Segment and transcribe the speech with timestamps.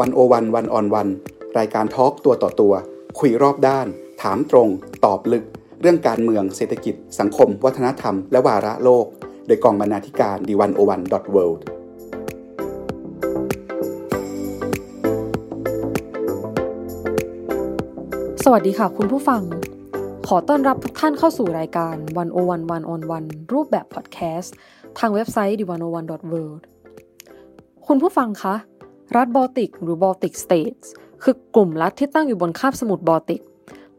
[0.00, 1.08] วันโอวันวันออนวัน
[1.58, 2.74] รายการทอล์กตัวต่อตัว
[3.18, 3.86] คุยรอบด้าน
[4.22, 4.68] ถามตรง
[5.04, 5.44] ตอบลึก
[5.80, 9.06] เรื่องการเมืองเศรษฐกิจ สังคม วัฒนธรรม และวาระโลก
[9.46, 11.64] โดยกองบรรณาธิการดีวันโอวันดอทเวิลด์
[18.44, 19.42] สวัสดีค่ะคุณผู้ฟัง
[20.28, 21.94] ขอต้อนรับทุกท่านเข้าสู่รายการ
[22.34, 24.54] 101 1 on 1รูปแบบพอดแคสต์
[24.98, 25.72] ทางเว็บไซต์ d 1 0
[26.10, 26.62] 1 world
[27.86, 28.56] คุณผู้ฟังคะ
[29.16, 33.42] รัฐบอลติก หรือ Baltic States คือกลุ่มรัฐที่ตั้งอยู่บนคาบสมุทรบอลติก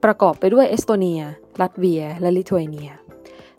[0.03, 1.21] ประกอบไปด้วยเอสโตเนีย
[1.61, 2.91] ลัตเวีย และลิทัวเนีย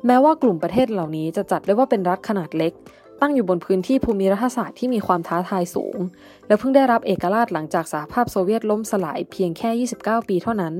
[0.06, 2.72] แม้ว่ากลุ่มประเทศเหล่านี้จะจัดได้ว่าเป็นรัฐขนาดเล็ก
[3.20, 5.98] ตั้งอยู่บนพื้นที่ภูมิรัฐศาสตร์ที่มีความท้าทายสูง
[6.46, 9.70] และเพิ่งได้รับเอกราชหลังจากสหภาพโซเวียตล้มสลายเพียงแค่
[10.02, 10.74] 29 ปีเท่านั้น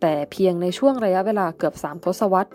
[0.00, 2.52] แต่เพียงในช่วงระยะเวลาเกือบ 3 ทศวรรษ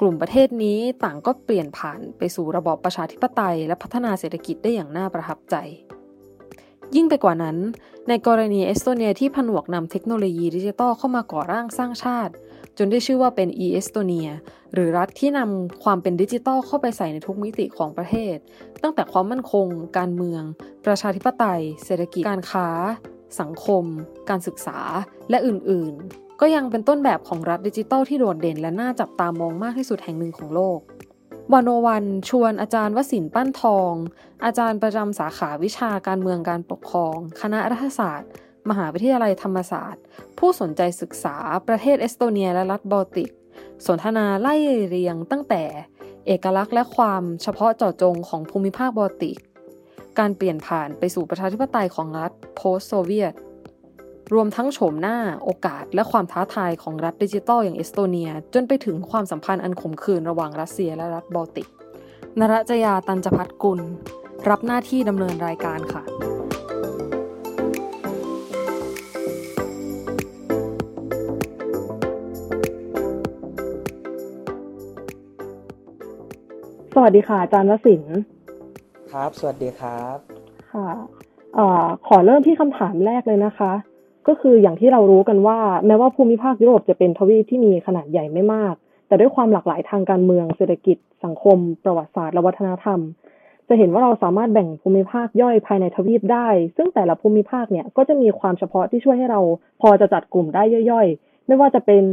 [0.00, 5.56] กลุ่มประเทศนี้ต่างก็เปลี่ยนผ่านไปสู่ระบอบประชาธิปไตย และพัฒนาเศรษฐกิจได้อย่างน่าประทับใจ
[6.96, 7.56] ยิ่งไปกว่านั้น
[8.08, 12.32] ในกรณีเอสโตเนียที่ผนวกนำเทคโนโลยีดิจิทัลเข้ามาก่อร่างสร้างชาติ
[12.78, 14.28] จนได้ชื่อว่าเป็น e-Estonia
[14.74, 18.36] หรือรัฐที่นำความเป็นดิจิทัลเข้าไปใส่ในทุกมิติของประเทศ
[18.82, 19.66] ตั้งแต่ความมั่นคง
[19.98, 20.42] การเมือง
[20.86, 22.68] ประชาธิปไตย เศรษฐกิจการค้า
[23.40, 23.84] สังคม
[24.28, 24.78] การศึกษา
[25.30, 30.78] และอื่นๆ ก็ยังเป็นต้นแบบของรัฐดิจิทัลที่โดดเด่นและน่าจับตามองมากที่สุดแห่งหนึ่งของโลก
[31.54, 33.92] วันโอวันชวนอาจารย์วสินปั้นทอง
[34.44, 38.30] อาจารย์ประจำสาขาวิชาการเมืองการปกครอง คณะรัฐศาสตร์
[38.70, 40.02] มหาวิทยาลัยธรรมศาสตร์
[40.38, 41.36] ผู้สนใจศึกษา
[41.68, 43.30] ประเทศเอสโตเนียและรัฐบอลติก
[43.86, 44.54] สนทนาไล่
[44.88, 45.62] เรียงตั้งแต่
[46.26, 49.38] เอกลักษณ์และความเฉพาะเจาะจงของภูมิภาคบอลติก
[50.18, 53.32] การเปลี่ยนผ่านไปสู่ประชาธิปไตยของรัฐโพสโซเวียต
[54.32, 61.68] รวมทั้งโฉมหน้าโอกาสและความท้าทายของรัฐดิจิทัลอย่างเอสโตเนีย จนไปถึงความสัมพันธ์อันขมขื่นระหว่างรัสเซียและรัฐบอลติก
[62.40, 63.80] นรจยาตันจพัฒกุล
[64.48, 66.02] รับหน้าที่ดำเนินรายการค่ะ
[76.94, 78.20] สวัสดีค่ะอาจารย์วสินทร์
[79.12, 80.16] ครับ สวัสดีครับ
[80.72, 80.88] ค่ะ
[81.54, 83.72] เอ่อขอเริ่มที่คำถามแรกเลยนะคะ
[84.28, 88.74] ก็คืออย่างที่เรารู้กันว่า แม้ว่าภูมิภาคยุโรปจะเป็นทวีปที่มีขนาดใหญ่ไม่มาก
[89.06, 93.00] แต่ด้วยความหลากหลายทางการเมืองเศรษฐกิจ สังคม ประวัติศาสตร์และวัฒนธรรม
[93.68, 99.40] จะเห็นว่าเราสามารถแบ่งภูมิภาคย่อยภายในทวีปได้ ซึ่งแต่ละภูมิภาคเนี่ยก็จะมีความเฉพาะที่ช่วยให้เรา
[99.80, 102.04] พอจะจัดกลุ่มได้ย่อยๆ ไม่ว่าจะเป็น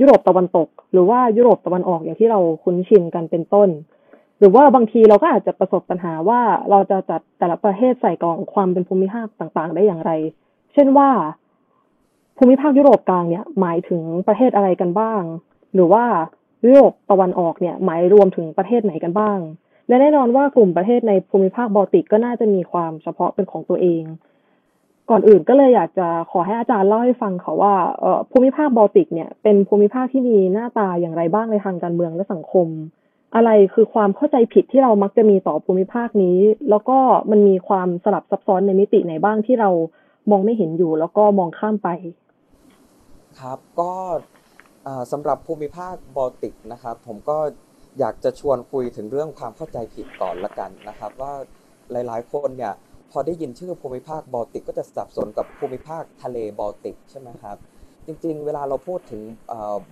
[0.00, 3.68] ยุโรปตะวันตก หรือว่ายุโรปตะวันออกอย่างที่เราคุ้นชินกันเป็นต้น
[4.38, 6.40] หรือว่าบางทีเราก็อาจจะประสบปัญหาว่า
[6.70, 10.12] เราจะจัดแต่ละประเทศใส่กล่องความเป็นภูมิภาคต่างๆ ได้อย่างไร
[10.78, 11.10] ช่นว่า
[12.36, 15.22] ภูมิภาคยุโรปกลางเนี่ยหมายถึงประเทศอะไรกันบ้าง
[15.74, 16.04] หรือว่า
[16.64, 19.38] ยุโรปตะวันออกเนี่ยหมายรวมถึงประเทศไหนกันบ้าง
[19.88, 24.02] และแน่นอนว่ากลุ่มประเทศในภูมิภาคบอลติกก็น่าจะมีความเฉพาะเป็นของตัวเอง
[25.10, 27.74] ก่อนอื่นก็เลยอยากจะขอให้อาจารย์เล่าให้ฟังค่ะว่า
[28.30, 32.68] ภูมิภาคบอลติกเนี่ยเป็นภูมิภาคที่มีหน้าตาอย่างไรบ้างในทางการเมืองและสังคม
[33.34, 36.38] อะไรคือความเข้าใจผิดที่เรามักจะมีต่อภูมิภาคนี้
[36.70, 36.98] แล้วก็
[37.30, 39.70] มันมีความสลับซับซ้อนในมิติไหนบ้างที่เรา
[40.30, 41.88] มองไม่เห็นอยู่แล้วก็มองข้ามไป
[43.40, 43.92] ครับก็
[45.12, 47.38] สำหรับภูมิภาคบอลติกนะครับ ผมก็
[47.98, 51.32] อยากจะชวนคุยถึงเรื่องความเข้าใจผิดก่อนละกันนะครับ ว่า
[51.92, 52.74] หลายๆ คนเนี่ย
[53.10, 57.56] พอได้ยินชื่อภูมิภาคบอลติกก็จะสับสนกับภูมิภาคทะเลบอลติกใช่ไหมครับ
[58.06, 59.22] จริงๆ เวลาเราพูดถึง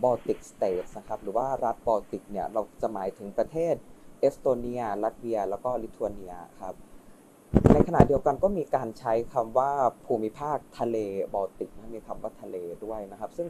[0.03, 3.75] Baltic State นะครับหรือว่ารัฐบอลติกเนี่ยเราจะหมายถึงประเทศ
[4.21, 6.75] เอสโตเนีย ลัตเวีย แล้วก็ลิทัวเนียครับ
[7.65, 9.71] ในขณะเดียวกันก็มีการใช้คำว่า
[10.07, 10.97] ภูมิภาคทะเล
[11.35, 13.49] บอลติกนะมีคำว่าทะเลด้วยนะครับ ซึ่ง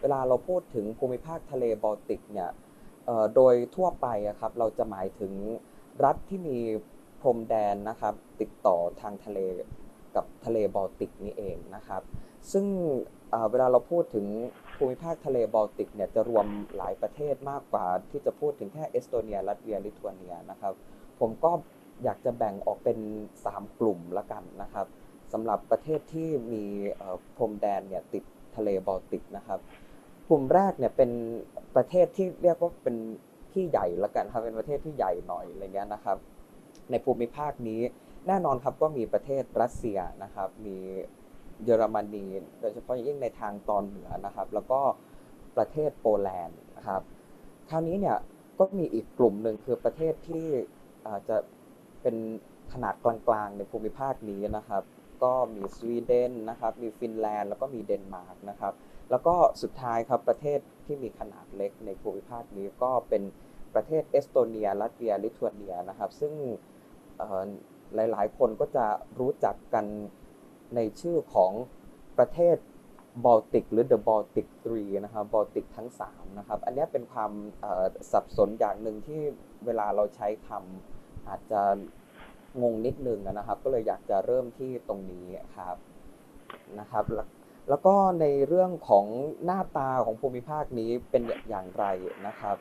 [0.00, 2.50] เวลาเราพูดถึงภูมิภาคทะเลบอลติกเนี่ย
[3.34, 5.32] โดยทั่วไปอะครับเราจะหมายถึง
[6.04, 6.58] รัฐที่มี
[7.20, 9.38] พรมแดนนะครับติดต่อทางทะเล
[10.16, 12.02] กับทะเลบอลติกนี่เองนะครับ
[12.52, 12.66] ซึ่ง
[13.30, 14.26] เอ่อเวลาเราพูดถึง
[14.76, 16.46] ภูมิภาคทะเลบอลติกเนี่ยจะรวม
[16.76, 20.72] หลายประเทศมากกว่าที่จะพูดถึงแค่เอสโตเนีย ลัตเวีย ลิทัวเนียนะครับ
[21.20, 21.52] ผมก็
[22.02, 22.98] อยากจะแบ่งออกเป็น
[23.38, 24.86] 3 กลุ่มละกันนะครับ
[25.32, 26.64] สำหรับประเทศที่มี
[27.36, 28.24] พรมแดนเนี่ยติด
[28.56, 29.58] ทะเลบอลติกนะครับ
[30.28, 31.10] กลุ่มแรกเนี่ยเป็น
[31.76, 32.96] ประเทศที่เรียกว่าเป็น
[33.52, 36.16] ที่ใหญ่ละกันครับเป็นประเทศที่ใหญ่หน่อยอะไรเงี้ยนะครับ
[36.90, 37.80] ในภูมิภาคนี้
[38.26, 40.76] แน่นอนครับก็มีประเทศรัสเซียนะครับ มี
[41.64, 42.26] เยอรมนี
[42.60, 44.80] โดยเฉพาะยิ่งในทางตอนเหนือนะครับ แล้วก็
[45.56, 47.02] ประเทศโปแลนด์นะครับ
[47.70, 48.16] คราวนี้เนี่ย
[48.58, 50.46] ก็มีอีกกลุ่มหนึ่งคือประเทศที่
[51.08, 51.36] อาจจะ
[52.04, 52.16] เป็น
[52.72, 54.82] ขนาดกลางๆ ในภูมิภาคนี้นะครับ
[55.22, 58.72] ก็มีสวีเดนนะครับ มีฟินแลนด์ แล้วก็มีเดนมาร์กนะครับ
[59.10, 63.22] แล้วก็สุดท้ายครับประเทศที่มีขนาดเล็กในภูมิภาคนี้ก็เป็น
[63.74, 66.32] ประเทศเอสโตเนีย ลัตเวีย ลิทัวเนียนะครับ ซึ่ง
[67.94, 68.86] หลายๆ คนก็จะ
[69.20, 69.86] รู้จักกัน
[70.74, 71.52] ในชื่อของ
[72.18, 72.56] ประเทศ
[73.24, 77.32] บอลติกหรือ The Baltic Three นะครับบอลติกทั้ง3นะครับ อันนี้เป็นความ
[78.12, 79.20] สับสนอย่างหนึ่งที่
[79.66, 80.93] เวลาเราใช้คำ
[81.28, 81.62] อาจจะ
[82.62, 85.26] งงนิดนึงนะครับ ก็เลยอยากจะเริ่มที่ตรงนี้
[85.56, 85.76] ครับ
[86.80, 87.04] นะครับ
[87.68, 89.06] แล้วก็ในเรื่องของ
[89.44, 91.84] หน้าตาของภูมิภาคนี้เป็นอย่างไร
[92.26, 92.56] นะครับ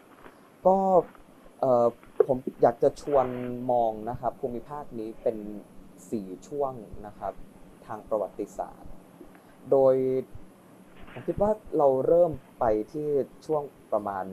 [0.66, 0.78] ก็
[2.28, 3.28] ผมอยากจะชวน
[3.72, 5.38] มองนะครับ ภูมิภาคนี้เป็น
[6.10, 6.74] สี่ช่วง
[7.06, 7.34] นะครับ
[7.86, 8.92] ทางประวัติศาสตร์
[9.72, 9.96] โดย
[11.12, 13.08] ผมคิดว่าเราเริ่มไปที่
[13.46, 14.26] ช่วงประมาณ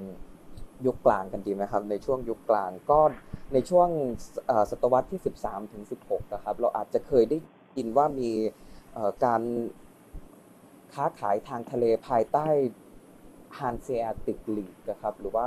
[0.86, 3.00] ยุคกลางกันดีไหมครับในช่วงยุคกลางก็
[3.52, 3.88] ในช่วง
[4.70, 7.38] ศตวรรษที่ 13ถึง16นะครับเราอาจจะเคยได้
[7.76, 8.30] ยินว่ามี
[9.24, 9.42] การ
[10.94, 12.46] ค้าขายทางทะเลภายใต้
[13.58, 15.46] ฮันเซียติกลีกนะครับหรือว่า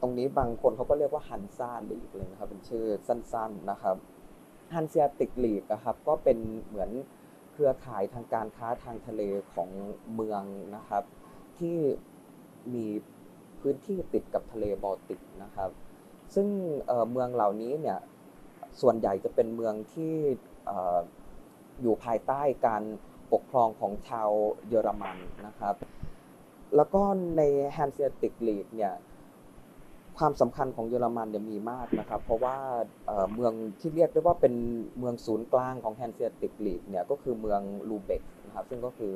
[0.00, 3.96] ตรงนี้บางคนเขาก็เรียกว่าฮันซาลีกเลยนะครับเป็นชื่อสั้นๆนะครับ
[4.74, 6.90] ฮันเซียติกลีกนะครับก็เป็นเหมือน
[7.52, 9.22] เครือข่ายทางการค้าทางทะเล
[9.54, 9.68] ของ
[10.14, 10.42] เมือง
[10.76, 11.04] นะครับ
[11.58, 11.78] ที่
[12.74, 12.86] มี
[13.62, 15.70] พื้นที่ติดกับทะเลบอลติกนะครับ
[16.34, 16.46] ซึ่ง
[17.10, 17.98] เมืองเหล่านี้เนี่ย
[18.80, 20.14] ส่วนใหญ่จะเป็นเมืองที่
[21.82, 22.82] อยู่ภายใต้การ
[23.32, 24.30] ปกครองของชาว
[24.68, 25.16] เยอรมัน
[25.46, 25.74] นะครับ
[26.76, 27.02] แล้วก็
[27.36, 27.42] ใน
[27.72, 28.92] แฮนเซียติกลีกเนี่ย
[30.18, 32.56] ความสำคัญของเยอรมันเนี่ยมีมากนะครับ เพราะว่า
[33.34, 34.54] เมืองที่เรียกได้ว่าเป็น
[34.98, 39.12] เมืองศูนย์กลางของแฮนเซียติกลีกเนี่ยก็คือเมืองลูเบกนะครับซึ่งก็คือ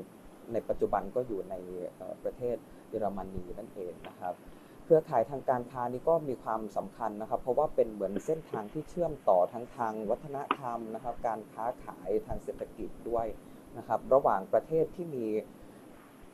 [0.53, 1.55] ในปัจจุบันก็อยู่ใน
[2.25, 2.57] ประเทศ
[2.97, 4.35] ยอรมนีนั่นเองนะครับ
[4.85, 13.27] เครือข่ายทางการค้านี้ก็มีความสำคัญนะครับ เพราะว่าเป็นเหมือนเส้นทางที่เชื่อมต่อทั้งทางวัฒนธรรมนะครับ การค้าขายทางเศรษฐกิจด้วย
[13.79, 15.27] นะครับ ระหว่างประเทศที่มี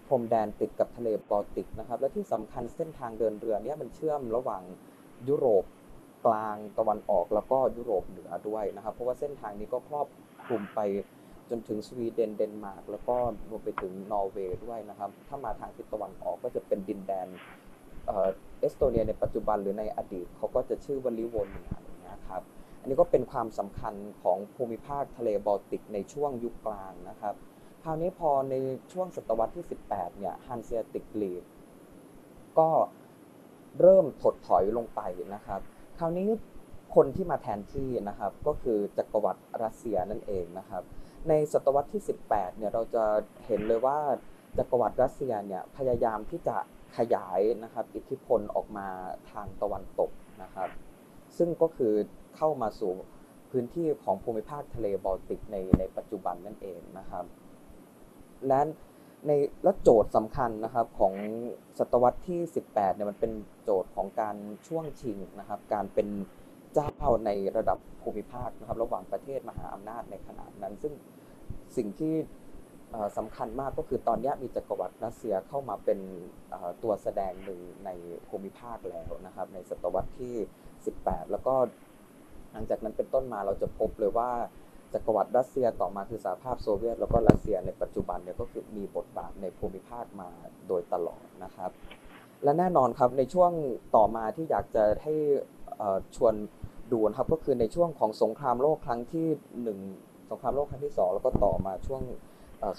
[0.08, 4.62] พรมแดนติดกับทะเลบอลติกนะครับ และที่สำคัญเส้นทางเดินเรือเนี่ยมันเชื่อมระหว่าง
[5.28, 5.64] ยุโรป
[6.26, 10.06] กลางตะวันออกแล้วก็ยุโรปเหนือด้วยนะครับ เพราะว่าเส้นทางนี้ก็ครอบ
[10.46, 10.80] คลุมไป
[11.52, 13.16] จนถึงสวีเดนเดนมาร์กแล้วก็
[13.50, 17.26] รวมไปถึงนอร์เวย์ด้วยนะครับ ถ้ามาทางทิศตะวันออกก็จะเป็นดินแดน
[18.58, 22.42] เอสโตเนียในปัจจุบันหรือในอดีตเขาก็จะชื่อว่าลิโวเนียอย่างเงี้ยครับ
[22.80, 27.34] อันนี้ก็เป็นความสำคัญของภูมิภาคทะเลบอลติกในช่วงยุคกลางนะครับ
[27.82, 28.54] คราวนี้พอใน
[28.92, 31.42] ช่วงศตวรรษที่ 18 เนี่ย Hanseatic League
[32.58, 32.68] ก็
[33.80, 35.00] เริ่มถดถอยลงไป
[35.34, 35.60] นะครับ
[35.98, 36.28] คราวนี้
[36.94, 40.82] คนที่มาแทนที่นะครับก็คือจักรวรรดิรัสเซียนั่นเองนะครับ
[41.28, 43.04] ในศตวรรษที่ 18 เนี่ยเราจะ
[43.46, 43.98] เห็นเลยว่า
[44.58, 46.56] จักรวรรดิรัสเซียเนี่ยพยายามที่จะ
[46.96, 48.88] ขยายนะครับอิทธิพลออกมา
[49.30, 50.10] ทางตะวันตก
[50.42, 50.68] นะครับ
[51.36, 51.92] ซึ่งก็คือ
[52.36, 52.92] เข้ามาสู่
[53.50, 57.24] พื้นที่ของภูมิภาคทะเลบอลติกในในปัจจุบันนั่นเองนะครับ
[58.46, 58.60] และ
[59.26, 59.32] ใน
[59.62, 61.14] และโจทย์สำคัญนะครับของ
[61.78, 62.40] ศตวรรษที่
[62.70, 63.32] 18เนี่ยมันเป็น
[63.64, 64.36] โจทย์ของการ
[64.66, 66.08] ช่วงชิงนะครับ การเป็น
[66.74, 66.90] เจ้า
[67.26, 70.94] ในระดับภูมิภาคนะครับระหว่างประเทศมหาอำนาจในขณะนั้น ซึ่ง
[71.76, 72.14] สิ่งที่
[73.16, 75.98] สำคัญมากก็คือตอนนี้มีจักรวรรดิรัสเซียเข้ามาเป็น
[76.82, 77.90] ตัวแสดงหนึ่งใน
[78.28, 80.34] ภูมิภาคแล้วนะครับ ในศตวรรษที่
[80.82, 81.54] 18 แล้วก็
[82.52, 84.30] หลังจากนั้นเป็นต้นมาเราจะพบเลยว่า
[84.92, 90.28] จักรวรรดิรัสเซียต่อมาคือสหภาพโซเวียต แล้วก็รัสเซียในปัจจุบันเนี่ยก็คือมีบทบาทในภูมิภาคมา
[90.68, 91.70] โดยตลอดนะครับ
[92.44, 93.52] และแน่นอนครับในช่วง
[93.96, 95.14] ต่อมาที่อยากจะให้
[96.16, 96.34] ชวน
[96.92, 99.28] ดูนะครับก็คือในช่วงของสงครามโลกครั้งที่
[99.78, 102.02] 1 สงครามโลกครั้งที่ 2 แล้วก็ต่อมาช่วง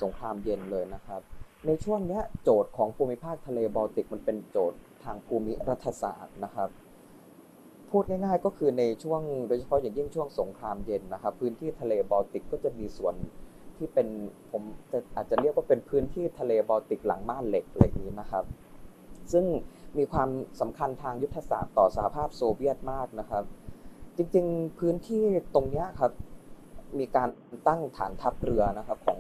[0.04, 1.22] สงครามเย็นเลยนะครับ
[1.68, 6.70] ในช่วงนี้โจทย์ของภูมิภาคทะเลบอลติกมันเป็นโจทย์ทางภูมิรัฐศาสตร์นะครับ
[7.90, 13.16] พูดง่ายๆก็คือในช่วงโดยเฉพาะอย่างยิ่งช่วงสงครามเย็นนะครับ พื้นที่ทะเลบอลติกก็จะมีส่วน
[13.78, 14.08] ที่เป็น
[14.52, 18.44] ผมจะอาจจะเรียกว่าเป็นพื้นที่ทะเลบอลติกหลังม่านเหล็กอะไรนี้นะครับ
[19.32, 19.46] ซึ่ง
[19.98, 20.30] มีความ
[20.62, 23.44] สำคัญทางยุทธศาสตร์ต่อสหภาพโซเวียตมากนะครับ
[24.18, 25.24] จริงๆพื้นที่
[25.56, 26.12] ตรงนี้ครับ
[27.00, 27.30] มีการ
[27.68, 29.20] ตั้งฐานทัพเรือนะครับของ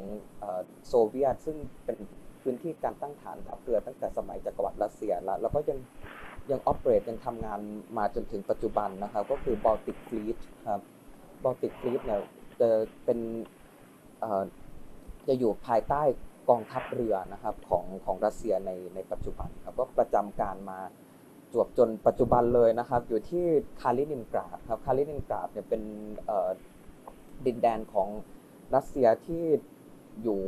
[0.88, 1.98] โซเวียต ซึ่งเป็น
[2.42, 5.80] พื้นที่การตั้งฐานทัพเรือตั้งแต่สมัยจักรวรรดิรัสเซียแล้วแล้วก็ยัง
[6.52, 7.60] ยัง operate ยังทำงาน
[7.98, 10.38] มาจนถึงปัจจุบันนะครับ ก็คือ Baltic Fleet
[10.70, 10.82] ครับ
[11.44, 12.22] Baltic Fleet เนี่ย
[12.60, 12.70] จะ
[13.06, 13.20] เป็น
[15.28, 16.02] จะอยู่ภายใต้
[16.50, 20.80] กองทัพเรือนะครับของของรัสเซียในในปัจจุบันครับก็ประจำการมา
[21.54, 23.46] จวบจนปัจจุบันเลยนะครับ อยู่ที่
[23.82, 25.82] คาลินินกราดครับคาลินินกราดเนี่ยเป็น
[27.46, 28.08] ดินแดนของ
[28.76, 29.44] รัสเซียที่
[30.24, 30.42] อยู่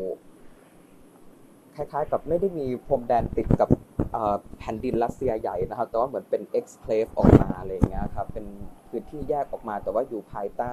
[1.76, 3.70] คล้าย ๆ กับไม่ได้มีพรมแดนติดกับ
[4.60, 8.46] แผ่นดินรัสเซียใหญ่นะครับ แต่ว่าเหมือนเป็น exclave ออกมาอะไรเงี้ยครับเป็น
[8.90, 10.72] พื้นที่แยกออกมา แต่ว่าอยู่ภายใต้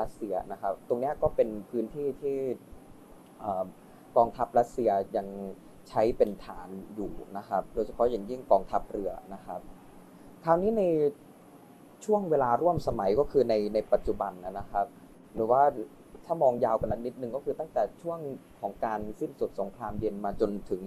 [0.00, 2.38] รัสเซียนะครับ ตรงนี้ก็เป็นพื้นที่ที่
[4.16, 5.26] กองทัพรัสเซียยัง
[5.88, 9.60] ใช้เป็นฐานอยู่นะครับ โดยเฉพาะอย่างยิ่งกองทัพเรือนะครับ
[10.44, 10.84] คราวนี้ใน
[12.04, 14.86] ช่วงเวลาร่วมสมัยก็คือในในปัจจุบันนะครับ
[15.34, 15.62] หรือว่า
[16.24, 18.18] ถ้ามองยาวกันนิดนึงก็คือตั้งแต่ช่วง
[18.60, 20.82] ของการสิ้นสุดสงครามเย็นมาจนถึง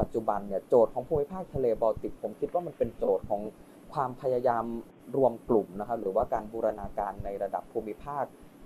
[0.00, 3.40] ปัจจุบันเนี่ยโจทย์ของภูมิภาคทะเลบอลติก ผมคิดว่ามันเป็นโจทย์ของ
[3.92, 4.64] ความพยายาม
[5.16, 8.24] รวมกลุ่มนะครับ หรือว่าการบูรณาการในระดับภูมิภาค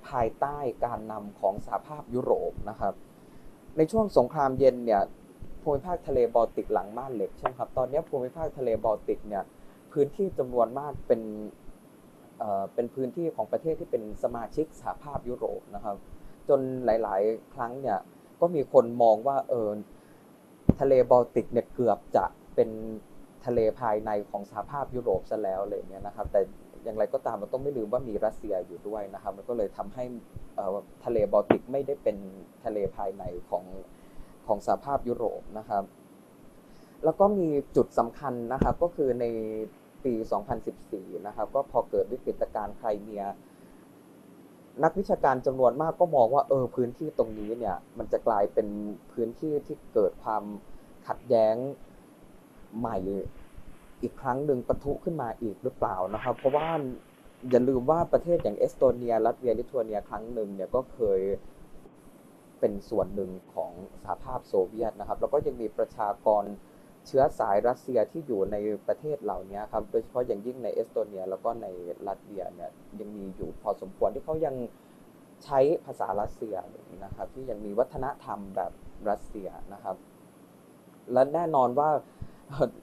[0.09, 2.95] ภายใต้การนำของสหภาพยุโรปนะครับ
[3.77, 5.03] ในช่วงสงครามเย็นเนี่ย
[5.63, 9.45] ภูมิภาคทะเลบอลติกหลังม่านเหล็กใช่ไหมครับตอนนี้ภูมิภาคทะเลบอลติกเนี่ย
[9.93, 11.23] พื้นที่จำนวนมากเป็น
[12.75, 15.97] เป็นพื้นที่ของประเทศที่เป็นสมาชิกสหภาพยุโรปนะครับ
[16.49, 17.99] จนหลาย ๆ ครั้งเนี่ย
[18.41, 19.71] ก็มีคนมองว่าเออ
[20.81, 22.71] ทะเลบอลติกเนี่ยเกือบจะเป็น
[23.47, 26.41] ทะเลภายในของสหภาพยุโรปซะแล้วเลยเนี่ยนะครับ แต่
[26.85, 30.05] อย่างไรก็ตามเราต้องไม่ลืมว่ามีรัสเซียอยู่ด้วยนะครับมันก็เลยทำให้
[31.05, 32.17] ทะเลบอลติกไม่ได้เป็น
[32.65, 33.65] ทะเลภายในของ
[34.47, 35.85] ของสหภาพยุโรปนะครับ
[37.05, 39.25] แล้วก็มีจุดสำคัญนะครับก็คือใน
[40.05, 40.15] ปี
[40.71, 43.25] 2014 นะครับ ก็พอเกิดวิกฤตการณ์ไครเมีย
[44.85, 48.69] นักวิชาการจำนวนมากก็มองว่าเออพื้นที่ตรงนี้เนี่ยมันจะกลายเป็น
[49.13, 50.45] พื้นที่ที่เกิดความ
[51.09, 51.57] ขัดแย้ง
[52.79, 52.99] ใหม่
[54.03, 56.69] อีกครั้งหนึ่งปะทุขึ้นมาอีกหรือเปล่านะครับ เพราะว่า
[57.51, 61.21] อย่าลืมว่าประเทศอย่างเอสโตเนียรัสเซียลิทัวเนียครั้งหนึ่งเนี่ยก็เคย
[62.61, 63.73] เป็นส่วนหนึ่งของ
[64.03, 66.45] สหภาพโซเวียตนะครับ แล้วก็ยังมีประชากร
[67.07, 68.57] เชื้อสายรัสเซียที่อยู่ใน
[68.89, 71.67] ประเทศเหล่านี้ครับ โดยเฉพาะอย่างยิ่งในเอสโตเนีย แล้วก็ใน
[72.09, 74.55] รัสเซียเนี่ยยังมีอยู่พอสมควรที่เขายัง
[75.45, 76.57] ใช้ภาษารัสเซีย
[77.05, 78.73] นะครับ ที่ยังมีวัฒนธรรมแบบ
[79.11, 79.97] รัสเซียนะครับ
[81.13, 81.91] และแน่นอนว่า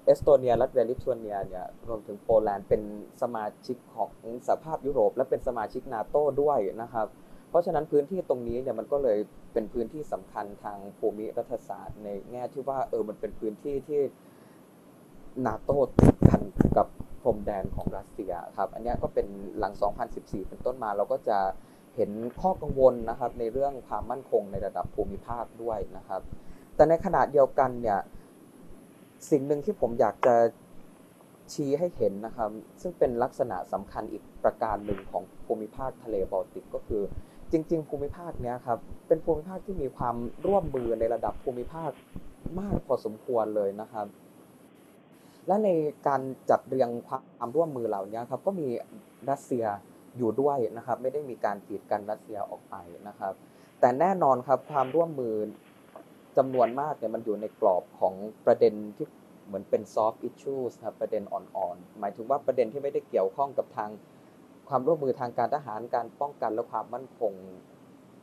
[0.05, 2.81] เอสโตเนียลัตเวีย ลิทัวเนีย เนี่ย รวมถึงโปแลนด์ เป็น
[3.21, 4.11] สมาชิกของ
[4.47, 7.07] สหภาพยุโรป และเป็นสมาชิกนาโต้ด้วยนะครับ
[7.49, 9.19] เพราะฉะนั้นพื้นที่ตรงนี้เนี่ย มันก็เลย
[9.53, 14.01] เป็นพื้นที่สำคัญทางภูมิรัฐศาสตร์ในแง่ที่ว่า เออ มันเป็นพื้นที่ที่
[15.45, 16.41] นาโต้ติดกัน
[16.77, 16.87] กับ
[17.21, 19.27] พรมแดนของรัสเซียครับ อันนี้ก็เป็น
[19.59, 19.73] หลัง
[20.11, 21.37] 2014 เป็นต้นมาเราก็จะ
[21.95, 26.21] เห็นข้อกังวลนะครับในเรื่องความมั่นคงในระดับภูมิภาคด้วยนะครับ
[26.75, 27.99] แต่ในขณะเดียวกันเนี่ย
[29.29, 30.35] สิ่งหนึ่งที่ผมอยากจะ
[31.53, 32.49] ชี้ให้เห็นนะครับ
[32.81, 37.03] ซึ่งเป็นลักษณะสำคัญอีกประการหนึ่งของภูมิภาคทะเลบอลติกก็คือ
[37.51, 40.15] จริง ๆ ภูมิภาคนี้ครับเป็นภูมิภาคที่มีความ
[40.47, 41.91] ร่วมมือในระดับภูมิภาค
[42.59, 44.07] มากพอสมควรเลยนะครับ
[45.47, 45.69] และใน
[46.07, 48.67] การจัดเรียงความร่วมมือเหล่านี้ครับก็มี
[49.29, 49.65] รัสเซีย
[50.17, 52.75] อยู่ด้วยนะครับ ไม่ได้มีการกีดกันรัสเซียออกไป
[53.07, 53.33] นะครับ
[53.79, 55.35] แต่แน่นอนครับความร่วมมือ
[56.37, 58.13] จำนวนมากเนี่ยมันอยู่ในกรอบของ
[58.45, 59.07] ประเด็นที่
[59.47, 63.89] เหมือนเป็น soft issues ครับประเด็นอ่อนๆ หมายถึงว่าประเด็นที่ไม่ได้เกี่ยวข้องกับทาง
[64.69, 67.33] ความร่วมมือทางการทหารการป้องกันและความมั่นคง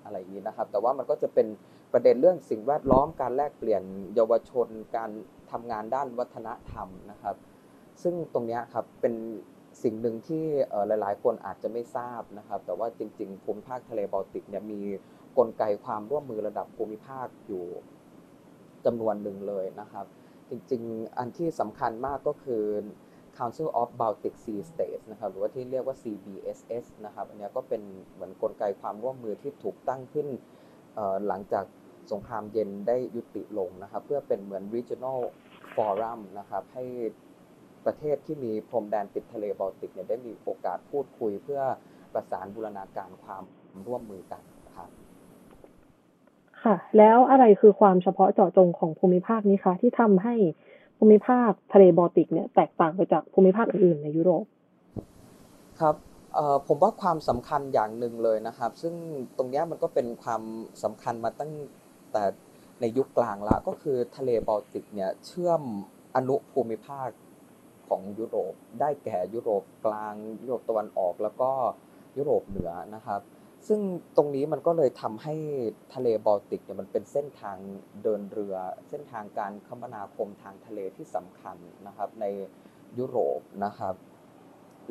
[0.05, 1.47] อะไรอย่างนี้นะครับ แต่ว่ามันก็จะเป็น
[1.93, 3.83] ประเด็นเรื่องสิ่งแวดล้อมการแลกเปลี่ยน
[4.15, 5.11] เยาวชน การ
[5.51, 7.37] ทำงานด้านวัฒนธรรมนะครับ
[8.03, 9.15] ซึ่งตรงนี้ครับเป็น
[9.83, 10.45] สิ่งหนึ่งที่
[10.87, 14.81] หลาย ๆ คนอาจจะไม่ทราบนะครับ แต่ว่าจริง ๆ ภูมิภาคทะเลบอลติกเนี่ยมี
[15.39, 17.65] กลไกความร่วมมือระดับภูมิภาคอยู่
[18.87, 20.07] จำนวนหนึ่งเลยนะครับ
[20.49, 22.65] จริงๆ อันที่สำคัญมากก็คือ
[23.39, 27.83] Council of Baltic Sea States นะครับหรือว่าที่เรียกว่า CBSS นะครับ อันนี้ก็เป็น
[28.13, 30.29] เหมือนกลไกความร่วมมือที่ถูกตั้งขึ้น
[31.29, 31.65] หลังจาก
[32.13, 35.21] สงครามเย็นได้ยุติลงนะครับ เพื่อเป็นเหมือน regional
[35.75, 36.85] forum นะครับให้
[37.87, 41.63] ประเทศที่มีพรมแดนติดทะเลบอลติกเนี่ยได้มีโอกาสพูดคุยเพื่อ
[42.15, 43.43] ประสานบูรณาการความ
[43.87, 44.43] ร่วมมือกัน
[46.65, 50.35] ค่ะ แล้วอะไรคือความเฉพาะเจาะจงของภูมิภาคนี้คะ ที่ทำให้
[50.99, 54.45] ภูมิภาคทะเลบอลติกเนี่ยแตกต่างไปจากภูมิภาคอื่นๆในยุโรป
[55.81, 55.95] ครับ
[56.67, 58.95] ผมว่าความสำคัญอย่างหนึ่งเลยนะครับ ซึ่ง
[59.37, 60.43] ตรงนี้มันก็เป็นความ
[60.83, 61.53] สำคัญมาตั้ง
[62.13, 62.23] แต่
[62.81, 65.63] ในยุคกลางละก็คือทะเลบอลติกเนี่ยเชื่อม
[66.17, 67.09] อนุภูมิภาค
[67.89, 71.51] ของยุโรป ได้แก่ยุโรปกลางยุโรปตะวันออกแล้วก็
[72.17, 73.21] ยุโรปเหนือนะครับ
[73.69, 73.81] ซึ่ง
[74.17, 75.35] ตรงนี้มันก็เลยทำให้
[75.95, 77.57] ทะเลบอลติกเนี่ยมันเป็นเส้นทาง
[78.03, 78.57] เดินเรือ
[78.89, 82.25] เส้นทางการคมนาคมทางทะเลที่สำคัญนะครับใน
[82.99, 83.95] ยุโรปนะครับ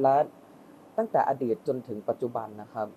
[0.01, 0.15] และ
[0.97, 2.88] ตั้งแต่อดีตจนถึงปัจจุบันนะครับ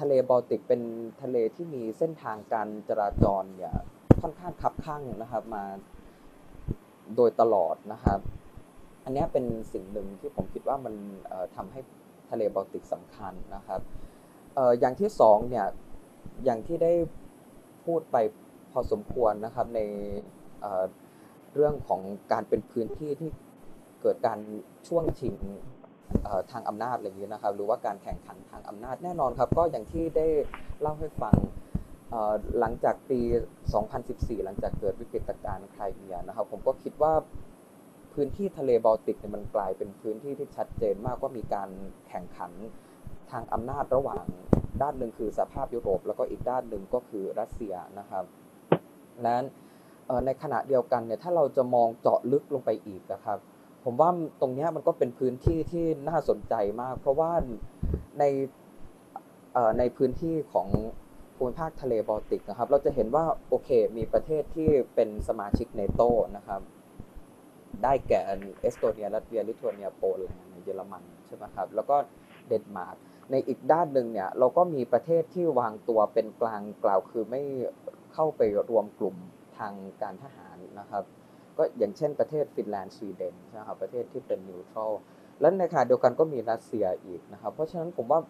[0.00, 0.82] ทะเลบอลติกเป็น
[1.22, 3.74] ทะเลที่มีเส้นทางการจราจรเนี่ย
[4.20, 5.64] ค่อนข้างคับข้างนะครับมา
[7.16, 8.20] โดยตลอดนะครับ
[9.04, 10.94] อันนี้เป็นสิ่งหนึ่งที่ผมคิดว่ามัน
[11.56, 11.80] ทำให้
[12.30, 13.80] ทะเลบอลติกสำคัญนะครับ
[14.80, 15.66] อย่างที่สองเนี่ย
[16.44, 16.92] อย่างที่ได้
[17.84, 18.16] พูดไป
[18.72, 19.80] พอสมควรนะครับใน
[21.54, 22.00] เรื่องของ
[22.32, 23.30] การเป็นพื้นที่ที่
[24.02, 24.38] เกิดการ
[24.88, 25.34] ช่วงชิง
[26.50, 30.26] ทางอำนาจอะไรอย่างนี้นะครับหรือว่าการแข่งขันทางอำนาจแน่นอนครับ ก็อย่างที่ได้
[30.80, 31.36] เล่าให้ฟัง
[32.58, 33.20] หลังจากปี
[33.82, 37.12] 2014 หลังจากเกิดวิกฤตการณ์ไครเมียนะครับ ผมก็คิดว่า
[38.14, 41.68] พื้นที่ทะเลบอลติกเนี่ยมันกลายเป็นพื้นที่ที่ชัดเจนมากว่ามีการ
[42.08, 42.52] แข่งขัน
[43.32, 44.24] ทางอำนาจระหว่าง
[44.82, 48.24] ด้านหนึ่งคือสหภาพยุโรป แล้วก็อีกด้านหนึ่งก็คือรัสเซียนะครับ
[49.26, 49.44] นั้น
[50.26, 53.38] ในขณะเดียวกันเนี่ยถ้าเราจะมองเจาะลึกลงไปอีกนะครับ
[53.84, 54.10] ผมว่า
[54.40, 57.30] ตรงนี้มันก็เป็นพื้นที่ที่น่าสนใจมาก เพราะว่า
[58.18, 58.24] ใน
[59.78, 60.68] ในพื้นที่ของ
[61.36, 66.02] ภูมิภาคทะเลบอลติกนะครับ เราจะเห็นว่าโอเคมีประเทศที่เป็นสมาชิกนาโต้
[66.36, 66.60] นะครับ
[67.82, 68.20] ได้แก่
[68.60, 71.96] เอสโตเนียลัตเวีย ลิทัวเนีย โปแลนด์เยอรมันใช่ไหมครับ แล้วก็
[72.48, 72.96] เดนมาร์ก
[73.30, 77.42] ในอีกด้านหนึ่งเนี่ยเราก็มีประเทศที่วางตัวเป็นกลางกล่าวคือไม่
[78.14, 79.16] เข้าไปรวมกลุ่ม
[79.58, 81.04] ทางการทหารนะครับ
[81.58, 84.92] ก็อย่างเช่นประเทศฟินแลนด์สวีเดนนะครับประเทศที่เป็น neutral
[85.40, 88.20] และในขณะเดียวกันก็มีรัสเซียอีกนะครับเพราะฉะนั้นผมว่า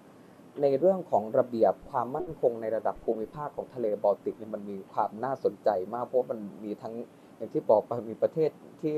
[0.63, 6.95] ในเรื่องของระเบียบความมั่นคงในระดับภูมิภาคของทะเลบอลติกเนี่ยมันมีความน่าสนใจมากเพราะมันมีทั้ง
[7.37, 8.97] อย่างที่บอกไปมีประเทศที่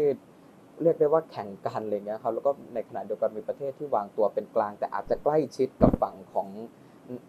[0.83, 6.49] เรียกได้ว่าแข่งกันอะไรเงี้ยครับแล้วก็ในขณะเดียวกันมีประเทศที่วางตัวเป็นกลาง แต่อาจจะใกล้ชิดกับฝั่งของ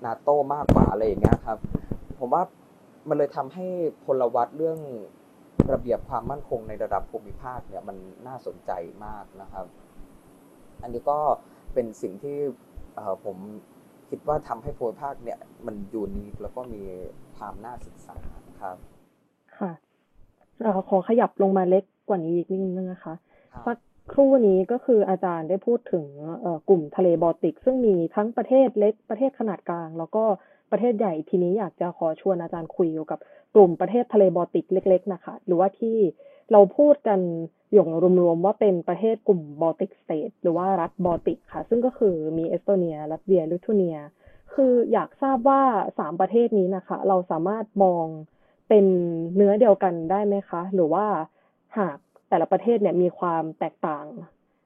[0.06, 1.58] นาโตมากกว่าอะไรอย่างเงี้ยครับ
[2.20, 2.44] ผมว่า
[3.10, 3.66] มันเลยทำให้
[4.06, 4.80] พลวัตเรื่อง
[5.72, 7.98] ระเบียบความมั่นคงในระดับภูมิภาคเนี่ยมัน
[8.28, 8.72] น่าสนใจ
[9.06, 9.66] มากนะครับ
[10.82, 11.20] อันนี้ก็
[11.74, 12.38] เป็นสิ่งที่
[13.26, 13.38] ผม
[14.10, 16.84] คิดว่าทำให้ภูมิภาคเนี่ยมันยูนิคแล้วก็มี
[17.38, 18.16] ความน่าศึกษา
[18.62, 18.78] ครับ
[19.60, 19.72] ค่ะ
[20.90, 23.14] ขอขยับลงมาเล็กกว่านี้อีกนิดนึงนะคะ
[23.66, 23.78] สัก
[24.12, 26.06] ครู่นี้ก็คืออาจารย์ได้พูดถึง
[26.70, 30.24] กลุ่มทะเลบอลติก ซึ่งมีทั้งประเทศเล็กประเทศขนาดกลาง แล้วก็
[30.72, 33.20] ประเทศใหญ่ทีนี้อยากจะขอชวนอาจารย์คุยเกี่ยวกับ
[33.56, 35.98] กลุ่มประเทศทะเลบอลติกเล็ก ๆ นะคะ หรือว่าที่
[36.52, 37.20] เราพูดกัน
[37.74, 37.90] อย่าง
[38.22, 43.98] รวมๆว่าเป็นประเทศกลุ่ม Baltic States หรือว่ารัฐบอลติกค่ะ ซึ่งก็คือมีเอสโตเนียลัตเวียลิทัวเนีย
[44.54, 45.62] คืออยากทราบว่า
[46.00, 48.06] สามประเทศนี้นะคะ เราสามารถมอง
[48.70, 48.86] เป็น
[49.36, 51.06] เนื้อเดียวกันได้ไหมคะ หรือว่า
[51.78, 51.98] หาก
[52.36, 54.06] แต่ละประเทศเนี่ยมีความแตกต่าง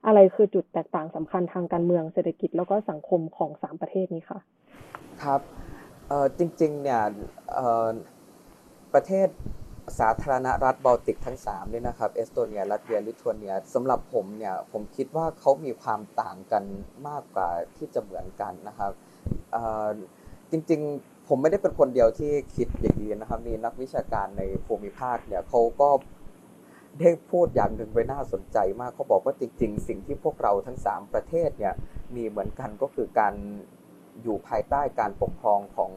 [0.06, 4.40] อะไรคือจุดแตกต่างสำคัญทางการเมืองเศรษฐกิจแล้วก็สังคมของสามประเทศนี้ค่ะ
[5.24, 5.42] ครับ
[6.38, 7.02] จริงๆเนี่ย
[8.94, 9.28] ประเทศ
[10.00, 16.64] สาธารณรัฐบอลติกทั้ง3เนี่ยนะครับเอสโตเนีย ลัตเวียลิทัวเนียสำหรับผมเนี่ยผมคิดว่าเขามีความต่างกัน
[17.08, 18.92] มากกว่าที่จะเหมือนกันนะครับ
[20.52, 25.90] จริงๆผมไม่ได้เป็นคนเดียวที่คิดอย่างนี้นะครับมีนักวิชาการในภูมิภาคเนี่ยเขาก็
[26.98, 31.74] ได้พูดอย่างหนึ่งไว้น่าสนใจมากเขาบอกว่าจริง ๆ สิ่งที่พวกเราทั้ง 3 ประเทศเนี่ย
[32.16, 33.34] มีเหมือนกันก็คือการ
[34.24, 35.92] อยู่ภายใต้การปกครองของ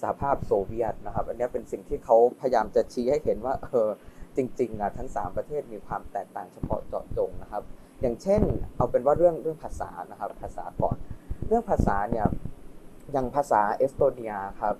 [0.00, 3.88] สหภาพโซเวียตนะครับอันนี้เป็นสิ่งที่เขาพยายามจะชี้ให้เห็นว่าเออ
[4.36, 7.62] จริงๆนะทั้ง 3 ประเทศมีความแตกต่างเฉพาะเจาะจงนะครับ
[8.00, 8.42] อย่างเช่น
[8.76, 10.96] เอาเป็นว่าเรื่องเรื่องภาษานะครับภาษาก่อน
[11.48, 12.26] เรื่องภาษาเนี่ย
[13.12, 14.76] อย่างภาษาเอสโตเนียครับ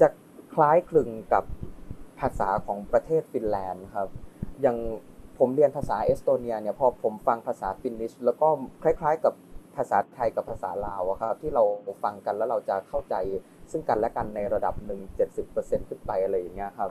[0.00, 0.08] จะ
[0.54, 1.44] คล้ายคลึงกับ
[2.20, 4.08] ภาษาของประเทศฟินแลนด์ครับ
[4.62, 4.76] อย่าง
[5.38, 8.48] ผมเรียนภาษาเอสโตเนียเนี่ยพอผมฟังภาษา Finnish แล้วก็
[8.82, 9.34] คล้ายๆกับ
[9.76, 11.64] ภาษาไทยกับภาษาลาวครับที่เรา
[12.04, 13.14] ฟังกันแล้วเราจะเข้าใจ
[13.70, 16.90] ซึ่งกันและกันในระดับหนึ่งเจ็ดสิบเปอร์เซ็นต์ขึ้นไปอะไรอย่างเงี้ยครับ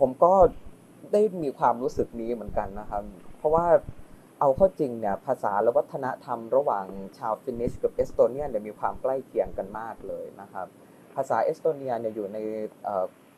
[0.00, 0.32] ผมก็
[1.12, 3.02] ได้มีความรู้สึกนี้เหมือนกันนะครับ
[3.38, 3.66] เพราะว่า
[4.40, 6.86] เอาเข้าจริงเนี่ยภาษาและวัฒนธรรมระหว่าง
[7.18, 10.66] ชาว Finnish กับเอสโตเนียเนี่ยมีความใกล้เคียงกันมากเลยนะครับ
[11.14, 12.38] ภาษาเอสโตเนียเนี่ยอยู่ใน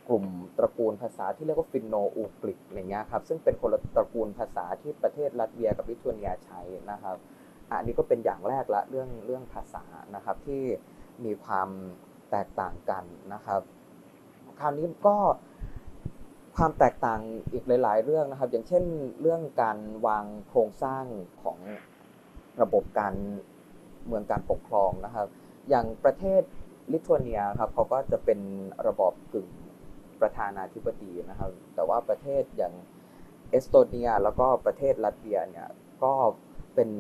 [0.08, 0.24] กลุ่ม
[0.58, 7.16] ตระกูลภาษาที่เรียกว่า Finno-Ugric อะไรเงี้ยครับซึ่งเป็นคนละตระกูลภาษาที่ประเทศลัตเวียกับลิทัวเนียใช้นะครับ
[7.70, 10.62] อันนี้ก็เป็นอย่างแรกละเรื่องเรื่องภาษานะครับที่
[11.24, 11.68] มีความ
[12.30, 13.60] แตกต่างกันนะครับ
[14.60, 15.16] คราวนี้ก็
[16.56, 17.20] ความแตกต่าง
[17.52, 18.84] อีกหลาย ๆ เรื่องนะครับ อย่างเช่น
[19.20, 21.04] เรื่องการวางโครงสร้าง
[21.42, 21.58] ของ
[22.62, 23.14] ระบบการ
[24.06, 25.26] เมืองการปกครองนะครับ
[25.68, 26.42] อย่างประเทศ
[26.92, 28.40] ลิทัวเนียครับเขาก็จะเป็น
[28.86, 29.48] ระบอบกึ่ง
[30.24, 32.74] ประธานาธิบดีนะครับ แต่ว่าประเทศอย่าง
[33.50, 35.68] เอสโตเนีย แล้วก็ประเทศลัตเวียเนี่ย
[36.02, 36.12] ก็
[36.74, 36.90] เป็น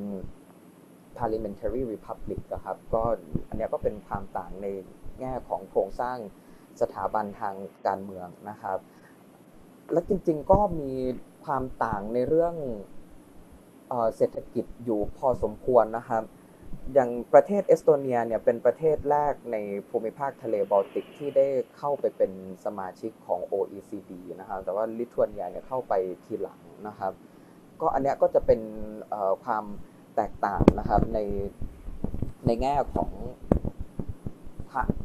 [1.18, 3.02] parliamentary republic ครับก็
[3.48, 4.66] อันนี้ก็เป็นความต่างใน
[5.20, 6.18] แง่ของโครงสร้าง
[6.80, 7.54] สถาบันทาง
[7.86, 8.78] การเมืองนะครับ
[9.92, 10.92] และจริงๆก็มี
[11.44, 12.54] ความต่างในเรื่อง
[14.16, 16.22] เศรษฐกิจอยู่พอสมควรนะครับ
[16.92, 19.56] อย่างประเทศเอสโตเนียเนี่ยเป็นประเทศแรกใน
[19.90, 21.46] ภูมิภาคทะเลบอลติกที่ได้
[21.78, 22.32] เข้าไปเป็น
[22.64, 25.92] สมาชิกของ OECD นะครับแต่ว่าลิทัวเนียเนี่ยเข้าไป
[26.24, 27.12] ทีหลังนะครับ
[27.80, 28.60] ก็อันเนี้ยก็จะเป็น
[29.44, 29.64] ความ
[30.16, 31.18] แตกต่างนะครับใน
[32.46, 33.10] ในแง่ของ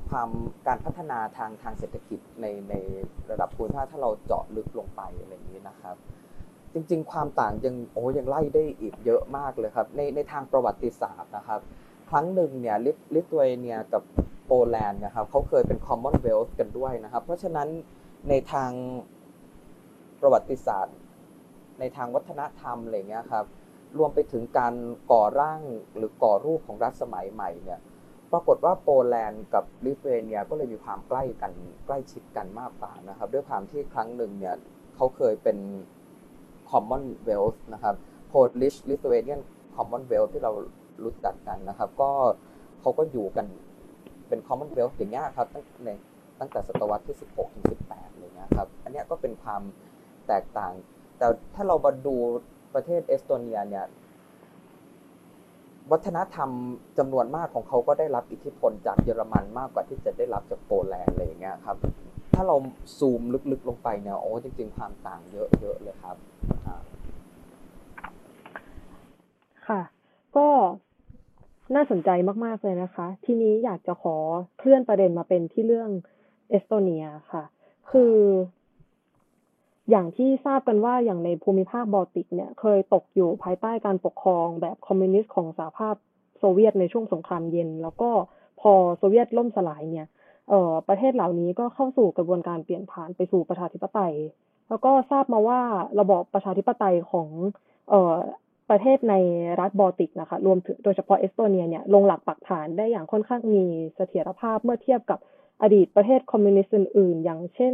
[0.09, 0.29] ความ
[0.67, 2.75] การพัฒนาทางทางเศรษฐกิจในใน
[3.31, 5.95] ระดับภูมิภาคถ้าเราเจาะลึกลงไปอะไรอย่างนี้นะครับ
[6.73, 11.59] จริง ๆ ความต่างยังโอ้ยังไล่ได้อีกเยอะมากเลยครับ ในในทางประวัติศาสตร์นะครับ
[12.09, 14.03] ครั้งหนึ่งเนี่ยลิลิทัวเนียกับ
[14.47, 17.67] โปแลนด์นะครับเขาเคยเป็นคอมมอนเวลส์กันด้วยนะครับ เพราะฉะนั้น
[18.29, 18.71] ในทาง
[20.21, 20.97] ประวัติศาสตร์
[21.79, 23.45] ในทางวัฒนธรรมอะไรเงี้ยครับ
[23.97, 24.73] รวมไปถึงการ
[25.11, 25.61] ก่อร่าง
[25.97, 27.79] หรือก่อรูปของรัฐสมัยใหม่เนี่ย
[28.31, 31.51] ปรากฏว่าโปแลนด์กับลิทัวเนียก็เลยมีความใกล้กัน
[31.85, 34.55] ใกล้ชิดกันมากกว่านะครับ ด้วยความที่ครั้งหนึ่งเนี่ย
[34.95, 35.57] เขาเคยเป็น
[36.69, 37.95] Commonwealth นะครับ
[38.31, 39.41] Polish Lithuanian
[39.75, 40.51] Commonwealth ที่เรา
[41.03, 42.11] รู้จักกันนะครับ ก็
[42.81, 43.45] เขาก็อยู่กัน
[44.27, 45.89] เป็น Commonwealth อย่างเงี้ยครับตั้งใน
[46.39, 49.61] ตั้งแต่ศตวรรษที่ 16 ถึง 18เลยนะครับ อันนี้ก็เป็นความ
[50.27, 50.71] แตกต่าง
[51.17, 52.15] แต่ถ้าเรามาดู
[52.73, 53.85] ประเทศเอสโตเนียเนี่ย
[55.91, 56.49] วัฒนธรรม
[56.97, 61.77] จำนวนมากของเขาก็ได้รับอิทธิพลจากเยอรมันมากกว่าที่จะได้รับจากโปแลนด์อะไรอย่างเงี้ยครับ
[62.33, 62.55] ถ้าเรา
[62.97, 65.37] ซูมลึกๆลงไปเนี่ยโอ้จริงๆความต่างเย
[65.69, 66.15] อะๆเลยครับ
[69.69, 69.81] ค่ะ
[70.37, 70.47] ก็
[71.75, 72.09] น่าสนใจ
[72.45, 74.15] มาก ๆ เลยนะคะ ทีนี้อยากจะขอ
[74.57, 75.89] เคลื่อนประเด็นมาเป็นที่เรื่อง
[76.49, 77.43] เอสโตเนียค่ะ
[77.91, 78.15] คือ
[79.89, 85.95] อย่างที่ทราบกันว่าอย่างในภูมิภาคบอลติกเนี่ยเคยตกอยู่ภายใต้การปกครองแบบคอมมิวนิสต์ของสหภาพ
[86.39, 88.09] โซเวียตในช่วงสงครามเย็น แล้วก็
[88.61, 90.07] พอโซเวียตล่มสลายเนี่ย
[90.49, 94.15] เอ่อประเทศเหล่านี้ก็เข้าสู่กระบวนการเปลี่ยนผ่านไปสู่ประชาธิปไตย
[94.69, 95.59] แล้วก็ทราบมาว่า
[95.99, 97.29] ระบอบประชาธิปไตยของ
[97.89, 98.15] เอ่อ
[98.69, 99.15] ประเทศใน
[99.59, 105.19] รัฐบอลติกนะคะ รวมถึงโดยเฉพาะเอสโตเนียเนี่ยลงหลักปักฐานได้อย่างค่อนข้างมีเสถียรภาพเมื่อเทียบกับ
[105.61, 107.73] อดีตประเทศคอมมิวนิสต์อื่นๆ อย่างเช่น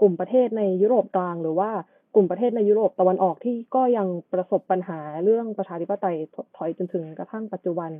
[0.00, 1.70] กลุ่มประเทศในยุโรปกลาง หรือว่า
[2.14, 7.90] กลุ่มประเทศในยุโรปตะวันออกที่ก็ยังประสบปัญหาเรื่องประชาธิปไตยถดถอยจนถึงกระทั่งปัจจุบัน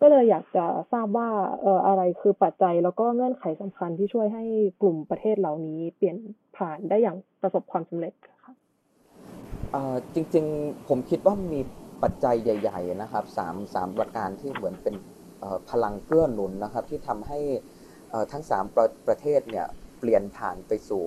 [0.00, 1.28] ก็เลยอยากจะทราบว่า
[1.60, 4.44] เอ่ออะไรคือปัจจัยแล้วก็เงื่อนไขสำคัญที่ช่วยให้
[4.82, 6.16] กลุ่มประเทศเหล่านี้เปลี่ยน
[6.56, 8.12] ผ่านได้อย่างประสบความสำเร็จ
[8.44, 8.63] ค่ะ
[10.14, 11.60] จริงๆผมคิดว่ามี
[12.02, 14.94] ปัจจัยใหญ่ ๆ นะครับสามสามประการที่เหมือนเป็น
[15.70, 17.40] พลังเกื้อหนุนนะครับ ที่ทำให้
[18.32, 19.66] ทั้งสามประประเทศเนี่ย
[20.00, 21.04] เปลี่ยนผ่านไปสู่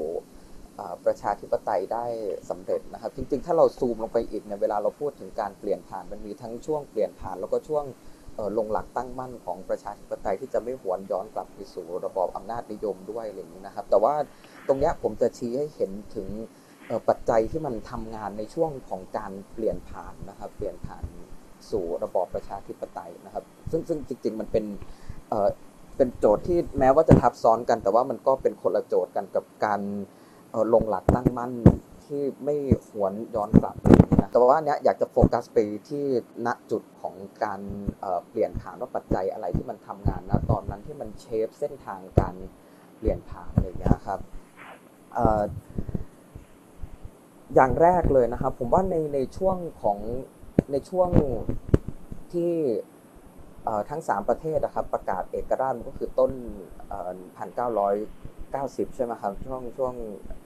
[1.05, 2.05] ประชาธิปไตยได้
[2.49, 7.85] สำเร็จนะครับ จริงๆ ถ้าเราซูมลงไปอีกเนี่ยเวลาเราพูดถึงการเปลี่ยนผ่านมันมีทั้งช่วงเปลี่ยนผ่านแล้วก็ช่วง
[8.57, 14.15] ลงหลักตั้งมั่นของประชาธิปไตยที่จะไม่หวนย้อนกลับไปสู่ระบอบอำนาจนิยมด้วยอะไรอย่างนี้นะครับ แต่ว่า
[14.67, 16.27] ตรงนี้ผมจะชี้ให้เห็นถึง
[17.09, 21.05] ปัจจัยที่มันทำงานในช่วงของการเปลี่ยนผ่านนะครับ เปลี่ยนผ่าน
[21.69, 24.65] สู่ระบอบประชาธิปไตยนะครับ ซึ่งซึ่งจริง ๆ มันเป็น
[25.97, 29.81] เป็นโจทย์ที่แม้ว่าจะทับซ้อนกัน แต่ว่ามันก็เป็นคนละโจทย์กันกับการ
[30.73, 31.51] ลงหลักตั้งมั่น
[32.05, 32.55] ที่ไม่
[32.87, 33.75] หวนย้อนกลับ
[34.19, 35.57] นะแต่ว่าเนี้ยอยากจะโฟกัสไป
[35.89, 36.05] ที่
[36.45, 37.61] ณจุดของการ
[38.29, 42.35] เปลี่ยนผ่านว่าปัจจัยอะไรที่มันทำงานนะตอนนั้นที่มันเชฟเส้นทางการ
[42.97, 44.19] เปลี่ยนผ่านอะไรอย่างเงี้ยครับ
[47.55, 49.99] อย่างแรกเลยนะครับ ผมว่าในในช่วงของ
[50.71, 51.09] ในช่วง
[52.33, 52.53] ที่
[53.89, 56.31] ทั้ง 3 ประเทศนะครับ ประกาศเอกราชก็คือต้น
[57.19, 59.93] 1990 ใช่ไหมครับช่วงช่วง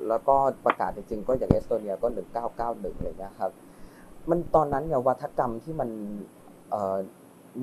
[0.10, 0.36] แล้วก็
[0.66, 2.08] ประกาศจริงๆก็อย่างเอสโตเนียก็
[2.56, 3.52] 1991เลยนะครับ
[4.30, 5.90] มันตอนนั้นเนี่ยวัฒกรรมที่มัน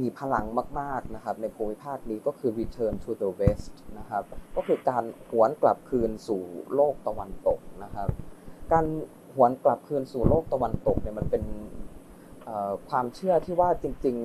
[0.00, 0.44] มีพลัง
[0.80, 4.22] มากๆนะครับในภูมิภาคนี้ก็คือ return to the west นะครับ
[4.56, 6.42] ก็คือการหวนกลับคืนสู่
[6.74, 8.08] โลกตะวันตกนะครับ
[8.72, 8.86] การ
[9.34, 11.44] หวนกลับคืนสู่โลกตะวันตกเนี่ยมันเป็น
[12.88, 14.16] ความเชื่อที่ว่าจริง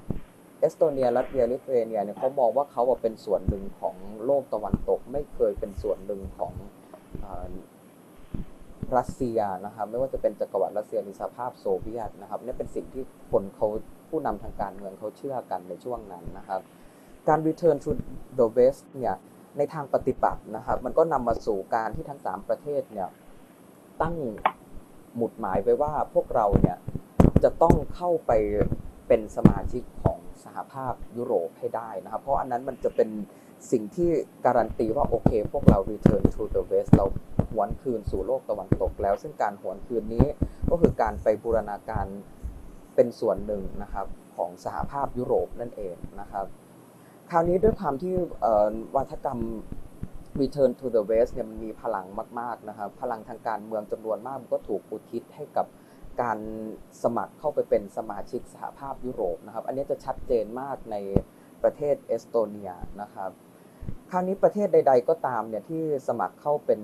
[0.00, 6.52] ๆ เอสโตเนียลัตเวียลิทัวเนียเนี่ยเขามองว่าเขาเป็นส่วนหนึ่งของโลกตะวันตก ไม่เคยเป็นส่วนหนึ่งของ
[8.96, 13.68] รัสเซียนะครับไม่ว่าจะเป็นจักรวรรดิรัสเซียหรือสหภาพโซเวียตนะครับนี่เป็นสิ่งที่คนเขา
[14.08, 16.60] ผู้นำทางการเมืองเขาเชื่อกันในช่วงนั้นนะครับ
[17.28, 17.90] การ return to
[18.38, 19.14] the west เนี่ย
[19.58, 23.08] ในทางปฏิบัตินะครับ มันก็นำมาสู่การที่ทั้งสามประเทศเนี่ย
[24.02, 24.16] ตั้ง
[25.16, 26.76] หมุดหมายไว้ว่าพวกเราเนี่ย
[27.44, 28.32] จะต้องเข้าไป
[29.08, 33.08] เป็นสมาชิกของสหภาพยุโรปให้ได้นะครับ เพราะอันนั้นมันจะเป็น
[33.70, 34.10] สิ่งที่
[34.46, 37.06] การันตีว่าโอเค พวกเรา return to the west เรา
[37.52, 40.26] หวนคืนสู่โลกตะวันตกแล้ว ซึ่งการหวนคืนนี้
[40.70, 42.06] ก็คือการไปบูรณาการ
[42.94, 46.46] เป็นส่วนหนึ่งนะครับของสหภาพยุโรปนั่นเองนะครับ
[47.30, 48.14] คราวนี้ด้วยความที่
[48.96, 49.40] วัฒกรรม
[50.42, 52.06] Return to the West เนี่ยมันมีพลัง
[52.40, 55.66] มากๆนะครับพลังทางการเมืองจำนวนมากมันก็ถูกอุทิศให้กับ
[56.22, 56.38] การ
[57.02, 60.96] สมัครเข้าไปเป็นสมาชิกสหภาพยุโรปนะครับ อันนี้จะชัดเจนมากใน
[61.62, 62.70] ประเทศเอสโตเนีย
[63.02, 63.30] นะครับ
[64.10, 66.80] คราวนี้ประเทศใด ๆ ก็ตามเนี่ยที่สมัครเข้าเป็น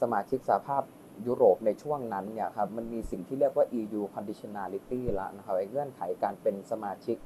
[0.00, 0.82] สมาชิกสหภาพ
[1.26, 7.16] ยุโรปในช่วงนั้นเนี่ยครับมันมีสิ่งที่เรียกว่า EU conditionality ละนะครับไอ้เงื่อนไขการเป็นสมาชิก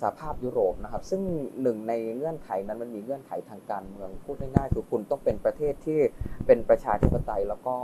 [0.00, 1.22] สหภาพยุโรปนะครับ ซึ่ง
[1.62, 6.00] หนึ่งในเงื่อนไขนั้นมันมีเงื่อนไขทางการเมืองพูดง่ายๆคือคุณต้องเป็นประเทศที่
[6.46, 7.74] เป็นประชาธิปไตยแล้วก็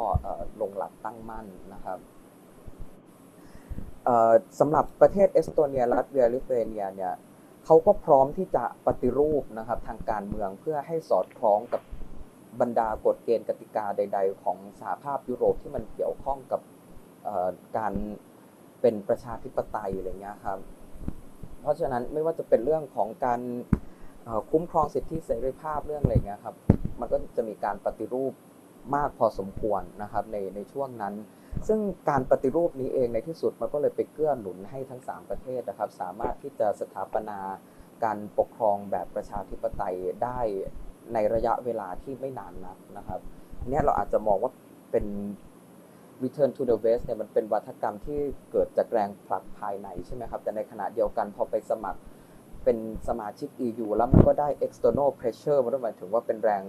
[0.61, 1.99] ลงหลักตั้งมั่นนะครับ
[4.59, 7.15] สำหรับประเทศเอสโตเนียลัตเวียลิทัวเนียเนี่ย
[7.65, 11.83] เขาก็พร้อมที่จะปฏิรูปนะครับทางการเมืองเพื่อให้สอดคล้องกับ
[12.61, 16.61] บรรดากฎเกณฑ์กติกาใด ๆ ของสหภาพยุโรปที่มันเกี่ยวข้องกับ
[17.77, 17.93] การ
[18.81, 20.59] เป็นประชาธิปไตยอะไรเงี้ยครับ
[21.69, 23.41] ราะฉะนั้นไม่ว่าจะเป็นเรื่องของการ
[24.51, 26.55] คุ้มครองสิทธิเสรีภาพเรื่องอะไรเงี้ยครับ
[27.01, 28.33] มันก็จะมีการปฏิรูป
[28.95, 31.15] มากพอสมควรนะครับในในช่วงนั้น
[31.69, 37.39] ซึ่งการปฏิรูปนี้เองในที่สุดมันก็เลยไปเกื้อหนุนให้ทั้ง 3 ประเทศนะครับ สามารถที่จะสถาปนา
[38.05, 40.41] การปกครองแบบประชาธิปไตยได้
[41.15, 43.21] ในระยะเวลาที่ไม่นานนักนะครับ
[43.69, 44.53] เนี่ยเราอาจจะมองว่า
[44.91, 45.05] เป็น
[46.25, 48.21] Return to the West เนี่ยมันเป็นวัฒกรรมที่
[48.53, 52.01] เกิดจากแรงผลักภายในใช่ไหมครับ แต่ในขณะเดียวกันพอไปสมัคร
[52.65, 52.79] เป็น
[53.09, 56.65] สมาชิก EU แล้วมันก็ได้ external pressure มันหมายถึงว่าเป็นแรง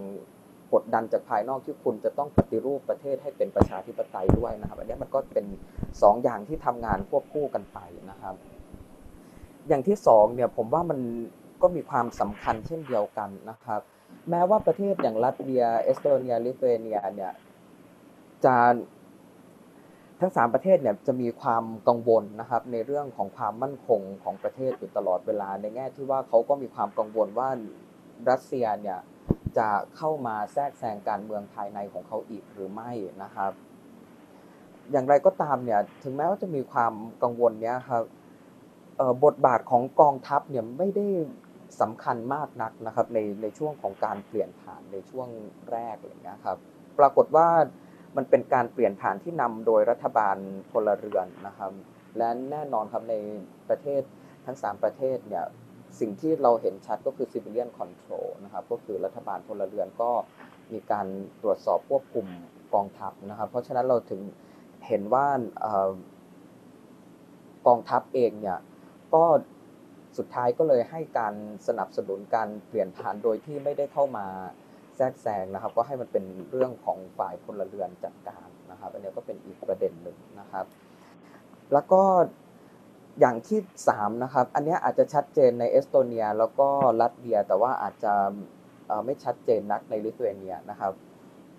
[0.73, 5.45] กดดันจากภายนอกที่คุณจะต้องปฏิรูปประเทศให้เป็นประชาธิปไตยด้วยนะครับ อันนี้มันก็เป็น
[5.85, 7.79] 2 อย่างที่ทำงานควบคู่กันไป
[8.11, 8.35] นะครับ
[9.67, 10.99] อย่างที่2เนี่ยผมว่ามัน
[11.61, 13.81] ก็มีความสำคัญเช่นเดียวกันนะครับ
[14.29, 17.31] แม้ว่าประเทศอย่างรัตเวียเอสโตเนียลิทัวเนียเนี่ย
[18.45, 18.55] จะ
[20.19, 27.49] ทั้ง 3 ประเทศเนี่ยจะมีความกังวลนะครับในเรื่องของความมั่นคงของประเทศอยู่ตลอดเวลา ในแง่ที่ว่าเขาก็มีความกังวลว่า
[28.29, 28.99] รัสเซียเนี่ย
[29.57, 32.91] จะเข้ามาแทรกแซงการเมืองภายในของเขาอีกหรือไม่
[33.23, 33.51] นะครับ
[34.91, 38.03] อย่างไรก็ตามเนี่ยถึงแม้ว่าจะมีความกังวลเนี้ยครับ
[39.25, 41.07] บทบาทของกองทัพเนี่ยไม่ได้
[41.81, 45.27] สำคัญมากนักนะครับในในช่วงของการเปลี่ยนผ่านในช่วง
[45.71, 46.57] แรกอย่างเงี้ยครับ
[46.99, 47.47] ปรากฏว่า
[48.17, 50.37] มันเป็นการเปลี่ยนผ่านที่นำโดยรัฐบาล
[50.71, 51.71] พลเรือนนะครับ
[52.17, 53.15] และแน่นอนครับใน
[53.69, 54.01] ประเทศ
[54.45, 55.45] ทั้ง 3 ประเทศเนี่ย
[55.99, 60.11] สิ่งที่เราเห็นชัดก็คือ civilian control นะครับก็คือรัฐบาลพลเรือนก็
[60.73, 61.07] มีการ
[61.43, 62.25] ตรวจสอบควบคุม
[62.73, 64.21] กองทัพนะครับ เพราะฉะนั้นเราถึง
[64.87, 65.27] เห็นว่า
[67.67, 68.59] กองทัพเองเนี่ย
[69.13, 69.23] ก็
[70.17, 71.33] สุดท้ายก็เลยให้การ
[71.67, 74.25] สนับสนุนการเปลี่ยนผ่านโดยที่ไม่ได้เข้ามา
[74.99, 80.65] แทรกแซงนะครับ ก็ให้มันเป็นเรื่องของฝ่ายพลเรือนจัดการนะครับอันนี้ก็เป็นอีกประเด็นหนึ่งนะครับ
[81.73, 82.01] แล้วก็
[83.19, 83.59] อย่างที่
[83.91, 86.67] 3นะครับ อันนี้อาจจะชัดเจนในเอสโตเนีย แล้วก็
[87.01, 88.13] ลัตเวีย แต่ว่าอาจจะ
[89.05, 90.93] ไม่ชัดเจนนักในลิทัวเนียนะครับ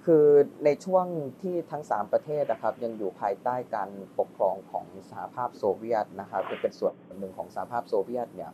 [0.04, 0.26] คือ
[0.64, 1.06] ในช่วง
[1.42, 8.50] ที่ทั้ง 3 ประเทศนะครับ ยังอยู่ภายใต้การปกครองของสหภาพโซเวียตนะครับเป็นส่วนหนึ่งของสหภาพโซเวียตเนี่ย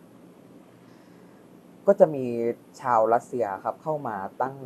[1.86, 2.24] ก็จะมี
[2.80, 4.56] ชาวรัสเซียครับเข้ามาตั้ง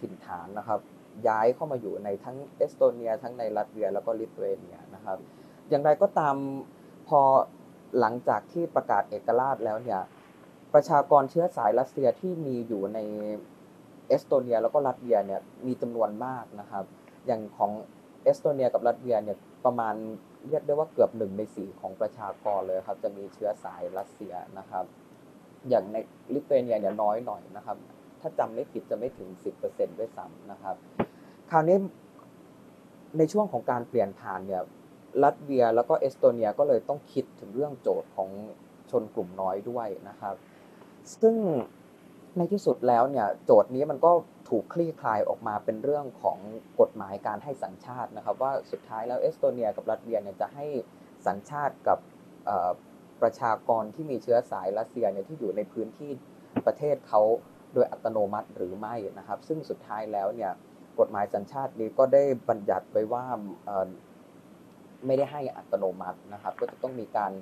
[0.00, 0.80] ถิ่นฐานนะครับ
[1.28, 5.18] ย้ายเข้ามาอยู่ในทั้งเอสโตเนีย ทั้งในลัตเวียแล้วก็ลิทัวเนียนะครับ
[5.68, 6.34] อย่างไรก็ตาม
[7.08, 7.20] พอ
[8.00, 10.00] หลังจากที่ประกาศเอกราชแล้วเนี่ย
[10.74, 12.98] ประชากรเชื้อสายรัสเซียที่มีอยู่ใน
[14.08, 16.84] เอสโตเนียแล้วก็รัสเซียเนี่ยมีจำนวนมากนะครับ
[17.26, 17.70] อย่างของ
[18.22, 19.94] เอสโตเนียกับรัสเซียเนี่ยประมาณ
[20.48, 24.84] เรียกได้ว่าเกือบหนึ่งในสี่ของประชากรเลยครับ จะมีเชื้อสายรัสเซียนะครับ
[25.68, 25.96] อย่างใน
[26.34, 27.76] ลิทัวเนียเนี่ยน้อยหน่อยนะครับ
[28.20, 30.76] ถ้าจำไม่ผิดจะไม่ถึงสิบเปอร์เซ็นต์ด้วยซ้ำนะครับ
[31.50, 31.76] คราวนี้
[33.18, 34.62] ในช่วงของการเปลี่ยนผ่านเนี่ย
[35.22, 38.28] ลัตเวียแล้วก็เอสโตเนียก็เลยต้องคิดถึงเรื่องโจทย์ของ
[38.90, 40.34] ชนกลุ่มน้อยด้วยนะครับ
[41.20, 41.36] ซึ่ง
[42.36, 44.12] ในที่สุดแล้วเนี่ยโจทย์นี้มันก็
[44.48, 46.38] ถูกคลี่คลายออกมาเป็นเรื่องของ
[46.80, 50.66] กฎหมายการให้สัญชาตินะครับ ว่าสุดท้ายแล้วเอสโตเนียกับลัตเวียเนี่ยจะให้
[51.26, 51.98] สัญชาติกับ
[53.22, 56.10] ประชากรที่มีเชื้อสายรัสเซียเนี่ยที่อยู่ในพื้นที่
[56.66, 57.22] ประเทศเขา
[57.74, 60.52] โดยอัตโนมัติหรือไม่นะครับ ซึ่งสุดท้ายแล้วเนี่ย
[60.98, 63.24] กฎหมายสัญชาตินี้ก็ได้บัญญัติไว้ว่า
[65.06, 67.32] ไม่ได้ให้อัตโนมัตินะครับ ก็จะต้องมีการ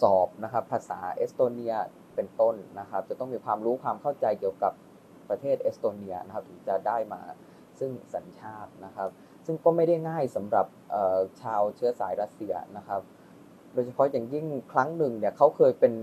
[0.00, 1.74] สอบนะครับภาษาเอสโตเนีย
[2.14, 4.72] เป็นต้นนะครับ จะต้องมีความรู้ความเข้าใจเกี่ยวกับ
[5.30, 7.20] ประเทศเอสโตเนียนะครับถึงจะได้มา
[7.78, 9.08] ซึ่งสัญชาตินะครับ
[9.46, 10.66] ซึ่งก็ไม่ได้ง่ายสำหรับ
[11.42, 13.00] ชาวเชื้อสายรัสเซียนะครับ
[13.74, 15.94] โดยเฉพาะอย่างยิ่งครั้งหนึ่งเนี่ยเขาเคยเป็น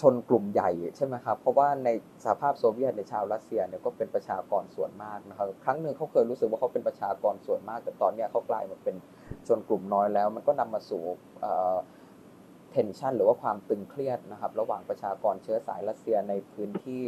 [0.00, 1.88] ชนกลุ่มใหญ่ใช่ไหมครับ เพราะว่าใน
[2.24, 8.96] สหภาพโซเวียตในชาวรัสเซียเนี่ยก็เป็นประชากรส่วนมากนะครับ ครั้งหนึ่งเขาเคยรู้สึกว่าเขาเป็นประชากรส่วนมาก แต่ตอนนี้เขากลายมาเป็น
[9.46, 11.02] ชนกลุ่มน้อยแล้ว มันก็นำมาสู่
[12.70, 17.04] tension หรือว่าความตึงเครียดนะครับ ระหว่างประชากรเชื้อสายรัสเซียในพื้นที่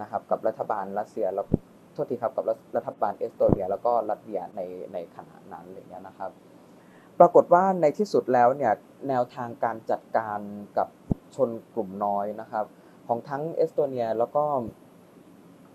[0.00, 1.46] นะครับ กับรัฐบาลรัสเซียแล้ว
[1.92, 2.44] โทษทีครับกับ
[2.76, 4.60] รัฐบาลเอสโตเนีย แล้วก็ลัตเวียใน
[4.92, 6.30] ในขณะนั้นอะไรเงี้ยนะครับ
[7.18, 8.72] ปรากฏว่าในที่สุดแล้วเนี่ย
[9.08, 10.40] แนวทางการจัดการ
[10.78, 10.88] กับ
[11.34, 12.64] ชนกลุ่มน้อยนะครับ
[13.06, 14.44] ของทั้งเอสโตเนียแล้วก็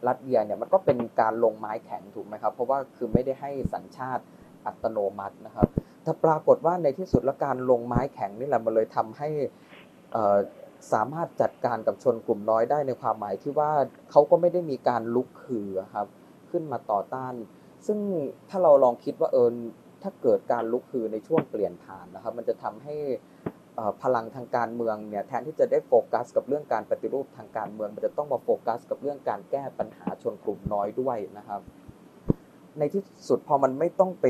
[0.08, 4.24] รัสเซียเนี่ยมันก็เป็นการลงไม้แข็งถูกไหมครับ เพราะว่าคือไม่ได้ให้สัญชาติ
[4.66, 5.68] อัตโนมัตินะครับ
[6.06, 9.30] ถ้าปรากฏว่าในที่สุดแล้วการลงไม้แข็งนี่แหละมันเลยทำให้
[10.94, 13.72] สามารถจัดการกับชนกลุ่มน้อยได้ในความหมายที่ว่า
[14.12, 16.08] เขาก็ไม่ได้มีการลุกคือครับ
[16.50, 17.34] ขึ้นมาต่อต้าน
[17.86, 18.00] ซึ่ง
[18.50, 19.50] ถ้าเราลองคิดว่าเออ
[20.04, 22.96] ถ้าเกิดการลุกฮือในช่วงเปลี่ยนผ่านนะครับมันจะทำให้
[24.04, 31.62] พลังทางการเมืองเนี่ยแทนที่จะได้โฟกัส กับเรื่องการปฏิรูปทางการเมือง มันจะต้องมาโฟกัส กับเรื่องการแก้ปัญหาชนกลุ่มน้อยด้วยนะครับ
[32.80, 34.26] ในที่สุดพอมันไม่ต้องไป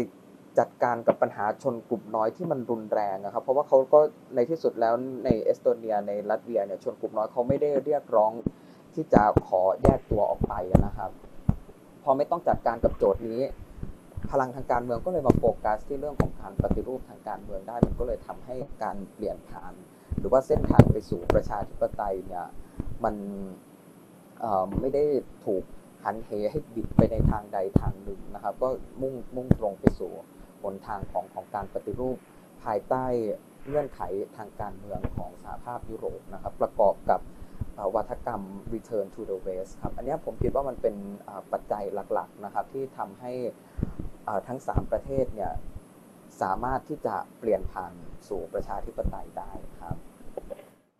[0.59, 3.99] จัดการกับปัญหาชนกลุ่มน้อยที่มันรุนแรงนะครับ เพราะว่าเขาก็
[4.35, 4.93] ในที่สุดแล้ว
[5.25, 8.31] ในเอสโตเนียในลัตเวียเนี่ยชนกลุ่มน้อยเขาไม่ได้เรียกร้อง
[8.93, 10.53] ที่จะขอแยกตัวออกไป
[10.85, 11.11] นะครับ
[12.03, 13.41] พอไม่ต้องจัดการกับโจทย์นี้
[14.31, 19.73] พลังทางการเมืองก็เลยมาโฟกัสที่เรื่องของการปฏิรูปทางการเมืองได้ มันก็เลยทำให้การเปลี่ยนผ่าน
[20.19, 22.45] หรือว่าเส้นทางไปสู่ประชาธิปไตยเนี่ย
[23.03, 23.15] มัน
[24.79, 25.03] ไม่ได้
[25.45, 25.63] ถูก
[26.03, 28.69] หันเหให้บิดไปในทางใดทางหนึ่งนะครับ ก็
[29.01, 30.11] มุ่งมุ่งตรงไปสู่
[30.63, 32.17] บนทางของของการปฏิรูป
[32.63, 33.05] ภายใต้
[33.67, 34.01] เงื่อนไข
[34.37, 37.21] ทางการเมืองของสหภาพยุโรปนะครับ ประกอบกับ
[37.95, 38.41] วัฒกรรม
[38.73, 40.95] return to the west ครับ อันนี้ผมคิดว่ามันเป็น
[41.51, 41.83] ปัจจัย
[42.13, 43.31] หลักๆนะครับที่ทำให้
[44.47, 45.51] ทั้ง 3 ประเทศเนี่ย
[46.41, 47.93] สามารถที่จะเปลี่ยนผ่าน
[48.27, 49.95] สู่ประชาธิปไตยได้ครับ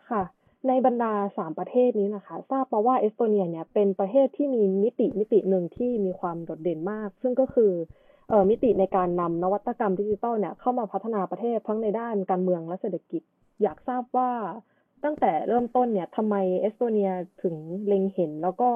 [0.09, 0.23] ค่ะ
[0.67, 7.71] ในบรรดา 3 ประเทศนี้นะคะ ทราบมาว่าเอสโตเนียเนี่ยเป็นประเทศที่มีมิติมิติหนึ่งที่มีความโดดเด่นมาก ซึ่งก็คือ
[8.49, 13.21] มิติในการนำนวัตกรรมดิจิทัลเนี่ยเข้ามาพัฒนาประเทศทั้งในด้านการเมืองและเศรษฐกิจ
[13.61, 14.31] อยากทราบว่า
[15.03, 17.11] ตั้งแต่เริ่มต้นเนี่ยทำไมเอสโตเนีย
[17.43, 17.55] ถึง
[17.87, 18.69] เล็งเห็น แล้วก็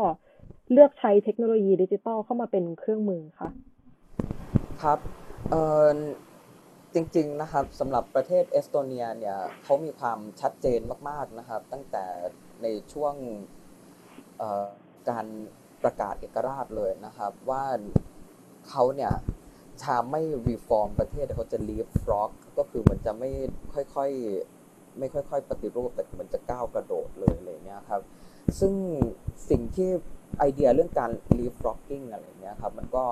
[0.71, 3.49] เลือกใช้เทคโนโลยีดิจิทัลเข้ามาเป็นเครื่องมือคะ
[4.83, 4.99] ครับ
[5.49, 5.55] เอ
[5.87, 5.97] อ
[6.93, 12.05] จริงๆนะครับสำหรับประเทศเอสโตเนียเนี่ยเขามีความชัดเจนมากๆนะครับ ตั้งแต่
[12.61, 13.13] ในช่วง
[15.09, 15.25] การ
[15.83, 17.63] ประกาศเอกราชเลยนะครับ ว่า
[18.69, 19.13] เขาเนี่ย
[19.81, 23.31] ชาไม่reform ประเทศเขาจะ leapfrog ก็คือมันจะไม่
[23.73, 28.01] ค่อยๆไม่ค่อย ๆ ปฏิรูปแต่มันจะก้าวกระโดดเลยอะไรเงี้ยครับ
[28.59, 28.73] ซึ่ง
[29.49, 29.89] สิ่งที่
[30.39, 33.05] ไอเดียเรื่องการ leapfrogging อะไรเงี้ยครับมันก็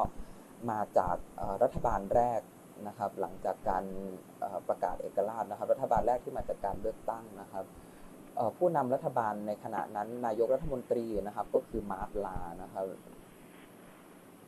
[0.71, 1.15] มาจาก
[1.63, 2.41] รัฐบาลแรก
[2.87, 3.83] นะครับ หลังจากการ
[4.67, 7.65] ประกาศเอกราชนะครับ รัฐบาลแรกที่มาจากการเลือกตั้งนะครับ
[8.57, 12.85] ผู้นำรัฐบาลในขณะนั้นนายกรัฐมนตรีนะครับก็คือมาร์ท ลาร์นะครับ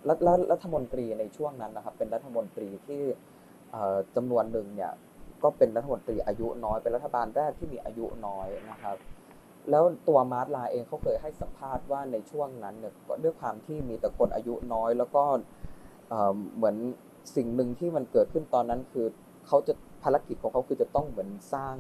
[0.08, 0.20] รัฐ
[0.52, 3.02] รัฐมนตรีในช่วงนั้นนะครับ เป็นรัฐมนตรีที่
[4.16, 4.92] จำนวนหนึ่งเนี่ย
[5.44, 8.98] ก็เป็นรัฐมนตรีอายุน้อยเป็นรัฐบาลแรกที่มีอายุน้อยนะครับ
[9.70, 15.24] แล้วตัวมาร์ตลาเองเขาเคยให้สัมภาษณ์ว่าในช่วงนั้นเนี่ยด้วยความที่มีแต่คนอายุน้อย แล้วก็
[16.56, 16.76] เหมือน
[17.36, 19.06] สิ่งหนึ่งที่มันเกิดขึ้นตอนนั้นคือ
[19.48, 21.78] เขาจะภารกิจของเขาคือจะต้องเหมือนสร้าง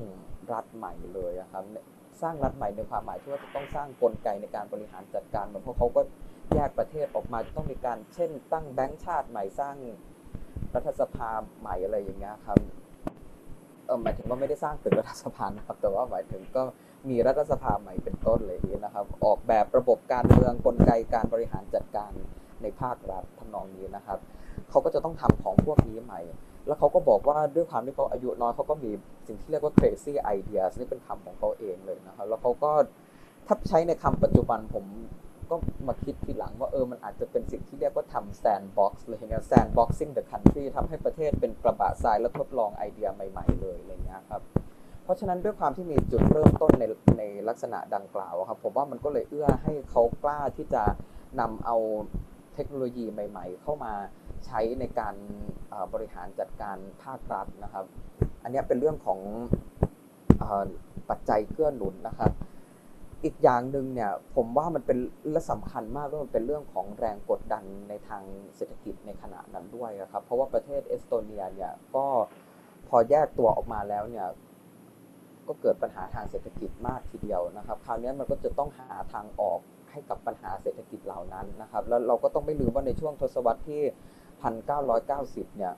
[0.53, 1.63] รัฐใหม่เลยครับ
[2.21, 6.01] สร้างรัฐใหม่ในความหมายที่ว่าจะต้องสร้างกลไกในการบริหารจัดการเหมือนพวกเขาก็
[6.53, 9.75] แยกประเทศออกมาจะต้องมีการเช่น ตั้งแบงก์ชาติใหม่สร้าง
[10.75, 12.59] รัฐสภาใหม่อะไรอย่างเงี้ยครับ
[13.85, 16.63] เออหมายถึงว่าไม่ได้สร้างตึกรัฐสภานะครับแต่ว่าหมายถึงก็
[17.09, 22.11] มีรัฐสภาใหม่เป็นต้นเลยนี้นะครับ ออกแบบระบบการเมืองกลไกการบริหารจัดการ
[22.63, 24.20] ในภาครัฐทำนองนี้นะครับ
[24.70, 26.22] เขาก็จะต้องทำของพวกนี้ใหม่
[26.67, 28.91] แล้วเขาก็บอกว่าด้วยความที่เขาอายุน้อยเขาก็มี
[29.28, 32.72] สิ่งที่เรียกว่า crazy ideas นี่เป็นคำของเขาเองเลยนะครับ แล้วเขาก็
[33.48, 34.86] ถ้าใช้ในคำปัจจุบันผม
[35.50, 35.56] ก็
[35.88, 44.41] มาคิดทีหลังว่าเออมันอาจจะเป็นสิ่งที่เรียกว่าทำ sandbox เลยเงี้ย sandboxing the country ทำให้ประเทศเป็นกระบะทรายแล้วทดลองไอเดียใหม่ ๆ เลยอะไรเงี้ยครับ
[45.04, 46.84] เพราะฉะนั้นด้วยความที่มีจุดเริ่มต้นใน
[47.17, 50.84] ในลักษณะดังกล่าวครับผมว่ามันก็เลยเอื้อให้เขากล้าที่จะ
[51.39, 51.78] นำเอา
[52.58, 53.93] เทคโนโลยีใหม่ ๆ เข้ามา
[54.46, 55.15] ใช้ในการ
[55.93, 57.86] บริหารจัดการภาครัฐนะครับ
[58.43, 59.20] อันนี้เป็นเรื่องของ
[61.10, 62.32] ปัจจัยเกื้อหนุนนะครับ
[63.24, 64.98] อีกอย่างหนึ่งเนี่ยผมว่ามันเป็น
[65.32, 68.24] และสำคัญมากว่ามันเป็นเรื่องของแรงกดดันในทาง
[68.56, 72.06] เศรษฐกิจในขณะนั้นด้วยครับ เพราะว่าประเทศเอสโตเนียเนี่ยก็
[72.89, 74.28] พอแยกตัวออกมาแล้วเนี่ย
[75.48, 79.60] ก็เกิดปัญหาทางเศรษฐกิจมากทีเดียวนะครับ คราวนี้มันก็จะต้องหาทางออก
[79.97, 83.81] ให้กับปัญหาเศรษฐกิจเหล่านั้นนะครับ แล้วเราก็ต้องไม่ลืมว่าในช่วงทศวรรษที่
[84.89, 85.73] 1990 เนี่ย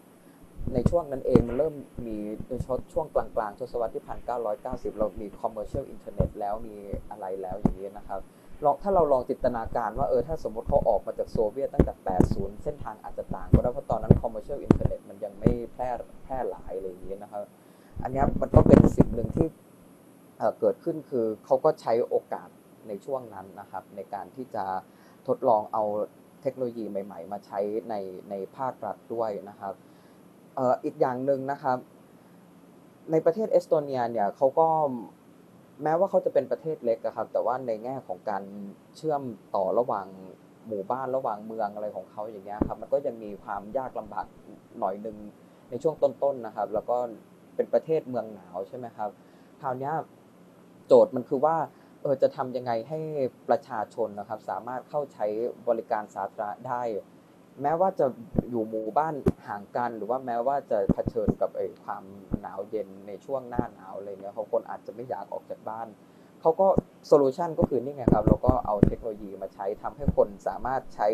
[0.73, 1.75] ในช่วงนั้นเองมันเริ่ม
[2.07, 2.17] มี
[2.49, 2.53] ใน
[2.93, 6.75] ช่วงกลางๆทศวรรษที่พันเก้าร้อยเก้าสิบเรามี commercial internet แล้วมี
[7.09, 8.19] อะไรแล้วอย่างนี้นะครับ
[8.65, 11.93] ลองถ้าเราลองจินตนาการว่าเออถ้าสมมติเขาออกมาจากโซเวียตตั้งแต่
[12.29, 15.89] 80 เส้นทางอาจจะต่างก็ได้เพราะตอนนั้น commercial internet มันยังไม่แพร่
[16.23, 17.41] แพร่หลายอะไรอย่างนี้นะครับ
[18.03, 19.47] อันนี้มันก็เป็นสิ่งหนึ่งที่
[20.59, 22.49] เกิดขึ้นคือเขาก็ใช้โอกาส
[22.87, 24.65] ในช่วงนั้นนะครับ ในการที่จะ
[25.27, 25.83] ทดลองเอา
[26.41, 27.95] เทคโนโลยีใหม่ ๆ มาใช้ใน
[28.29, 29.73] ในภาครัฐด้วยนะครับ
[30.83, 31.77] อีกอย่างหนึ่งนะครับ
[33.11, 34.67] ในประเทศเอสโตเนียเนี่ยเขาก็
[35.83, 38.43] แม้ว่าเขาจะเป็นประเทศเล็กครับ แต่ว่าในแง่ของการ
[38.95, 39.21] เชื่อม
[39.55, 40.07] ต่อระหว่าง
[40.67, 44.25] หมู่บ้านระหว่างเมืองอะไรของเขาอย่างเงี้ยครับ มันก็ยังมีความยากลำบาก
[44.79, 45.17] หน่อยหนึ่ง
[45.69, 46.97] ในช่วงต้นๆนนะครับ แล้วก็
[47.55, 49.09] เป็นประเทศเมืองหนาวใช่ไหมครับ
[49.61, 49.91] คราวนี้
[50.87, 51.55] โจทย์มันคือว่า
[52.01, 52.99] เออจะทำยังไงให้
[53.49, 55.25] ประชาชนนะครับ สามารถเข้าใช้
[55.67, 56.81] บริการสาธารณะได้
[57.61, 58.05] แม้ว่าจะ
[58.49, 59.15] อยู่หมู่บ้าน
[59.47, 62.03] ห่างกัน หรือว่าแม้ว่าจะเผชิญกับไอ้ความ
[62.41, 65.87] หนาวเย็นในช่วงหน้าหนาวอะไรเงี้ยเขาคนอาจจะไม่อยากออกจากบ้าน
[66.41, 66.67] เขาก็
[67.07, 71.07] โซลูชันก็คือนี่ไงครับเราก็เอาเทคโนโลยีมาใช้ทำให้คนสามารถใช้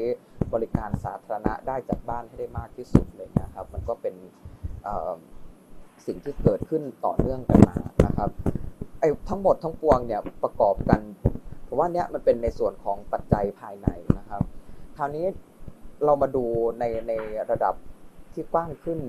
[0.54, 4.16] บริการสาธารณะได้จากบ้านให้ได้มากที่สุดเลยนะครับ มันก็เป็น
[6.06, 7.76] สิ่งที่เกิดขึ้นต่อเนื่องกันมา
[8.06, 8.30] นะครับ
[9.06, 11.02] อ้ทั้งหมดทั้งปวงเนี่ยประกอบกัน
[11.64, 13.88] เพราะว่าเนี้ยมันเป็นในส่วนของปัจจัยภายใน
[14.18, 14.42] นะครับ
[14.98, 15.26] คราวนี้
[16.06, 16.46] เรามาดู
[16.80, 17.14] ในใน
[17.52, 17.76] ระดับ
[18.34, 19.00] ที่กว้างขึ้น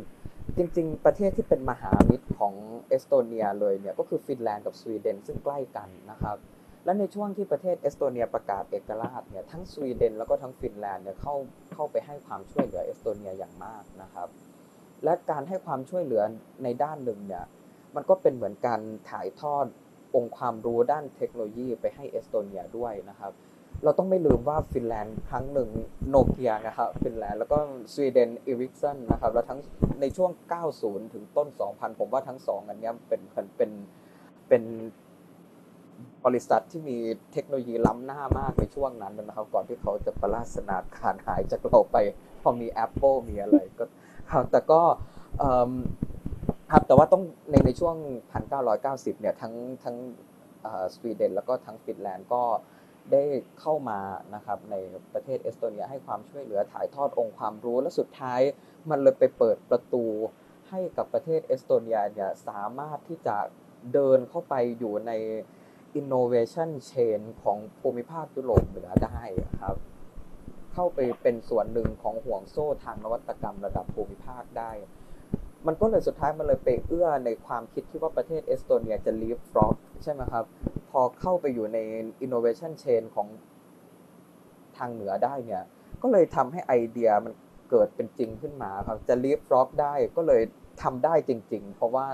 [0.57, 2.55] จริง ๆ ประเทศที่เป็นมหามิตรของ
[2.89, 6.37] เอสโตเนียเลยเนี่ยก็คือฟินแลนด์กับสวีเดนซึ่งใกล้กันนะครับ
[6.85, 11.35] และในช่วงที่ประเทศเอสโตเนียประกาศเอกราชเนี่ยทั้งสวีเดนแล้วก็ทั้งฟินแลนด์เนี่ยเข้า
[11.75, 14.29] เข้าไปให้ความช่วยเหลือเอสโตเนียอย่างมากนะครับ
[15.05, 16.23] และการให้ความช่วยเหลือ
[16.63, 17.45] ในด้านหนึ่งเนี่ย
[17.95, 18.81] มันก็เป็นเหมือนการ
[19.11, 19.67] ถ่ายทอด
[20.17, 23.33] องค์ความรู้ด้านเทคโนโลยีไปให้เอสโตเนียด้วยนะครับ
[23.85, 25.71] เราต้องไม่ลืมว่าฟินแลนด์ครั้งหนึ่ง
[26.09, 27.59] โนเกียนะครับฟินแลนด์แล้วก็
[27.93, 29.61] สวีเดนอีริกสันนะครับแล้วทั้ง
[30.01, 30.31] ในช่วง
[30.73, 33.71] 90 ถึงต้น 2000 ผมว่าทั้งสองอันนี้เป็นเป็น
[34.49, 34.63] เป็น
[36.25, 36.97] บริษัทที่มี
[37.33, 41.97] เทคโนโลยีล้ำหน้ามากในช่วงนั้นนะครับก่อนที่เขาจะประลาสนาขาดหายจากเราไป
[42.43, 43.85] พอมี Apple มีอะไรก็
[44.51, 44.81] แต่ก็
[46.73, 47.97] ครับแต่ว่าต้องในในช่วง
[48.59, 49.55] 1990 เนี่ยทั้ง
[49.85, 49.97] ทั้ง
[50.95, 52.43] สวีเดนแล้วก็ทั้งฟินแลนด์ก็
[53.13, 53.23] ได้
[53.61, 54.01] เข้ามา
[54.35, 54.77] นะครับใน
[55.13, 58.41] ประเทศเอสโตเนียให้ความช่วยเหลือถ่ายทอดองค์ความรู้ และสุดท้าย
[58.91, 60.05] มันเลยไปเปิดประตู
[60.69, 63.37] ให้กับประเทศเอสโตเนียเนี่ยสามารถที่จะ
[63.93, 65.13] เดินเข้าไปอยู่ใน
[66.01, 69.23] innovation chain ของภูมิภาคยุโรปเหนือได้
[69.63, 69.77] ครับ
[70.73, 74.73] เข้าไปเป็นส่วนหนึ่งของห่วงโซ่ทางนวัตกรรมระดับภูมิภาคได้
[75.67, 80.45] มันก็เลยสุดท้ายมันเลยไปเอื้อในความคิดที่ว่าประเทศเอสโตเนียจะ leap frog ใช่ไหมครับ
[80.91, 81.79] พอเข้าไปอยู่ใน
[82.25, 83.29] innovation chain ของ
[84.77, 85.63] ทางเหนือได้เนี่ย
[86.03, 87.33] ก็เลยทำให้ไอเดียมัน
[87.71, 90.43] เกิดเป็นจริงขึ้นมาครับจะ leap frog ได้ก็เลย
[90.83, 92.07] ทำได้จริง ๆ เพราะว่า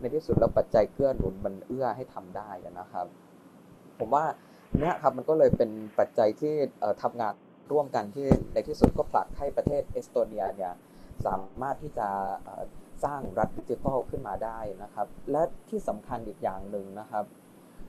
[0.00, 3.06] ในที่สุดแล้วปัจจัยเกื้อหนุนมันเอื้อให้ทำได้นะครับ
[3.98, 4.24] ผมว่า
[4.78, 6.54] เนี้ยครับมันก็เลยเป็นปัจจัยที่
[7.02, 7.34] ทำงาน
[7.72, 10.72] ร่วมกันที่ในที่สุดก็ผลักให้ประเทศเอสโตเนียเนี่ย
[11.26, 12.08] สามารถที่จะ
[13.04, 17.24] สร้างรัฐดิจิทัลขึ้นมาได้นะครับ และที่สำคัญอีกอย่างหนึ่งนะครับ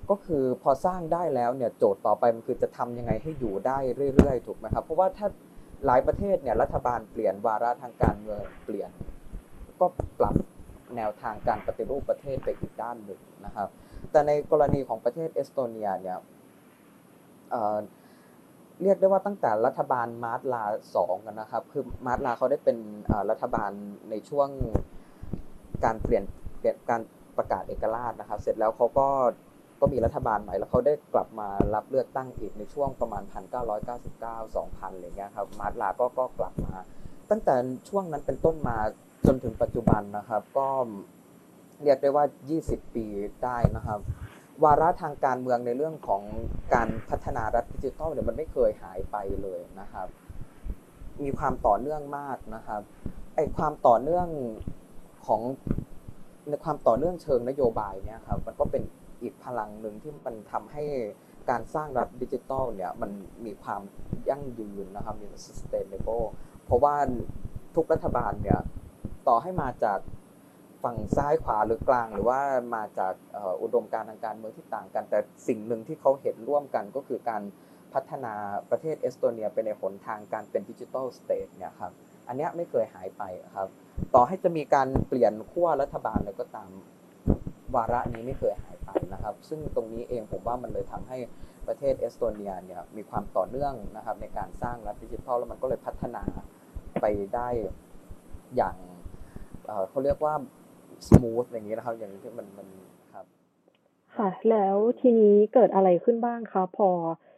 [0.10, 3.78] ก็คือพอสร้างได้แล้วเนี่ยโจทย์ต่อไปมันคือจะทำยังไงให้อยู่ได้
[4.16, 5.28] เรื่อยๆ ถูกไหมครับ เพราะว่าถ้า
[5.86, 8.90] หลายประเทศเนี่ยรัฐบาลเปลี่ยนวาระทางการเมืองเปลี่ยน
[9.80, 9.86] ก็
[10.20, 10.36] ปรับ
[10.96, 13.70] แนวทางการปฏิรูปประเทศไปอีกด้านหนึ่งนะครับ
[14.12, 16.18] แต่ในกรณีของประเทศเอสโตเนียเนี่ย
[18.84, 20.64] เรียกได้ว่าตั้งแต่รัฐบาลมาร์ตลา
[20.96, 22.78] สองนะครับ คือมาร์ตลาเขาได้เป็น
[23.30, 23.72] รัฐบาล
[24.10, 24.50] ในช่วง
[25.86, 26.24] การเปลี่ยน
[26.60, 27.02] เปลี่ยนการ
[27.38, 29.08] ประกาศเอกราชนะครับ เสร็จแล้วเขาก็
[29.82, 33.24] ก็มีรัฐบาลใหม่แล้วเขาได้กลับมารับเลือกตั้งอีกในช่วงประมาณ
[33.90, 36.74] 1999 2000อะไรเงี้ยครับมาร์ตลาก็ก็กลับมา
[37.30, 37.56] ตั้งแต่
[37.90, 38.78] ช่วงนั้นเป็นต้นมา
[39.28, 40.68] จนถึงปัจจุบันนะครับ ก็
[41.84, 42.26] เรียกได้ว่า
[42.60, 43.06] 20 ปี
[43.44, 44.00] ได้นะครับ
[44.64, 46.24] วาระทางการเมืองในเรื่องของ
[46.74, 50.08] การพัฒนารัฐดิจิทัลเนี่ยมันไม่เคยหายไปเลยนะครับ
[51.22, 52.82] มีความต่อเนื่องมากนะครับ
[53.36, 54.28] ไอความต่อเนื่อง
[55.28, 55.42] ของ
[56.50, 58.84] ในความต่อเนื่องเชิงนโยบายเนี่ยครับมันก็เป็น
[59.22, 60.84] อีกพลังหนึ่งที่มันทำให้
[61.50, 63.12] การสร้างรัฐดิจิทัลเนี่ยมัน
[63.46, 63.82] มีความ
[64.30, 66.26] ยั่งยืนนะครับมี sustainable
[66.66, 66.96] เพราะว่า
[67.76, 68.60] ทุกรัฐบาลเนี่ย
[69.28, 70.00] ต่อให้มาจาก
[70.84, 72.40] ฝั่งซ้ายขวาหรือกลาง หรือว่า
[72.76, 73.14] มาจาก
[73.62, 77.42] อุดมการณ์ทางการเมืองที่ต่างกัน แต่สิ่งหนึ่งที่เขาเห็นร่วมกันก็คือการ
[77.94, 78.34] พัฒนา
[78.70, 81.92] ประเทศเอสโตเนียไปในหนทางการเป็น digital state เนี่ยครับ
[82.28, 83.24] อันนี้ไม่เคยหายไป
[83.56, 83.68] ครับ
[84.16, 86.70] ต่อให้จะมีการเปลี่ยนขั้วรัฐบาลอะไรก็ตาม
[87.76, 91.18] วาระนี้ไม่เคยหายไปนะครับ ซึ่งตรงนี้เองผมว่ามันเลยทำให้
[91.68, 96.24] ประเทศเอสโตเนียเนี่ยมีความต่อเนื่องนะครับในการสร้างรัฐดิจิทัลแล้วมันก็เลยพัฒนา
[97.02, 97.06] ไป
[97.36, 97.48] ได้
[98.56, 98.76] อย่าง
[99.90, 100.34] เขาเรียกว่า
[101.10, 102.68] สมูทอย่างนี้นะครับ อย่างที่มันมัน
[103.14, 103.26] ครับ
[104.16, 106.90] ค่ะแล้วทีนี้เกิดอะไรขึ้นบ้างคะพอ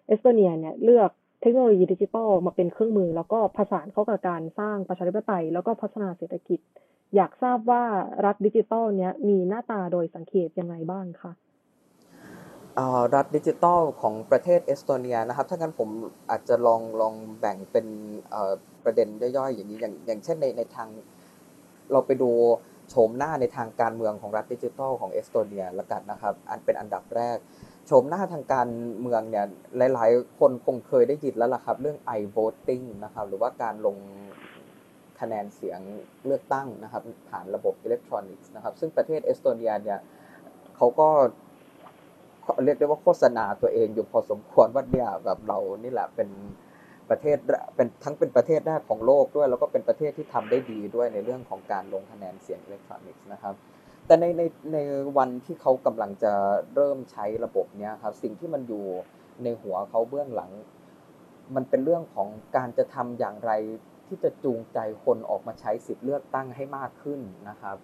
[0.08, 1.12] เอสโตเนียเนี่ยเลือก
[1.42, 6.60] เทคโนโลยีดิจิทัลมาเป็นเครื่องมือ แล้วก็ผสานเข้ากับการสร้างประชาธิปไตย แล้วก็พัฒนาเศรษฐกิจ
[7.16, 7.84] อยากทราบว่า
[8.26, 11.32] รัฐดิจิทัลเนี้ยมีหน้าตาโดยสังเขปยังไงบ้างคะ
[13.16, 15.90] รัฐดิจิทัลของประเทศเอสโตเนียนะครับ ถ้างั้นผม
[16.30, 17.86] อาจจะลองลองแบ่งเป็น
[18.84, 20.90] ประเด็นย่อยๆ อย่างนี้อย่างอย่างเช่นในในทาง
[21.92, 22.32] เราไปดู
[22.90, 27.38] โฉมหน้าในทางการเมืองของรัฐดิจิทัลของเอสโตเนียละกันนะครับ อันเป็นอันดับแรก
[27.92, 28.68] โฉมหน้าทางการ
[29.02, 29.46] เมืองเนี่ย
[29.94, 33.98] หลาย ๆ คนคงเคยได้ยินแล้วล่ะครับ เรื่อง i-voting นะครับ หรือว่าการลง
[35.20, 35.80] คะแนนเสียง
[36.26, 40.00] เลือกตั้งนะครับ ผ่านระบบอิเล็กทรอนิกส์นะครับ ซึ่งประเทศเอสโตเนียเนี่ย
[40.78, 41.08] เขาก็
[42.64, 46.30] เรียกได้ว่าโฆษณาตัวเองอยู่พอสมควรว่าเนี่ยแบบเรานี่แหละเป็น
[47.10, 47.38] ประเทศ
[47.76, 53.56] เป็นทั้งเป็นประเทศแรกของโลกด้วย แล้วก็เป็นประเทศที่ทำได้ดีด้วยในเรื่องของการลงคะแนนเสียงอิเล็กทรอนิกส์นะครับ
[54.10, 54.44] แต่ในใน
[54.74, 54.78] ใน
[55.18, 56.34] วันที่เขากำลังจะ
[56.76, 58.86] เริ่มใช้ระบบเนี้ยครับ สิ่งที่มันอยู่
[59.44, 60.52] ในหัวเขาเบื้องหลัง
[61.56, 63.52] มันเป็นเรื่องของการจะทำอย่างไร
[64.08, 67.78] ที่จะจูงใจคนออกมาใช้สิทธิ์เลือกตั้งให้มากขึ้นนะครับ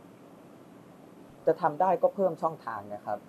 [1.46, 3.20] จะทำได้ก็เพิ่มช่องทางนะครับ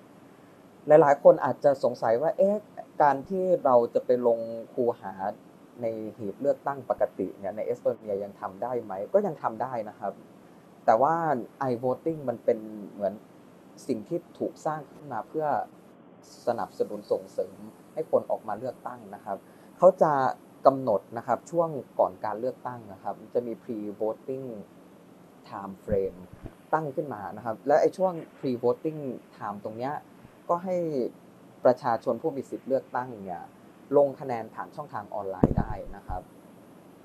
[0.87, 2.57] หลายๆ คนอาจจะสงสัยว่า เอ๊ะ
[3.03, 4.39] การที่เราจะไปลง
[4.75, 5.13] คูหา
[5.83, 5.87] ใน
[6.17, 10.13] หีบเลือกตั้งปกติเนี่ยในเอสโตเนียยังทำได้ไหม ก็ยังทำได้นะครับ
[10.87, 11.15] แต่ว่า
[11.71, 12.59] i-voting มันเป็น
[12.93, 13.15] เหมือน
[13.89, 15.47] สิ่งที่ถูกสร้างขึ้นมาเพื่อ
[16.47, 17.57] สนับสนุนส่งเสริม
[17.95, 19.37] ให้คนออกมาเลือกตั้งนะครับ
[19.79, 20.13] เขาจะ
[20.67, 21.69] กำหนดนะครับช่วง
[22.01, 24.47] ก่อนการเลือกตั้งนะครับ จะมี pre voting
[25.49, 26.19] time frame
[26.73, 29.01] ตั้งขึ้นมานะครับ และไอ้ช่วง pre voting
[29.37, 29.95] time ตรงเนี้ย
[30.49, 30.77] ก็ให้
[31.65, 33.43] ประชาชนผู้มีสิทธิ์เลือกตั้งเนี่ย
[33.97, 36.23] ลงคะแนนผ่านช่องทางออนไลน์ได้นะครับ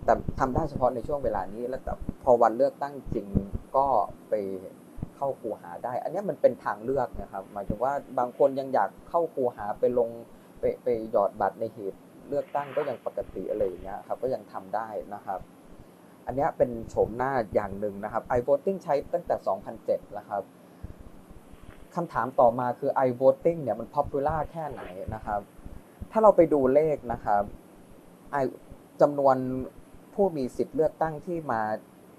[0.06, 3.28] แต่ทำได้เฉพาะในช่วงเวลานี้แล้วแต่พอวันเลือกตั้งจริง
[3.78, 3.86] ก็
[4.30, 4.34] ไป
[5.16, 10.10] เข้าครูหาได้ อันนี้มันเป็นทางเลือกนะครับ หมายถึงว่าบางคนยังอยากเข้าครูหาไปลง
[10.60, 11.96] ไปไปหยอดบัตรในหีบ
[12.30, 15.40] เลือกตั้งก็ยังปกติอะไรอย่างเงี้ยครับก็ยังทำได้นะครับ
[16.26, 19.36] อันนี้เป็นโฉมหน้าอย่างหนึ่งนะครับ i-voting ใช้ตั้งแต่
[19.76, 20.44] 2007แล้วครับ
[21.96, 24.82] คำถามต่อมาคือ i-voting เนี่ยมัน popular แค่ไหน
[25.16, 25.42] นะครับ
[26.12, 27.44] ถ้าเราไปดูเลขนะครับ
[29.02, 29.36] จำนวน
[30.14, 31.62] ผู้มีสิทธิ์เลือกตั้งที่มา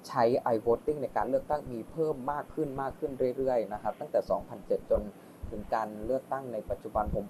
[0.08, 0.24] ใช้
[0.54, 4.20] i-voting ในการเลือกตั้งมีเพิ่มมากขึ้นมากขึ้นเรื่อยๆนะครับตั้งแต่
[4.54, 5.02] 2007 จน
[5.50, 7.24] ถึงการเลือกตั้งในปัจจุบันผม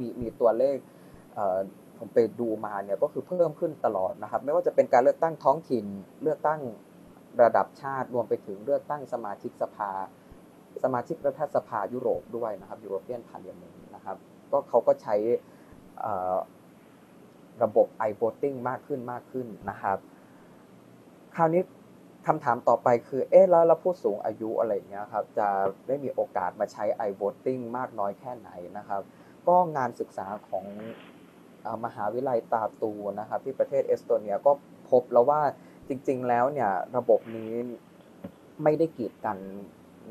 [0.00, 0.76] มีมีตัวเลข
[1.98, 5.84] ผมไปดูมาเนี่ยก็คือเพิ่มขึ้นตลอดนะครับ ไม่ว่าจะเป็นการเลือกตั้งท้องถิ่น
[6.22, 6.60] เลือกตั้ง
[7.42, 9.90] ระดับชาติรวมไปถึงเลือกตั้งสมาชิกสภา
[10.84, 14.16] สมาชิกรัฐสภายุโรปด้วยนะครับ European Parliament นะครับ
[14.50, 15.16] ก็เขาก็ใช้
[17.62, 19.98] ระบบ i-voting มากขึ้นมากขึ้นนะครับ
[21.34, 21.62] คราวนี้
[22.26, 25.48] คำถามต่อไปคือ เอ๊ะแล้วผู้สูงอายุอะไรเงี้ยครับ จะ
[25.86, 29.02] ได้มีโอกาสมาใช้ i-voting มากน้อยแค่ไหนนะครับ
[29.48, 30.66] ก็งานศึกษาของ
[31.84, 34.52] มหาวิทยาลัยตาร์ตูนะครับ ที่ประเทศเอสโตเนียก็
[34.90, 35.40] พบแล้วว่า
[35.88, 37.52] จริง ๆ แล้วเนี่ยระบบนี้
[38.62, 39.38] ไม่ได้กีดกัน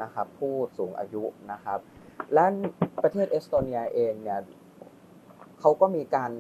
[0.03, 1.80] นะครับ ผู้สูงอายุนะครับ
[2.34, 2.45] และ
[3.03, 4.39] ประเทศเอสโตเนียเองเนี่ย
[5.59, 6.32] เขาก็มีการ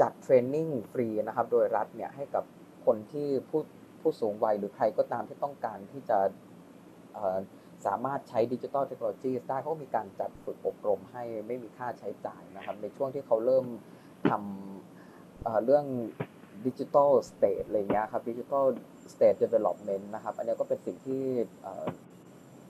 [0.00, 2.44] จัดเทรนนิ่งฟรีนะครับ โดยรัฐเนี่ยให้กับ
[2.84, 3.60] คนที่ผู้
[4.02, 6.18] ผู้สูงวัยหรือใครก็ตามที่ต้องการที่จะ
[7.86, 13.66] สามารถใช้ดิจิทัลเทคโนโลยีได้เขามีการจัดฝึกอบรมให้ไม่มีค่าใช้จ่ายนะครับ ในช่วงที่เขาเริ่ม
[14.30, 15.84] ทำเรื่อง
[16.66, 18.64] digital state อะไรเงี้ยครับ digital
[19.12, 21.22] state development นะครับ อันนี้ก็เป็นสิ่งที่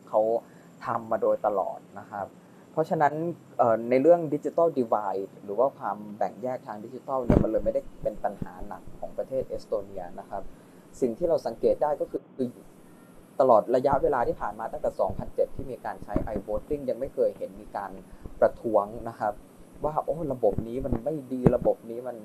[0.09, 0.21] เขา
[0.85, 2.27] ทำมาโดยตลอดนะครับ
[2.73, 3.15] เพราะฉะนั้น
[3.91, 4.97] ในเรื่อง digital divide
[5.45, 10.43] หรือว่าความแบ่งแยกทางดิจิทัลเนี่ยมันเลยไม่ได้เป็นปัญหาหนักของประเทศเอสโตเนียนะครับ
[11.01, 12.05] สิ่งที่เราสังเกตได้ก็
[12.37, 12.49] คือ
[13.41, 14.91] ตลอดระยะเวลาที่ผ่านมาตั้งแต่
[15.25, 17.91] 2007 ที่มีการใช้ i-voting ยังไม่เคยเห็นมีการ
[18.41, 19.33] ประท้วงนะครับ
[19.85, 22.17] ว่าโอ้ระบบนี้มันไม่ดีระบบนี้มัน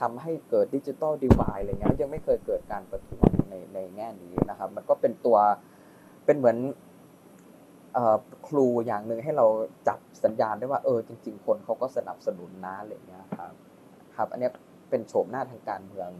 [0.00, 5.38] ทำให้เกิดดิจิตอลดีวายอะไรเงี้ยยังไม่เคยเกิดการประท้วงในในแง่นี้นะครับ มันก็เป็นตัว
[6.26, 6.56] เป็นเหมือน
[8.48, 9.46] ครูอย่างหนึ่งให้เรา
[9.88, 13.52] จับสัญญาณได้ว่าเออจริง ๆ คนเขาก็สนับสนุนนะอะไรเงี้ยครับ
[14.16, 14.50] ครับ อันนี้
[14.90, 16.10] เป็นโฉมหน้าทางการเมือง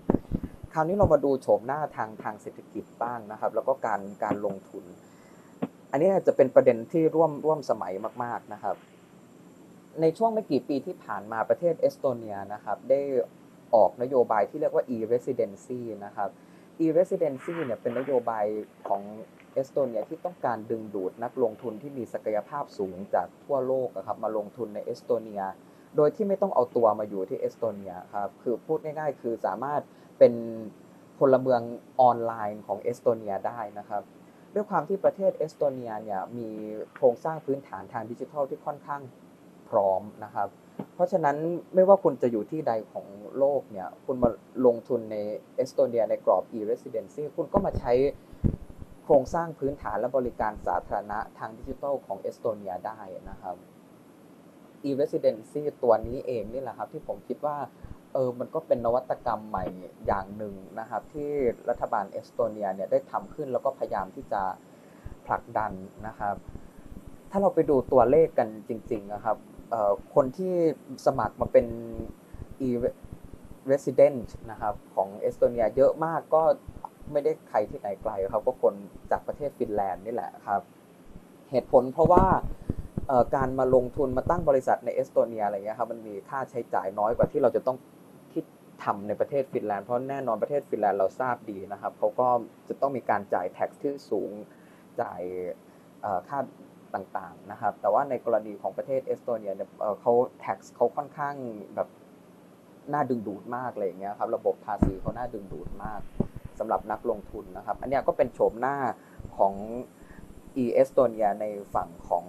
[0.74, 4.84] คราวนี้เรามาดูโฉมหน้าทางทางเศรษฐกิจบ้างนะครับ แล้วก็การการลงทุน
[5.90, 7.92] อันนี้จะเป็นประเด็นที่ร่วมร่วมสมัย
[8.24, 8.76] มาก ๆนะครับ
[10.00, 13.00] ในช่วงไม่กี่ปีที่ผ่านมาประเทศเอสโตเนียนะครับ ได้
[13.74, 16.30] ออกนโยบายที่เรียกว่า e-residency นะครับ
[16.84, 18.44] e-residency เนี่ยเป็นนโยบาย
[18.88, 19.02] ของ
[19.54, 25.42] เอสโตเนียที่ต้องการดึงดูดนักลงทุนที่มีศักยภาพสูงจากทั่วโลกครับมาลงทุนในเอสโตเนีย
[25.96, 29.82] โดยที่ไม่ต้องเอาตัวมาอยู่ที่เอสโตเนียครับคือพูดง่ายๆ คือสามารถ
[30.18, 30.34] เป็น
[31.18, 31.62] พลเมือง
[32.00, 34.02] ออนไลน์ของเอสโตเนียได้นะครับ
[34.54, 36.48] ด้วยความที่ประเทศเอสโตเนียเนี่ยมี
[36.94, 39.02] โครงสร้างพื้นฐานทางดิจิทัลที่ค่อนข้าง
[39.68, 40.48] พร้อมนะครับ
[40.94, 41.36] เพราะฉะนั้น
[41.74, 43.06] ไม่ว่าคุณจะอยู่ที่ใดของ
[43.38, 44.28] โลกเนี่ยคุณมา
[44.66, 45.16] ลงทุนใน
[45.56, 47.92] เอสโตเนียในกรอบ e-residency คุณก็มาใช้
[49.04, 53.00] โครงสร้างพื้นฐานและบริการสาธารณะทางดิจิทัลของเอสโตเนียได้
[53.30, 53.56] นะครับ
[54.88, 57.56] e-residency ตัวนี้เองนี่แหละครับที่ผมคิดว่า
[58.12, 59.64] เออมันก็เป็นนวัตกรรมใหม่
[60.06, 61.30] อย่างหนึ่งนะครับที่
[61.68, 64.42] รัฐบาลเอสโตเนียเนี่ยได้ทำขึ้นแล้วก็พยายามที่จะ
[65.26, 65.72] ผลักดัน
[66.06, 66.34] นะครับ
[67.30, 69.36] ถ้าเราไปดูตัวเลขกันจริง ๆ นะครับ
[70.14, 70.54] คนที่
[71.06, 71.66] สมัครมาเป็น
[72.66, 76.42] e-resident นะครับของเอสโตเนียเยอะมากก็
[77.12, 78.74] ไม่ได้ใครที่ไหนไกลครับก็คน
[79.10, 80.62] จากประเทศฟินแลนด์นี่แหละครับ
[81.50, 82.24] เหตุผลเพราะว่า
[83.34, 87.76] การมาลงทุนมาตั้งบริษัทในเอสโตเนียอะไรเงี้ยครับมันมีค่าใช้จ่ายน้อยกว่าที่เราจะต้อง
[88.82, 92.28] ที่ทำในประเทศฟินแลนด์เพราะแน่นอนประเทศฟินแลนด์เราทราบดีนะครับเขาก็
[92.68, 94.30] จะต้องมีการจ่าย tax ที่สูง
[95.00, 95.22] จ่าย
[96.28, 96.38] ค่า
[96.94, 99.68] ต่างๆนะครับแต่ว่าในกรณีของประเทศเอสโตเนียเนี่ย
[100.00, 101.34] เขา tax เขาค่อนข้าง
[101.74, 101.88] แบบ
[102.92, 106.00] น่าดึงดูดมากเลยเงี้ยครับระบบภาษีเขาน่าดึงดูดมาก
[106.58, 108.76] สสำหรับนักลงทุนนะครับ อันนี้ก็เป็นโฉมหน้า
[109.36, 109.54] ของ
[110.62, 112.24] e เอสโตเนียในฝั่งของ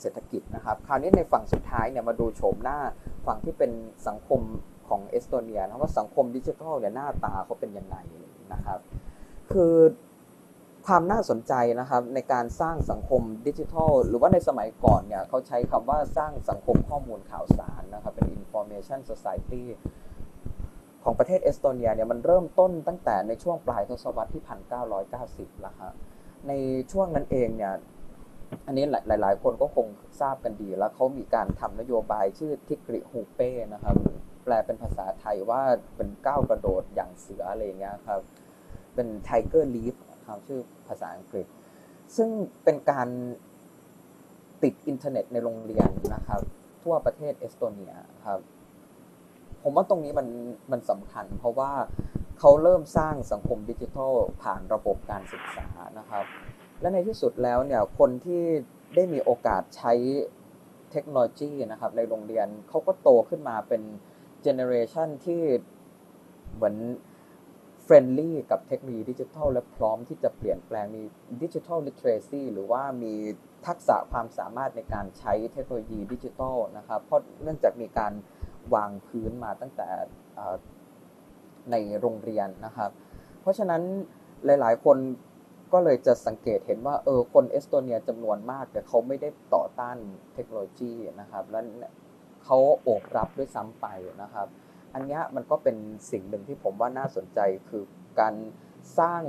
[0.00, 2.78] เศรษฐกิจนะครับคราวนี้ในฝั่งสุดท้ายเนี่ยมาดูโฉมหน้า
[3.26, 3.70] ฝั่งที่เป็น
[4.08, 4.40] สังคม
[4.88, 7.96] ของเอสโตเนียนะว่าสังคมดิจิทัลเนี่ยหน้าตาเขาเป็นยังไง
[8.52, 8.78] นะครับ
[9.52, 9.74] คือ
[10.86, 19.64] ความน่าสนใจนะครับในการสร้างสังคมดิจิทัล หรือว่าในสมัยก่อนเนี่ยเขาใช้คำว่าสร้างสังคมข้อมูลข่าวสารนะครับเป็น information society
[21.04, 24.42] ของประเทศเอสโตเนียเนี่ยมันเริ่มต้นตั้งแต่ในช่วงปลายทศวรรษที่
[25.02, 25.92] 1990 แล้วครับ
[26.48, 26.52] ใน
[26.92, 27.74] ช่วงนั้นเองเนี่ย
[28.66, 29.86] อันนี้หลาย ๆ คนก็คง
[30.20, 33.96] ทราบกันดี แล้วเขามีการทำนโยบายชื่อ Tiigrihüpe นะครับ
[34.44, 35.62] แปลเป็นภาษาไทยว่า
[35.96, 38.20] เป็นก้าวกระโดดอย่างเสืออะไรเงี้ยครับ
[38.94, 39.94] เป็น Tiger Leap
[40.26, 41.46] ครับชื่อภาษาอังกฤษ
[42.16, 42.28] ซึ่ง
[42.64, 43.08] เป็นการ
[44.62, 46.40] ติดอินเทอร์เน็ตในโรงเรียนนะครับ
[46.82, 47.92] ทั่วประเทศเอสโตเนีย
[48.24, 48.40] ครับ
[49.62, 50.28] ผมว่าตรงนี้มัน
[50.72, 51.72] มันสำคัญ เพราะว่า
[52.38, 55.68] เขาเริ่มสร้างสังคมดิจิทัลผ่านระบบการศึกษา
[55.98, 56.24] นะครับ
[56.80, 58.42] และในที่สุดแล้วเนี่ยคนที่
[58.94, 59.92] ได้มีโอกาสใช้
[60.92, 63.82] เทคโนโลยีนะครับในโรงเรียนเขาก็โตขึ้นมาเป็น
[64.42, 65.42] generation ที่
[66.54, 66.76] เหมือน
[67.82, 71.02] friendly กับเทคโนโลยีดิจิทัลและพร้อมที่จะเปลี่ยนแปลงมี
[71.42, 73.14] digital literacy หรือว่ามี
[73.66, 78.12] ทักษะความสามารถในการใช้เทคโนโลยีดิจิทัลนะครับ เพราะเนื่องจากมีการ
[78.74, 79.88] วางพื้นมาตั้งแต่
[81.70, 82.90] ในโรงเรียนนะครับ
[83.40, 83.82] เพราะฉะนั้น
[84.44, 84.96] หลาย ๆ คน
[85.72, 89.96] ก็เลยจะสังเกตเห็นว่าเออคนเอสโตเนียจำนวนมาก แต่เขาไม่ได้ต่อต้าน
[90.34, 91.60] เทคโนโลยีนะครับ และ
[92.44, 93.86] เขาโอบรับด้วยซ้ำไป
[94.22, 94.48] นะครับ
[94.94, 95.76] อันนี้มันก็เป็น
[96.10, 97.82] สิ่งหนึ่งที่ผมว่าน่าสนใจคือ
[98.20, 98.34] การ
[98.98, 99.22] สร้าง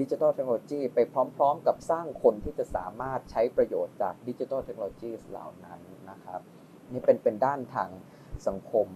[0.00, 0.98] ดิจิทัลเทคโนโลยีไป
[1.36, 5.80] พร้อม ๆ กับสร้างคนที่จะสามารถใช้ประโยชน์จากดิจิทัลเทคโนโลยีเหล่านั้น
[6.10, 6.40] นะครับ
[6.92, 7.90] นี่เป็นเป็นด้านทาง
[8.46, 8.88] สังคม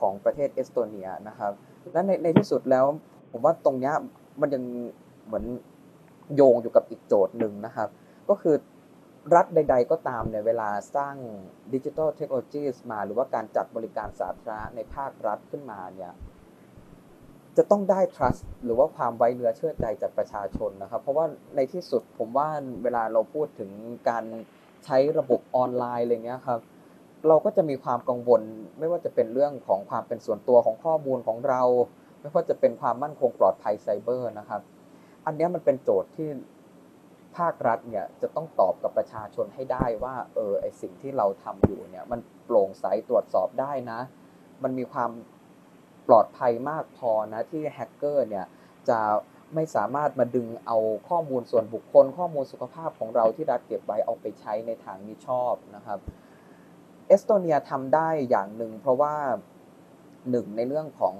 [0.00, 1.52] ของประเทศเอสโตเนียนะครับ
[1.92, 2.86] และในในที่สุดแล้ว
[3.32, 3.92] ผมว่าตรงนี้
[4.40, 4.64] มันยัง
[5.26, 5.44] เหมือน
[6.36, 7.88] โยงอยู่กับอีกโจทย์หนึ่งนะครับ
[8.28, 8.56] ก็คือ
[9.34, 11.14] รัฐใด ๆ ก็ตามเนี่ยเวลาสร้าง
[11.74, 16.12] ดิจิทัลเทคโนโลยีมา หรือว่าการจัดบริการสาธารณะในภาครัฐขึ้นมาเนี่ย
[17.56, 21.26] จะต้องได้ trust หรือว่าความไว้เนื้อเชื่อใจจากประชาชนนะครับ เพราะว่า
[21.56, 22.48] ในที่สุดผมว่า
[22.82, 23.70] เวลาเราพูดถึง
[24.08, 24.24] การ
[24.84, 26.60] ใช้ระบบออนไลน์อะไรเงี้ยครับ
[27.28, 28.42] เราก็จะมีความกังวล
[28.78, 31.62] ไม่ว่าจะเป็นเรื่องของความเป็นส่วนตัวของข้อมูลของเรา
[32.20, 34.60] ไม่ว่าจะเป็นความมั่นคงปลอดภัยไซเบอร์นะครับ
[35.26, 36.28] อันนี้มันเป็นโจทย์ที่
[37.36, 44.00] ภาครัฐเนี่ยจะต้องตอบกับประชาชนให้ได้ว่า เออไอสิ่งที่เราทำอยู่เนี่ยมันโปร่งใสตรวจสอบได้นะ
[44.62, 45.10] มันมีความ
[46.08, 48.46] ปลอดภัยมากพอนะที่แฮกเกอร์เนี่ย
[48.88, 48.98] จะ
[49.54, 55.98] ไม่สามารถมาดึงเอาข้อมูลส่วนบุคคล ข้อมูลสุขภาพของเราที่รัฐเก็บไว้เอาไปใช้ในทางมิชอบนะครับ
[57.06, 59.14] เอสโตเนียทำได้อย่างหนึ่งเพราะว่า
[60.30, 61.14] หนึ่งในเรื่องของ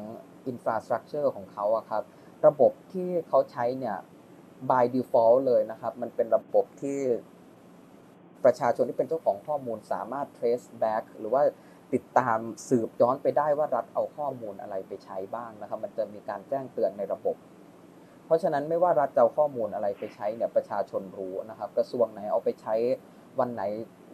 [0.47, 2.03] infrastructure ของเขาอะครับ
[2.47, 3.97] ระบบที่เขาใช้เนี่ย
[4.71, 6.99] by default เลยนะครับ มันเป็นระบบที่
[8.45, 11.43] ประชาชนที่เป็นเจ้าของข้อมูลสามารถ trace back หรือว่า
[11.95, 12.39] ติดตาม
[12.69, 17.37] สืบย้อนไปได้ว่ารัฐเอาข้อมูลอะไรไปใช้บ้างนะครับ มันจะมีการแจ้งเตือนในระบบ
[18.27, 22.75] เพราะฉะนั้นไม่ว่ารัฐจะเอาข้อมูลอะไรไปใช้เนี่ยประชาชนรู้นะครับ กระทรวงไหนเอาไปใช้
[23.39, 23.63] วันไหน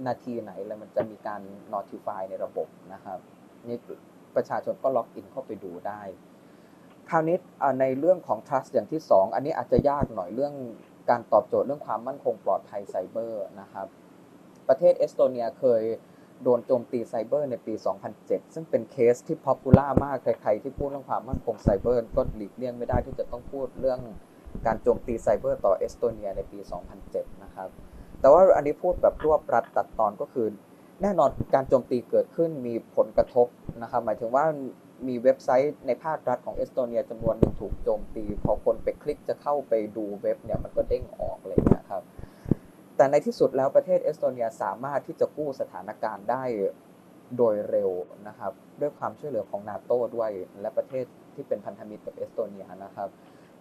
[0.07, 1.41] นาทีไหนแล้วมันจะมีการ
[1.75, 3.19] notify ในระบบนะครับ
[3.69, 3.79] นี่
[4.37, 6.03] ประชาชนก็ล็อกอินเข้าไปดูได้
[7.11, 7.37] คราวนี้
[7.81, 10.55] ในเรื่องของ trust อย่างที่ 2 อันนี้อาจจะยากหน่อยเรื่อง
[11.11, 13.87] การตอบโจทย์เรื่องความมั่นคงปลอดภัยไซเบอร์นะครับ
[14.69, 15.83] ประเทศเอสโตเนียเคย
[16.43, 17.75] โดนโจมตีไซเบอร์ในปี
[18.15, 24.01] 2007 ซึ่งเป็นเคสที่ popular มาก ใครๆที่พูดเรื่องความมั่นคงไซเบอร์ก็หลีกเลี่ยงไม่ได้ที่จะต้องพูดเรื่อง
[24.67, 26.59] การโจมตีไซเบอร์ต่อเอสโตเนียในปี
[27.01, 27.69] 2007 นะครับ
[28.21, 30.47] แต่ว่าอันนี้พูดแบบรวบรัดตัดตอนก็คือ
[31.03, 33.47] แน่นอนการโจมตีเกิดขึ้นมีผลกระทบ
[33.83, 34.45] นะครับ หมายถึงว่า
[35.07, 42.03] มีเว็บไซต์ในภาครัฐของเอสโตเนียจำนวนหนึ่งถูกโจมตี พอคนไปคลิกจะเข้าไปดูเว็บเนี่ยมันก็เด้งออกเลยนะครับ
[42.97, 46.45] แต่ในที่สุดแล้วประเทศเอสโตเนียสามารถที่จะกู้สถานการณ์ได้
[47.37, 47.91] โดยเร็ว
[48.29, 50.31] นะครับ ด้วยความช่วยเหลือของนาโต้ด้วย
[50.61, 53.09] และประเทศที่เป็นพันธมิตรกับเอสโตเนียนะครับ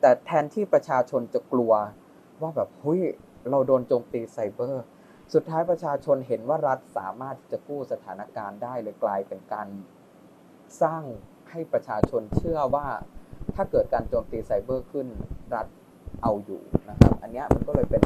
[0.01, 1.73] แต่แทนที่ประชาชนจะกลัว
[2.41, 3.01] ว่าแบบเฮ้ย
[3.49, 4.83] เราโดนโจมตีไซเบอร์
[5.33, 9.67] สุดท้ายประชาชนเห็นว่ารัฐสามารถที่จะกู้สถานการณ์ได้เลยกลายเป็นการ
[10.81, 11.01] สร้าง
[11.49, 12.87] ให้ประชาชนเชื่อว่า
[13.55, 15.07] ถ้าเกิดการโจมตีไซเบอร์ขึ้น
[15.53, 15.67] รัฐ
[16.23, 18.03] เอาอยู่นะครับ อันนี้มันก็เลยเป็น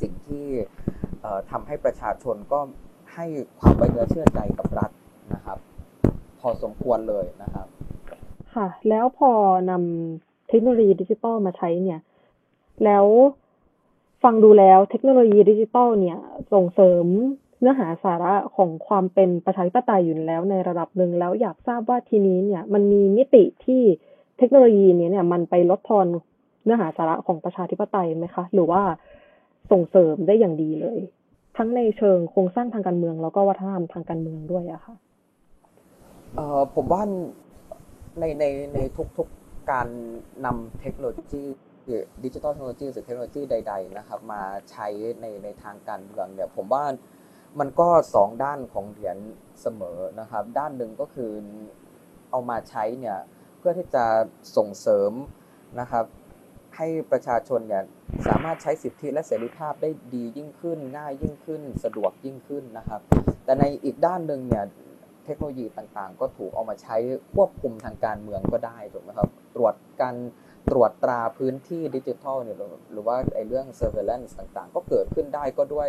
[0.00, 0.46] สิ่งที่
[1.50, 2.60] ทำให้ประชาชนก็
[3.14, 3.26] ให้
[3.58, 4.90] ความไว้เนื้อเชื่อใจกับรัฐ
[5.34, 5.58] นะครับ
[6.40, 7.66] พอสมควรเลยนะครับ
[8.54, 9.30] ค่ะ แล้วพอ
[9.70, 12.00] นำเทคโนโลยีดิจิตอลมาใช้เนี่ย
[12.84, 13.06] แล้ว
[14.22, 16.18] ฟังดูแล้วเทคโนโลยีดิจิตอลเนี่ย
[16.52, 17.04] ส่งเสริม
[17.60, 23.82] เนื้อหาสาระของความเป็นประชาธิปไตยอยู่แล้วในระดับหนึ่งแล้วอยากทราบว่าทีนี้เนี่ยมันมีมิติที่
[24.38, 26.06] เทคโนโลยีนี้เนี่ยมันไปลดทอน
[26.64, 28.82] เนื้อหาสาระของประชาธิปไตยไหมคะ หรือว่า
[29.70, 30.98] ส่งเสริมได้อย่างดีเลย
[31.56, 34.94] ทั้งในเชิงโครงสร้างทางการเมือง แล้วก็วัฒนธรรมทางการเมืองด้วยอะค่ะ
[36.34, 37.02] เอ่อผมว่า
[38.18, 38.44] ในใน
[38.74, 38.78] ใน
[39.16, 39.88] ทุกๆการ
[40.44, 41.42] นำเทคโนโลยี
[42.24, 44.86] ดิจิทัลเทคโนโลยีหรือเทคโนโลยีใด ๆ นะครับ มาใช้
[45.20, 46.84] ในในทางการเมืองเนี่ยผมว่า
[47.58, 49.16] มันก็สองด้านของเหรียญ
[49.60, 51.32] เสมอนะครับ ด้านหนึ่งก็คือ
[52.30, 53.18] เอามาใช้เนี่ย
[53.58, 54.04] เพื่อที่จะ
[54.56, 55.12] ส่งเสริม
[55.80, 56.04] นะครับ
[56.76, 57.82] ให้ประชาชนเนี่ย
[58.26, 63.00] สามารถใช้สิทธิและเสรีภาพได้ดียิ่งขึ้น ง่ายยิ่งขึ้น สะดวกยิ่งขึ้นนะครับ
[63.44, 64.64] แต่ในอีกด้านหนึ่งเนี่ย
[65.24, 66.96] เทคโนโลยีต่างๆ ก็ถูกเอามาใช้
[67.34, 70.14] ควบคุมทางการเมืองก็ได้ถูกไหมครับตรวจการ
[70.70, 72.56] ตรวจตราพื้นที่ดิจิทัลเนี่ย
[72.92, 75.88] หรือว่าไอ้เรื่อง surveillance ต่างๆ ก็เกิดขึ้นได้ก็ด้วย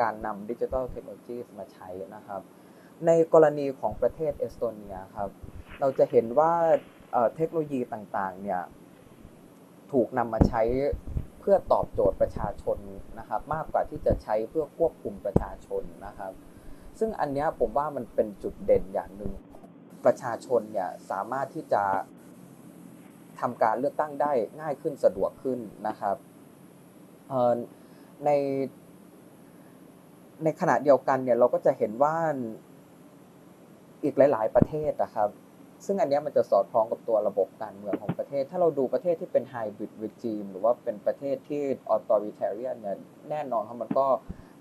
[0.00, 2.40] การนำดิจิทัลเทคโนโลยีมาใช้นะครับ
[3.06, 5.30] ในกรณีของประเทศเอสโตเนียครับ
[5.80, 6.52] เราจะเห็นว่า
[7.36, 8.62] เทคโนโลยีต่างๆเนี่ย
[9.92, 10.62] ถูกนำมาใช้
[11.40, 12.78] เพื่อตอบโจทย์ประชาชน
[13.18, 16.32] นะครับ มากกว่าที่จะใช้เพื่อควบคุมประชาชนนะครับ
[16.98, 19.32] ซึ่งอันนี้ผมว่ามันเป็นจุดเด่นอย่างหนึ่ง
[20.04, 21.82] ประชาชนเนี่ยสามารถที่จะ
[23.40, 25.58] ทำการเลือกตั้งได้ง่ายขึ้นสะดวกขึ้น
[25.88, 26.16] นะครับ
[28.24, 28.30] ใน
[30.44, 32.14] ในขณะเดียวกันเนี่ยเราก็จะเห็นว่า
[34.04, 35.30] อีกหลาย ๆ ประเทศนะครับ
[35.86, 42.98] ซึ่งอันนี้มันจะสอดคล้องกับตัวระบบการเมืองของประเทศ ถ้าเราดูประเทศที่เป็นไฮบริดรีจิมหรือว่าเป็นประเทศที่ออโตริเทเรียนเนี่ย
[43.30, 44.06] แน่นอนครับมันก็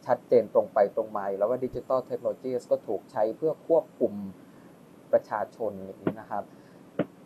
[0.06, 4.14] ชัดเจนตรงไปตรงมาแล้วว่าดิจิทัลเทคโนโลยีก็ถูกใช้เพื่อควบคุม
[5.12, 6.44] ประชาชนอย่างนี้นะครับ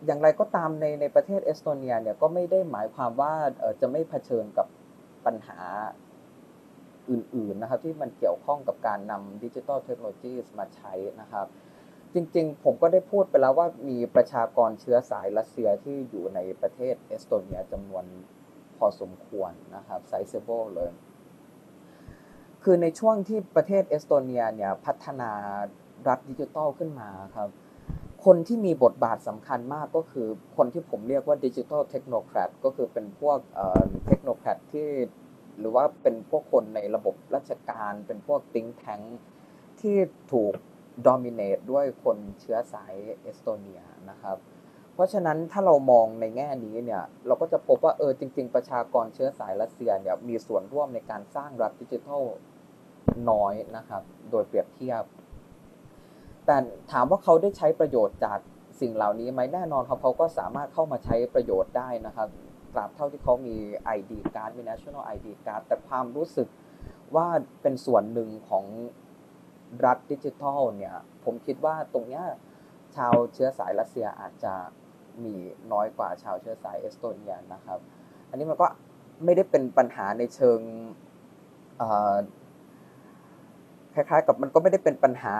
[0.06, 3.34] อย่างไรก็ตามในในประเทศเอสโตเนียเนี่ยก็ไม่ได้หมายความว่า
[3.82, 4.68] จะไม่เผชิญกับ
[5.26, 5.60] ปัญหา
[7.10, 11.46] อื่นๆนะครับที่มันเกี่ยวข้องกับการนำดิจิทัลเทคโนโลยีมาใช้นะครับ
[12.14, 18.06] จริงๆ ผมก็ได้พูดไปแล้วว่ามีประชากรเชื้อสายรัสเซียที่อยู่ในประเทศเอสโตเนียจำนวน
[18.78, 20.92] พอสมควรนะครับ sizable เลย
[22.64, 25.32] คือในช่วงที่ประเทศเอสโตเนียเนี่ยพัฒนา
[26.08, 27.50] รัฐดิจิทัลขึ้นมาครับ
[28.26, 33.38] คนที่มีบทบาทสำคัญมากก็คือคนที่ผมเรียกว่า digital technocrat ก็คือเป็นพวก
[34.08, 34.90] technocrat ที่
[35.60, 39.02] หรือว่าเป็นพวกคนในระบบราชการ เป็นพวก think tank
[39.82, 39.98] ที่
[40.34, 40.54] ถูก
[41.08, 44.38] dominate ด้วยคนเชื้อสายเอสโตเนียนะครับ
[44.94, 52.24] เพราะฉะนั้นถ้าเรามองในแง่นี้เนี่ยเราก็จะพบว่าเออจริง ๆ ประชากรเชื้อสายรัสเซียเนี่ยมีส่วนร่วมในการสร้างรัฐดิจิทัล
[53.30, 55.04] น้อยนะครับ โดยเปรียบเทียบ
[56.52, 56.60] แต่
[56.92, 58.40] ถามว่าเขาได้ใช้ประโยชน์จาก
[58.82, 62.28] สิ่งเหล่านี้ไหมแน่นอนครับเขาก็สามารถเข้ามาใช้ประโยชน์ได้นะครับ
[62.74, 63.56] ตราบเท่าที่เขามี
[63.98, 66.48] ID card มี national ID card แต่ความรู้สึก
[67.16, 67.28] ว่า
[67.62, 68.66] เป็นส่วนหนึ่งของ
[69.86, 70.96] รัฐดิจิทัลเนี่ย
[71.26, 72.22] ผมคิดว่าตรงนี้
[72.96, 74.54] ชาวเชื้อสายรัสเซียอาจจะ
[75.24, 75.36] มี
[75.72, 77.80] น้อยกว่าชาวเชื้อสายเอสโตเนียนะครับ
[78.30, 78.68] อันนี้มันก็
[79.26, 80.60] ไม่ได้เป็นปัญหาในเชิง
[83.94, 85.36] คล้ายๆกับมันก็ไม่ได้เป็นปัญหา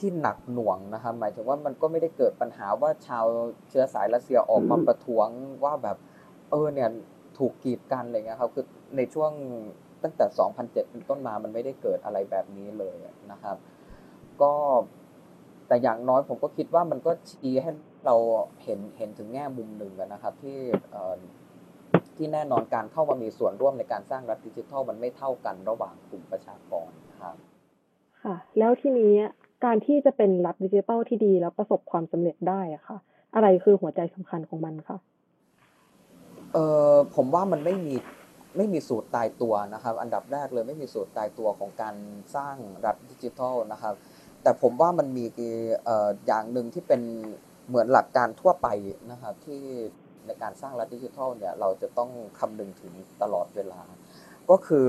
[0.00, 3.24] ที่หนักหน่วงนะครับหมายถึงว่ามันก็ไม่ได้เกิดปัญหาว่าชาว
[3.68, 5.28] เชื้อสายรัสเซียออกมาประท้วง
[5.64, 5.96] ว่าแบบ
[6.50, 6.88] เออเนี่ย
[7.38, 8.64] ถูกกีดกันอะไรเงี้ยครับคือ
[8.96, 9.32] ในช่วง
[10.02, 12.96] ตั้งแต่ 2007 เป็นต้นมามันไม่ได้เกิดอะไรแบบนี้เลย
[13.32, 13.56] นะครับ
[14.42, 14.52] ก็
[15.68, 17.70] แต่อย่างน้อยผมก็คิดว่ามันก็ชี้ให้
[18.06, 18.16] เรา
[18.64, 20.60] เห็นเห็นถึงแง่มุมหนึ่งนะครับ ที่
[22.16, 26.90] ที่แน่นอนการเข้ามามีส่วนร่วมในการสร้างรัฐดิจิทัลมันไม่เท่ากันระหว่างกลุ่มประชากร
[27.20, 27.36] ครับ
[28.22, 29.14] ค่ะแล้วที่นี้
[29.64, 32.98] การที่จะเป็นรัฐดิจิทัลที่ดีแล้วประสบความสำเร็จได้อะค่ะ
[33.34, 34.98] อะไรคือหัวใจสำคัญของมันคะ
[36.52, 36.58] เอ
[36.92, 37.94] อผมว่ามันไม่มี
[38.56, 41.94] ไม่มีสูตรตายตัวนะครับ อันดับแรกเลยไม่มีสูตรตายตัวของการ
[42.36, 43.94] สร้างรัฐดิจิทัลนะครับ
[44.42, 45.24] แต่ผมว่ามันมี
[45.84, 47.02] เอ่ออย่างหนึ่งที่เป็น
[47.68, 48.68] เหมือนหลักการทั่วไป
[49.10, 49.62] นะครับที่
[50.26, 52.92] ในการสร้างรัฐดิจิทัลเนี่ยเราจะต้องคำนึงถึง
[53.22, 53.80] ตลอดเวลา
[54.50, 54.88] ก็คือ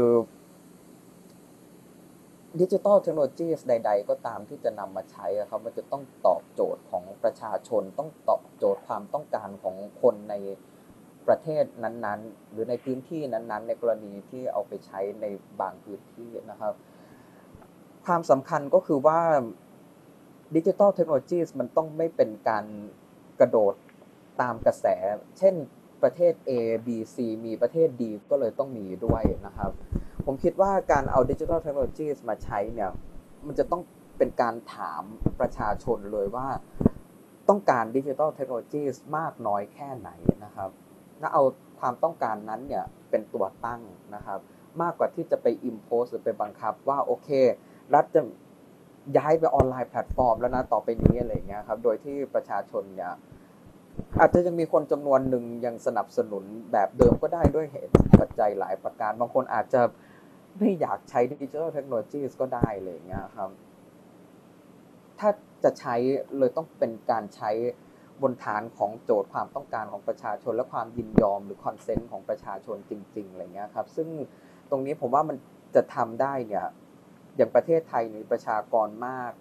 [2.58, 10.36] ดิจิทัลเทคโนโลยีใด ๆ ก็ตามที่จะนำมาใช้ครับมันจะต้องตอบโจทย์ของประชาชน ต้องตอบโจทย์ความต้องการของคนใน
[11.28, 15.26] ประเทศนั้นๆ หรือในพื้นที่นั้นๆ ในกรณีที่เอาไปใช้ใน
[15.60, 16.74] บางพื้นที่นะครับ
[18.06, 19.20] ความสำคัญก็คือว่า
[20.56, 22.66] ดิจิทัลเทคโนโลยีมันต้องไม่เป็นการ
[23.40, 23.74] กระโดด
[24.42, 24.86] ตามกระแส
[25.40, 25.56] เช่น
[26.02, 26.52] ประเทศ A
[26.88, 29.72] B C มีประเทศ D ก็เลยต้องมีด้วยนะครับ
[30.32, 32.90] ผมคิดว่าการเอาดิจิทัลเทคโนโลยีมาใช้เนี่ย
[33.46, 33.82] มันจะต้อง
[34.18, 35.04] เป็นการถาม
[35.40, 36.48] ประชาชนเลยว่า
[37.50, 38.82] ต้องการดิจิทัลเทคโนโลยี
[39.18, 40.10] มากน้อยแค่ไหน
[40.44, 40.70] นะครับ
[41.20, 41.44] ถ้าเอา
[41.80, 43.82] ความต้องการนั้นเนี่ยเป็นตัวตั้ง
[44.16, 44.40] นะครับ
[44.82, 47.30] มากกว่าที่จะไป impose หรือไปบังคับว่าโอเค
[47.94, 48.22] รัฐจะ
[49.18, 53.12] ย้ายไปออนไลน์แพลตฟอร์มแล้วนะต่อไปนี้อะไรเงี้ยครับ โดยที่ประชาชนเนี่ย
[54.20, 59.82] อาจจะยังมีคนจำนวนหนึ่งยังสนับสนุนแบบเดิมก็ได้ด้วยเหตุปัจจัยหลายประการ บางคนอาจจะ
[60.60, 63.50] ไม่อยากใช้ดิจิทัลเทคโนโลยีก็ได้เลยเงี้ยครับ
[65.20, 65.30] ถ้า
[65.64, 65.96] จะใช้
[66.38, 67.52] เลยต้องเป็นการใช้
[68.22, 74.08] บนฐานของโจทย์ความต้องการของประชาชน และความยินยอมหรือ consent ของประชาชนจริงๆอะไรเงี้ยครับ ซึ่ง
[74.70, 75.38] ตรงนี้ผมว่ามัน
[75.76, 76.66] จะทำได้เนี่ย
[77.36, 79.32] อย่างประเทศไทยมีประชากรมาก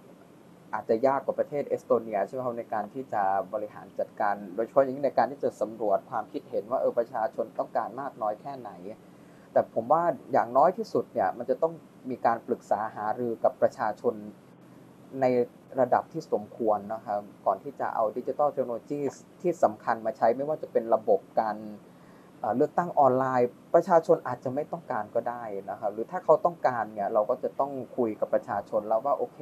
[0.74, 3.22] อาจจะยากกว่าประเทศเอสโตเนียใช่ไหมครับในการที่จะ
[3.54, 8.70] บริหารจัดการ โดยเฉพาะอย่างในการที่จะสำรวจความคิดเห็นว่าเออประชาชนต้องการมากน้อยแค่ไหน
[9.52, 11.72] แต่ผมว่าอย่างน้อยที่สุดเนี่ยมันจะต้อง
[12.10, 14.14] มีการปรึกษาหารือกับประชาชน
[15.20, 15.24] ใน
[15.80, 19.00] ระดับที่สมควรนะครับก่อนที่จะเอาดิจิทัลเทคโนโลยี
[19.40, 21.56] ที่สำคัญมาใช้ไม่ว่าจะเป็นระบบการ
[22.56, 29.38] เลือกตั้งออนไลน์ ประชาชนอาจจะไม่ต้องการก็ได้นะครับหรือถ้าเขาต้องการเนี่ยเราก็จะต้องคุยกับประชาชนแล้วว่าโอเค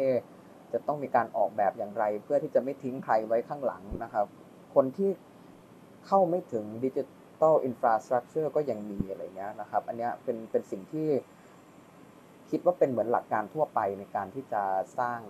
[0.73, 4.27] จะต้องมีการออกแบบอย่างไร เพื่อที่จะไม่ทิ้งใครไว้ข้างหลังนะครับ
[4.75, 5.11] คนที่
[6.07, 7.03] เข้าไม่ถึงดิจิ
[7.41, 11.09] ทัลอินฟราสตรักเจอร์ก็ยังมีอะไรเงี้ยนะครับ อันนี้เป็นเป็นสิ่งที่
[12.51, 14.63] คิดว่าเป็นเหมือนหลักการทั่วไปในการที่จะ
[14.99, 15.21] สร้าง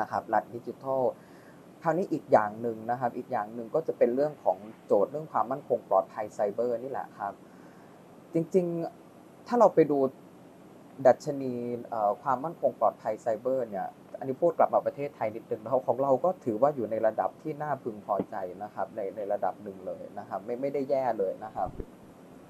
[0.00, 1.02] นะครับรัฐดิจิทัล
[1.82, 7.34] คราวนี้อีกอย่างหนึ่งนะครับ อีกอย่างหนึ่งก็จะเป็นเรื่องของโจทย์เรื่องความมั่นคงปลอดภัยไซเบอร์นี่แหละครับ
[8.34, 9.98] จริงๆถ้าเราไปดู
[11.06, 11.54] ดัชนี
[12.22, 13.86] ความมั่นคงปลอดภัยไซเบอร์เนี่ย
[14.18, 21.68] อันนี้พูดกลับมาประเทศไทยนิดนึงนะครับของเราก็ถือว่าอยู่ในระดับที่น่าพึงพอใจนะครับ ในในระดับหนึ่งเลยนะครับ ไม่ไม่ได้แย่เลยนะครับ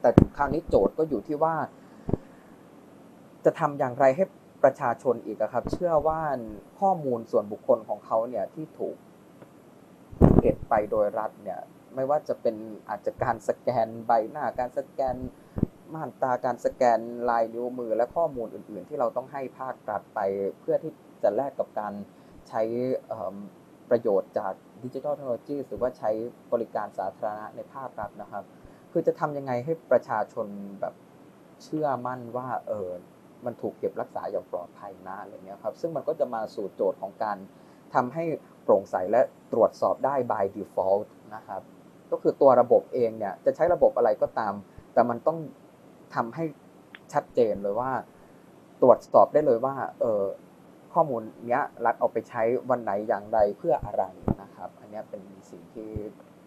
[0.01, 1.55] แต่คราวนี้โจทย์ก็อยู่ที่ว่า
[3.45, 4.25] จะทำอย่างไรให้
[4.65, 6.21] ประชาชนอีกครับ เชื่อว่า
[6.81, 8.97] ข้อมูลส่วนบุคคลของเขาเนี่ยที่ถูก
[10.41, 11.61] เก็บไปโดยรัฐเนี่ย
[11.95, 12.57] ไม่ว่าจะเป็น
[12.89, 15.17] อาจจะการสแกนใบหน้าการสแกน
[15.95, 20.21] ม่านตาการสแกนลายนิ้วมือและข้อมูลอื่น ๆ ที่เราต้องให้ภาครัฐไป
[20.61, 20.93] เพื่อที่
[21.23, 21.93] จะแลกกับการ
[22.49, 22.63] ใช้
[23.91, 24.53] ประโยชน์จาก
[24.85, 26.11] ดิจิทัลเทคโนโลยีหรือว่าใช้
[26.53, 28.45] บริการสาธารณะในภาครัฐนะครับ
[28.93, 30.47] คือจะทำยังไงให้ประชาชน
[30.81, 30.95] แบบ
[31.63, 32.89] เชื่อมั่นว่าเออ
[33.45, 37.37] มันถูกเก็บรักษาอย่างปลอดภัยนะอะไรเงี้ยครับ ซึ่งมันก็จะมาสู่โจทย์ของการ
[37.95, 38.25] ทำให้
[38.65, 39.21] โปร่งใสและ
[39.53, 41.63] ตรวจสอบได้ by default นะครับ
[42.11, 44.55] ก็คือตัวระบบเองเนี่ยจะใช้ระบบอะไรก็ตาม
[44.93, 45.39] แต่มันต้อง
[46.15, 46.45] ทำให้
[47.13, 47.91] ชัดเจนเลยว่า
[48.83, 50.23] ตรวจสอบได้เลยว่าเออ
[50.95, 54.05] ข้อมูลเนี้ยรัฐเอาไปใช้วันไหนอย่างไรเพื่ออะไร
[54.43, 55.91] นะครับ อันนี้เป็นสิ่งที่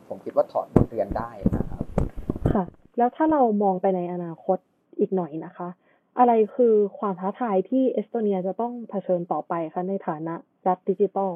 [0.08, 1.84] ผมคิดว่าถอดบทเรียนได้นะครับ
[2.52, 2.64] ค่ะ
[2.98, 4.58] แล้วถ้าเรามองไปในอนาคต
[5.00, 5.68] อีกหน่อยนะคะ
[6.20, 10.34] อะไรคือความท้าทายที่เอสโตเนียจะต้องเผชิญต่อไปคะในฐานะ
[10.68, 11.34] รัฐดิจิตอล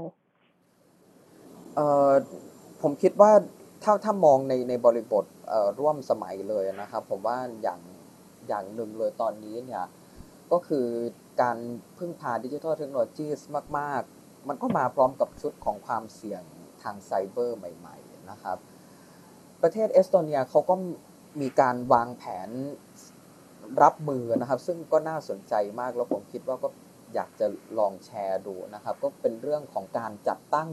[1.76, 2.12] เอ่อ
[2.82, 3.32] ผมคิดว่า
[3.84, 7.80] ถ้าถ้ามองในในบริบทเอ่อร่วมสมัยเลยนะครับ ผมว่าอย่าง
[8.48, 9.84] อย่างหนึ่งเลยตอนนี้เนี่ย
[10.52, 10.88] ก็คือ
[11.42, 11.58] การ
[11.98, 13.28] พึ่งพาดิจิทัลเทคโนโลยี
[13.78, 16.44] มาก ๆ มันก็มาพร้อมกับชุดของความเสี่ยง
[16.84, 18.58] ทางไซเบอร์ใหม่ ๆ นะครับ
[19.62, 20.76] ประเทศเอสโตเนียเขาก็
[21.42, 22.50] มีการวางแผน
[23.84, 26.70] รับมือนะครับ ซึ่งก็น่าสนใจมากแล้วผมคิดว่าก็
[27.14, 27.48] อยากจะ
[27.80, 30.70] ลองแชร์ดูนะครับ ก็เป็นเรื่องของการจัดตั้ง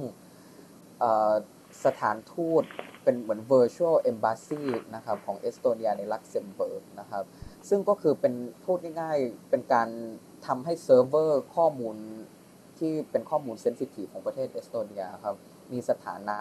[1.85, 2.65] สถานทูต
[3.05, 4.63] เป็นเหมือน virtual embassy
[4.95, 7.25] นะครับของเอสโตเนียในลักเซมเบิร์กนะครับ
[7.69, 8.35] ซึ่งก็คือเป็น
[8.65, 9.89] พูดง่ายๆ เป็นการ
[10.47, 11.97] ทำให้เซิร์ฟเวอร์ข้อมูล
[12.79, 15.37] ที่เป็นข้อมูล sensitive ของประเทศเอสโตเนียครับ
[15.73, 16.39] มีสถานะ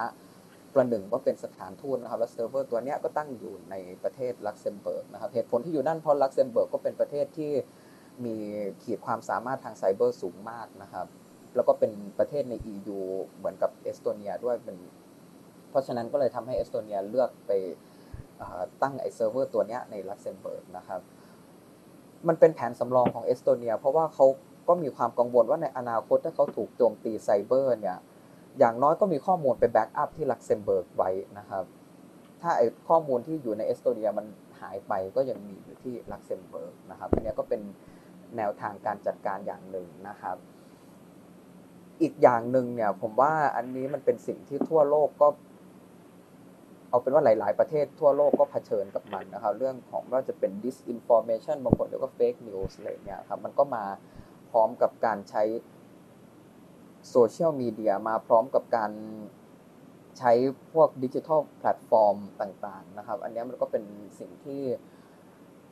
[0.74, 7.52] ประหนึ่งว่าเป็นสถานทูตนะครับแล้วเซิร์ฟเวอร์ตัวนี้ก็ตั้งอยู่ในประเทศลักเซมเบิร์กนะครับเหตุผลที่อยู่นั่นเพราะลักเซมเบิร์กก็เป็นประเทศที่
[8.26, 8.36] มี
[8.84, 11.08] ขีดความสามารถทางไซเบอร์สูงมากนะครับ
[11.56, 13.00] แล้วก็เป็นประเทศใน EU
[13.38, 14.78] เหมือนกับเอสโตเนียด้วยเป็น
[15.70, 17.52] เพราะฉะนั้นก็เลยทำให้เอสโตเนียเลือกไป
[18.82, 21.02] ตั้งไอ้เซิร์ฟเวอร์ตัวนี้ในลักเซมเบิร์กนะครับ
[22.28, 24.26] มันเป็นแผนสำรองของเอสโตเนีย เพราะว่าเขา
[24.68, 27.98] ก็มีความกังวลว่าในอนาคตถ้าเขาถูกโจมตีไซเบอร์เนี่ย
[28.60, 31.64] อย่างน้อยก็มีข้อมูลไป backup ที่ลักเซมเบิร์กไว้นะครับ
[32.42, 34.26] ถ้าไอ้ข้อมูลที่อยู่ในเอสโตเนียมัน
[34.62, 37.62] หายไปก็ยังมีอยู่ที่ลักเซมเบิร์กนะครับอันนี้ก็เป็น
[38.38, 40.38] แนวทางการจัดการอย่างหนึ่งนะครับ
[42.02, 45.28] อีกอย่างหนึ่งเนี่ยผมว่าอันนี้มันเป็นสิ่งที่ทั่วโลกก็
[46.92, 53.86] เอาเป็นว่าหลาย ๆ ประเทศทั่วโลกก็เผชิญกับมันนะครับ เรื่องของว่าจะเป็น disinformation บางคนเรียกว่า fake news อะไรเงี้ยครับ มันก็มา
[54.52, 55.44] พร้อมกับการใช้
[57.10, 58.92] โซเชียลมีเดียมาพร้อมกับการ
[60.20, 60.32] ใช้
[60.74, 63.84] พวกดิจิทัลแพลตฟอร์มต่าง ๆ นะครับ อันนี้มันก็เป็น
[64.20, 64.64] สิ่งที่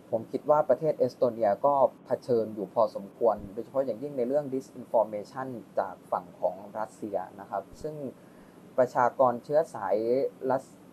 [0.09, 1.73] ผมคิดว่าประเทศเอสโตเนียก็
[2.05, 5.47] เผชิญอยู่พอสมควร โดยเฉพาะอย่างยิ่งในเรื่อง disinformation
[5.79, 7.95] จากฝั่งของรัสเซียนะครับ ซึ่ง
[8.79, 9.95] ประชากรเชื้อสาย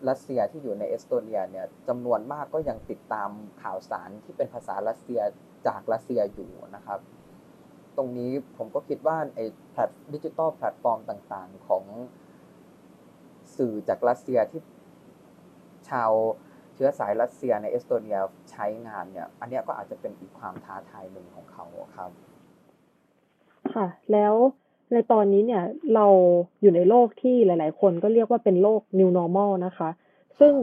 [0.09, 3.29] รัสเซียที่อยู่ในเอสโตเนียเนี่ยจำนวนมากก็ยังติดตาม
[3.63, 5.21] ข่าวสารที่เป็นภาษารัสเซีย
[5.67, 6.99] จากรัสเซียอยู่นะครับ
[7.97, 11.83] ตรงนี้ผมก็คิดว่าไอ้แพลตดิจิตอลแพลตฟอร์มต่างๆ ของ
[13.57, 14.61] สื่อจากรัสเซียที่
[15.89, 16.11] ชาว
[16.75, 18.17] เชื้อสายรัสเซียในเอสโตเนีย
[18.51, 21.65] ใช้งานเนี่ย อันนี้ก็อาจจะเป็นอีกความท้าทายหนึ่งของเขา
[21.95, 22.11] ครับ
[23.75, 24.33] ค่ะ แล้ว
[24.91, 25.63] ในตอนนี้เนี่ย
[25.95, 26.07] เรา
[26.61, 29.89] อยู่ในโลกที่หลาย ๆ คนก็เรียกว่าเป็นโลก new normal นะคะ
[30.39, 30.53] ซึ่ง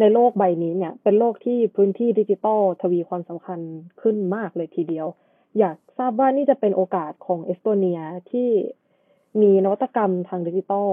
[0.00, 3.60] ในโลกใบนี้เนี่ย เป็นโลกที่พื้นที่ดิจิตอลทวีความสำคัญ
[4.00, 5.06] ขึ้นมากเลยทีเดียว
[5.58, 8.48] อยากทราบว่านี่จะเป็นโอกาสของเอสโตเนียที่
[9.40, 10.90] มีนวัตกรรมทางดิจิตอล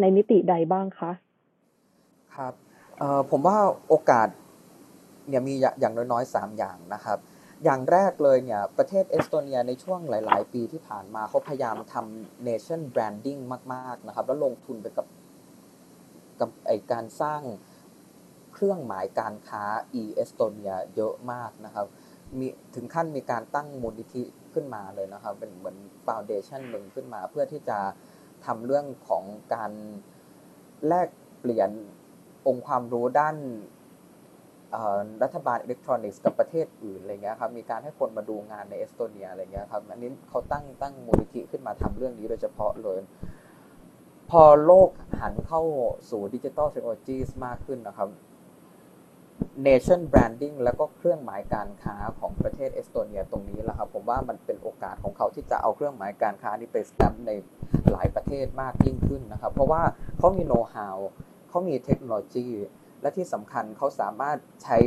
[0.00, 1.12] ในมิติใดบ้างคะ
[2.36, 2.54] ครับ
[2.98, 3.56] เอ่อผมว่า
[3.88, 4.28] โอกาส
[5.28, 7.18] เนี่ยมีอย่างน้อยๆสามอย่างนะครับ
[7.64, 13.40] อย่างแรกเลยเนี่ย ประเทศเอสโตเนียในช่วงหลาย ๆ ปีที่ผ่านมาเขาพยายามทำ nation branding
[13.74, 15.06] มาก ๆ นะครับ แล้วลงทุนไปกับ
[16.40, 17.42] กับไอ้การสร้าง
[18.52, 19.64] เครื่องหมายการค้า
[20.00, 21.86] e เอสโตเนียเยอะมากนะครับ
[22.38, 25.76] มีถึงขั้นมีการตั้งมูลนิธิขึ้นมาเลยนะครับ เป็นเหมือน
[26.06, 27.78] foundation หนึ่งขึ้นมา เพื่อที่จะ
[28.46, 29.24] ทำเรื่องของ
[29.54, 29.72] การ
[30.88, 31.08] แลก
[31.40, 31.70] เปลี่ยน
[32.46, 33.36] องค์ความรู้ด้าน
[35.22, 43.00] รัฐบาลอิเล็กทรอนิกส์กับประเทศอื่นอะไรเงี้ยครับมีการให้คนมาดูงานในเอสโตเนียอะไรเงี้ยครับอันนี้เขาตั้งตั้งมูลนิธิขึ้นมาทำเรื่องนี้โดยเฉพาะเลย
[44.30, 45.62] พอโลกหันเข้า
[46.10, 48.08] สู่ดิจิทัลเทคโนโลยีมากขึ้นนะครับ
[49.66, 57.30] nation branding แล้วก็เครื่องหมายการค้าของประเทศเอสโตเนียตรงนี้แหละครับผมว่ามันเป็นโอกาสของเขาที่จะเอาเครื่องหมายการค้านี้ไปสแตมป์ใน
[57.92, 59.82] หลายประเทศมากยิ่งขึ้นนะครับ เพราะว่า
[60.18, 60.98] เขามีโน้ตฮาว
[61.48, 62.48] เขามีเทคโนโลยี
[63.04, 64.78] และที่สำคัญเขาสามารถใช้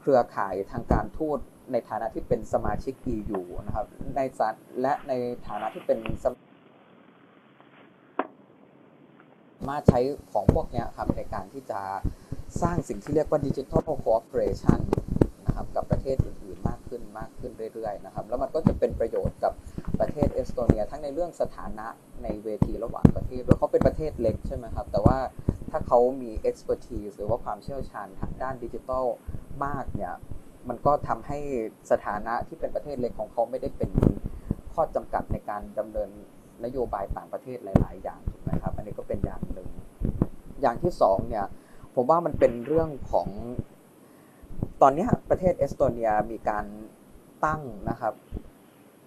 [0.00, 1.38] เครือข่ายทางการทูต
[1.72, 4.20] ในฐานะที่เป็นสมาชิก EU นะครับใน
[4.80, 5.12] และใน
[5.48, 6.32] ฐานะที่เป็นสา
[9.70, 10.00] มารถใช้
[10.32, 11.80] ของพวกนี้ครับในการที่จะ
[12.62, 14.80] สร้างสิ่งที่เรียกว่าดิจิทัลโคออเปอเรชัน
[15.46, 19.52] นะครับกับประเทศอื่นๆมากขึ้นมากขึ้นเรื่อยๆนะครับแล้วมันก็จะเป็นประโยชน์กับ
[20.00, 21.86] ประเทศเอสโตเนีย ทั้งในเรื่องสถานะ
[22.22, 25.18] ในเวทีระหว่างประเทศด้วยเขาเป็นประเทศเล็กใช่ไหมครับแต่ว่า
[25.72, 28.06] ถ้าเขามี expertise หรือว่าความเชี่ยวชาญ
[28.42, 29.06] ด้านดิจิทัล
[29.64, 30.14] มากเนี่ย
[30.68, 31.38] มันก็ทำให้
[31.90, 33.90] สถานะที่เป็นประเทศเล็กของเขาไม่ได้เป็น
[34.74, 36.10] ข้อจำกัดในการดำเนิน
[36.64, 39.68] นโยบายต่างประเทศหลาย ๆ อย่างถูกไหมครับอันนี้ก็เป็นอย่างหนึ่ง
[40.60, 41.46] อย่างที่สองเนี่ย
[41.94, 43.28] ผมว่ามันเป็นเรื่องของ
[44.82, 46.64] ตอนนี้ประเทศเอสโตเนียมีการ
[47.44, 48.14] ตั้งนะครับ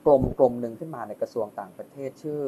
[0.06, 2.40] กรมกรมหนึ่งขึ้นมาในกระทรวงต่างประเทศ ชื่อ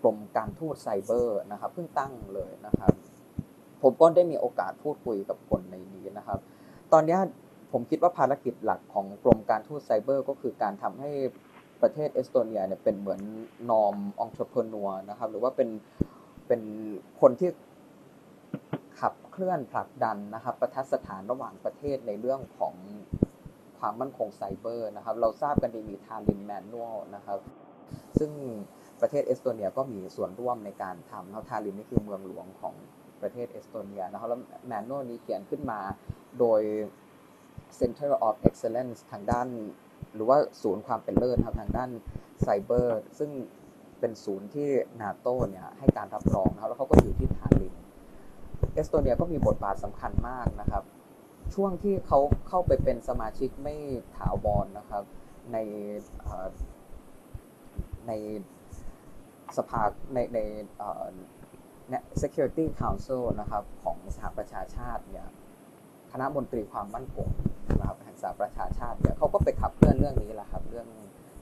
[0.00, 2.92] กรมการทูตไซเบอร์นะครับเพิ่งตั้งเลยนะครับ
[3.82, 6.38] ผมก็ได้มีโอกาสพูดคุยกับคนในนี้นะครับ
[6.92, 7.18] ตอนนี้
[7.72, 11.10] ผมคิดว่าภารกิจหลักของกรมการทูตไซเบอร์ ก็คือการทำให้
[11.82, 13.20] ประเทศเอสโตเนียเนี่ยเป็นเหมือน
[13.70, 15.68] นอมองค์ประกอบนะครับ หรือว่าเป็น
[16.46, 16.60] เป็น
[17.20, 17.50] คนที่
[19.00, 22.74] ขับเคลื่อนผลักดันนะครับ ประทัดสถานระหว่างประเทศในเรื่องของ
[23.78, 27.38] ความมั่นคงไซเบอร์นะครับ เราทราบกันดีมี Tallinn Manual นะครับ
[28.18, 28.30] ซึ่ง
[29.00, 32.74] ประเทศเอสโตเนียก็มีส่วนร่วมในการทำเนะทาลลินน์นี่คือเมืองหลวงของ
[33.22, 35.80] ประเทศเอสโตเนียนะครับแล้ว Manual นี้เขียนขึ้นมา
[36.38, 36.60] โดย
[37.80, 39.48] Center of Excellence ทางด้าน
[40.14, 41.90] หรือว่าศูนย์ความเป็นเลิศครับทางด้าน
[42.42, 43.30] ไซเบอร์ซึ่ง
[44.00, 44.68] เป็นศูนย์ที่
[45.02, 47.74] นาโตเนี่ยให้การรับรองนะครับแล้วเขาก็อยู่ที่ทาลลินน์
[48.74, 50.82] เอสโตเนียก็มีบทบาทสำคัญมากนะครับ
[51.54, 53.76] ช่วงที่เขาเข้าไปเป็นสมาชิกไม่
[54.16, 55.02] ถาวรนนะครับ
[55.52, 55.56] ใน
[58.06, 58.12] ใน
[59.56, 59.82] สภา
[60.14, 60.38] ในใน
[62.22, 65.26] Security Council นะครับของสหประชาชาติเนี่ย
[66.12, 67.28] คณะมนตรีความมั่นคง
[67.70, 70.88] นะครับแห่งสหประชาชาติเนี่ยเขาก็ไปขับเคลื่อนเรื่องนี้แหละครับเรื่อง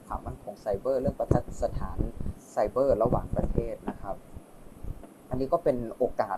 [0.07, 1.97] ความมั่นคงไซเบอร์ เรื่องประทัดสถาน
[2.51, 4.15] ไซเบอร์ระหว่างประเทศนะครับ
[5.29, 6.37] อันนี้ก็เป็นโอกาส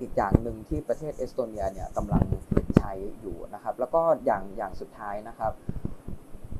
[0.00, 2.24] อีกอย่างหนึ่งที่ประเทศเอสโตเนียเนี่ยกำลัง
[2.76, 5.52] ใช้อยู่นะครับ แล้วก็อย่างอย่างสุดท้ายนะครับ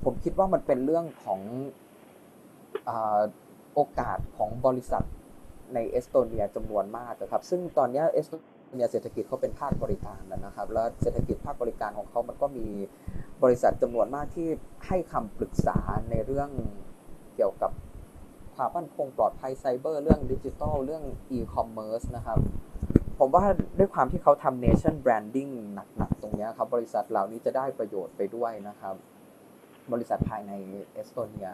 [0.05, 1.41] ผมคิดว่ามันเป็นเรื่องของ
[3.75, 5.05] โอกาสของบริษัท
[5.75, 8.35] ในเอสโตเนียจำนวนมากนะครับ ซึ่งตอนนี้เอสโต
[8.75, 12.66] เนียเศรษฐกิจเขาเป็นภาคบริการนะครับ แล้วเศรษฐกิจภาคบริการของเขามันก็มี
[13.43, 14.49] บริษัทจำนวนมากที่
[14.87, 15.79] ให้คำปรึกษา
[16.11, 16.51] ในเรื่อง
[17.37, 17.73] เกี่ยวกับ
[18.55, 22.39] ความมั่นคงปลอดภัยไซเบอร์เรื่องดิจิทัลเรื่องอีคอมเมิร์ซนะครับ
[23.18, 23.45] ผมว่า
[23.79, 28.95] ด้วยความที่เขาทำ nation branding หนักๆ ตรงนี้ครับ บริษัทเหล่านี้จะได้ประโยชน์ไปด้วยนะครับ
[29.93, 30.53] บริษัทภายใน
[30.93, 31.49] เอสโตเนีย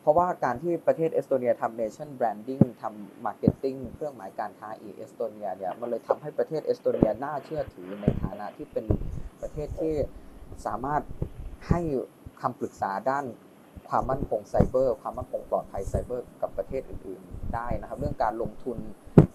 [0.00, 8.84] เพราะว่าการที่ประเทศเอสโตเนียทำ nation branding ทำ marketing เครื่องหมายการค้า e-Estonia เนี่ยมันเลยทำให้ประเทศเอสโตเนียน่าเชื่อถือในฐานะที่เป็น
[9.40, 9.94] ประเทศที่
[10.66, 11.02] สามารถ
[11.68, 11.80] ให้
[12.42, 13.24] คำปรึกษาด้าน
[13.88, 18.78] ความมั่นคงไซเบอร์ความมั่นคงปลอดภัยไซเบอร์กับประเทศอื่น ๆ ได้นะครับ เรื่องการลงทุน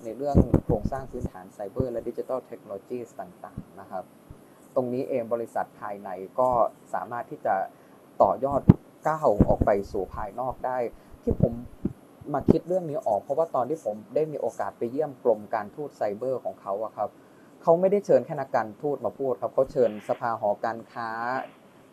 [0.04, 4.04] ในเรื่องโครงสร้างพื้นฐานไซเบอร์และดิจิทัลเทคโนโลยีต่างๆนะครับ
[4.76, 6.10] ตรงนี้เองบริษัทภายใน
[6.40, 6.50] ก็
[6.94, 7.56] สามารถที่จะ
[8.22, 8.62] ต่อยอด
[9.08, 10.78] ก้าวออกไปสู่ภายนอกได้
[11.24, 11.54] ที่ผม
[12.34, 17.10] มาคิดเรื่องนี้ออก เพราะว่าตอนที่ผมได้มีโอกาสไปเยี่ยมกรมการทูตไซเบอร์ของเขาอะครับ
[17.62, 21.10] เขาไม่ได้เชิญแค่นักการทูตมาพูดครับเขาเชิญสภาหอการค้า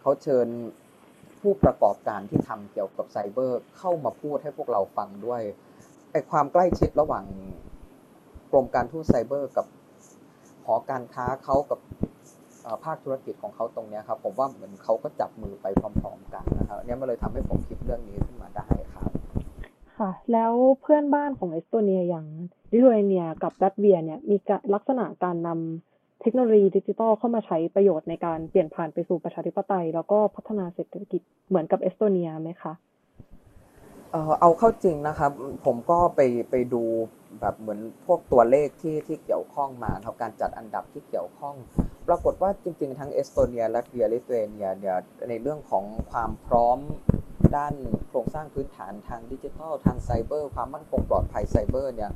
[0.01, 0.47] เขาเชิญ
[1.41, 5.43] ผู้ประกอบการที่ทำเกี่ยวกับไซเบอร์เข้ามาพูดให้พวกเราฟังด้วย
[6.13, 7.25] ไอความใกล้ชิดระหว่าง
[8.51, 9.67] กรมการทูตไซเบอร์กับ
[10.67, 11.81] หอการค้าเขากับ
[12.85, 19.11] ภาคธุรกิจของเขาตรงนี้ครับผมว่าเหมือนเขาก็จับมือไปพร้อมๆกันนะครับเนี่ยมันเลยทำให้ผมคิดเรื่องนี้ขึ้นมาได้ครับ
[19.99, 22.27] ค่ะ แล้วเพื่อนบ้านของเอสโตเนียอย่าง
[22.73, 24.37] ลิทัวเนียกับลัตเวียเนี่ยมี
[24.75, 32.73] ลักษณะการนำเทคโนโลยีดิจิทัลเข้ามาใช้ประโยชน์ในการเปลี่ยนผ่านไปสู่ประชาธิปไตย แล้วก็พัฒนาเศรษฐกิจเหมือนกับเอสโตเนียไหมคะ
[34.13, 35.31] เออเอาเข้าจริงนะครับ
[35.65, 36.83] ผมก็ไปไปดู
[37.41, 41.55] แบบเหมือนพวกตัวเลขที่ที่เกี่ยวข้องมาครับการจัดอันดับที่เกี่ยวข้อง
[42.09, 44.97] ปรากฏว่าจริง ๆ ทั้งเอสโตเนียลัตเวียลิทัวเนียเนี่ย
[45.29, 46.79] ในเรื่องของความพร้อม
[47.57, 47.75] ด้าน
[48.09, 52.11] โครงสร้างพื้นฐานทางดิจิทัล ทางไซเบอร์ ความมั่นคงปลอดภัยไซเบอร์เนี่ย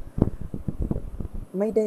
[1.59, 1.85] ไม่ได้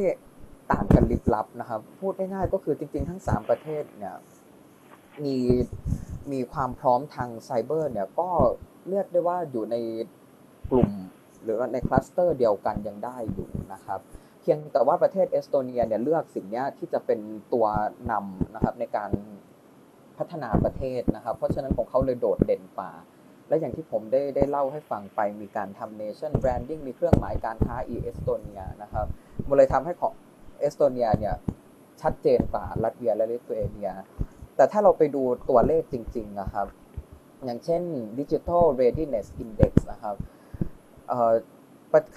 [0.72, 4.16] ต่างกันลิบลับนะครับ พูดง่ายๆก็คือจริง ๆ ทั้ง 3 ประเทศเนี่ย
[5.24, 5.38] มี
[6.32, 8.30] มีความพร้อมทางไซเบอร์เนี่ยก็
[8.90, 9.76] เรียกได้ว่าอยู่ใน
[10.72, 10.90] กลุ่ม
[11.44, 14.00] หรือใน cluster เดียวกันยังได้อยู่นะครับ
[14.42, 17.20] เพียงแต่ว่าประเทศเอสโตเนียเนี่ยเลือกสิ่งนี้ที่จะเป็น
[17.54, 17.66] ตัว
[18.12, 19.12] นำนะครับในการ
[20.18, 22.92] พัฒนาประเทศนะครับ เพราะฉะนั้นของเขาเลยโดดเด่นกว่า
[23.48, 29.06] และอย่างที่ผมได้ได้เล่าให้ฟังไปมีการทำ nation branding มีเครื่องหมายการค้า e เอสโตเนียนะครับ
[29.48, 30.14] มันเลยทำให้ของ
[30.60, 31.36] เอสโตเนียเนี่ย
[32.02, 33.92] ชัดเจนกว่าลัตเวียและลิทัวเนีย
[34.56, 36.68] แต่ถ้าเราไปดูตัวเลขจริงๆนะครับ
[37.46, 37.82] อย่างเช่น
[38.20, 40.16] Digital Readiness Index นะครับ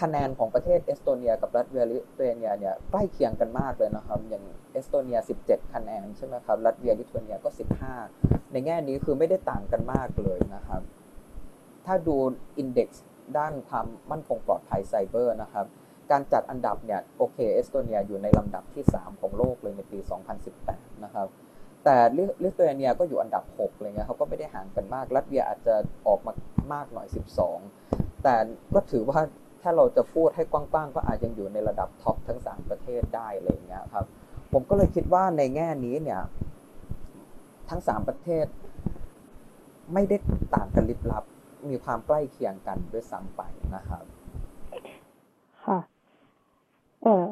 [0.03, 7.49] คะแนนของประเทศเอสโตเนียกับลัตเวียลิทัวเนียเนี่ยใกล้เคียงกันมากเลยนะครับ อย่างเอสโตเนีย 17 คะแนนใช่ไหมครับ ลัตเวียลิทัวเนียก็
[8.01, 10.83] 15 ในแง่นี้คือไม่ได้ต่างกันมากเลยนะครับ
[11.87, 12.17] ถ้าดู
[12.59, 13.05] index
[13.39, 15.67] ด้านความมั่นคงปลอดภัยไซเบอร์นะครับ
[16.11, 19.99] การจัดอันดับเนี่ยโอเคเอสโตเนียอยู่ในลำดับที่ 3 ของโลกเลยในปี
[20.51, 21.27] 2018 นะครับ
[21.85, 21.97] แต่
[22.43, 25.75] ลิทัวเนียก็อยู่อันดับ6เลยเงี้ยเขาก็ไม่ได้ห่างกันมาก ลัตเวียอาจจะ
[26.07, 26.33] ออกมา
[26.73, 27.07] มากหน่อย
[27.65, 28.35] 12 แต่
[28.75, 29.21] ก็ถือว่า
[29.63, 34.05] ถ้าเราจะพูดให้กว้างๆ ก็อาจยังอยู่ในระดับ top ทั้งสามประเทศได้อะไรเงี้ยครับ
[34.53, 36.21] ผมก็เลยคิดว่าในแง่นี้เนี่ย
[37.71, 38.47] ทั้งสามประเทศ
[39.93, 40.17] ไม่ได้
[40.55, 41.25] ต่างกันลิบลับ
[41.71, 43.43] มีความใกล้เคียงกันด้วยซ้ำไป
[43.77, 44.05] นะครับ
[45.65, 45.79] ค่ะ
[47.03, 47.27] เอ่อ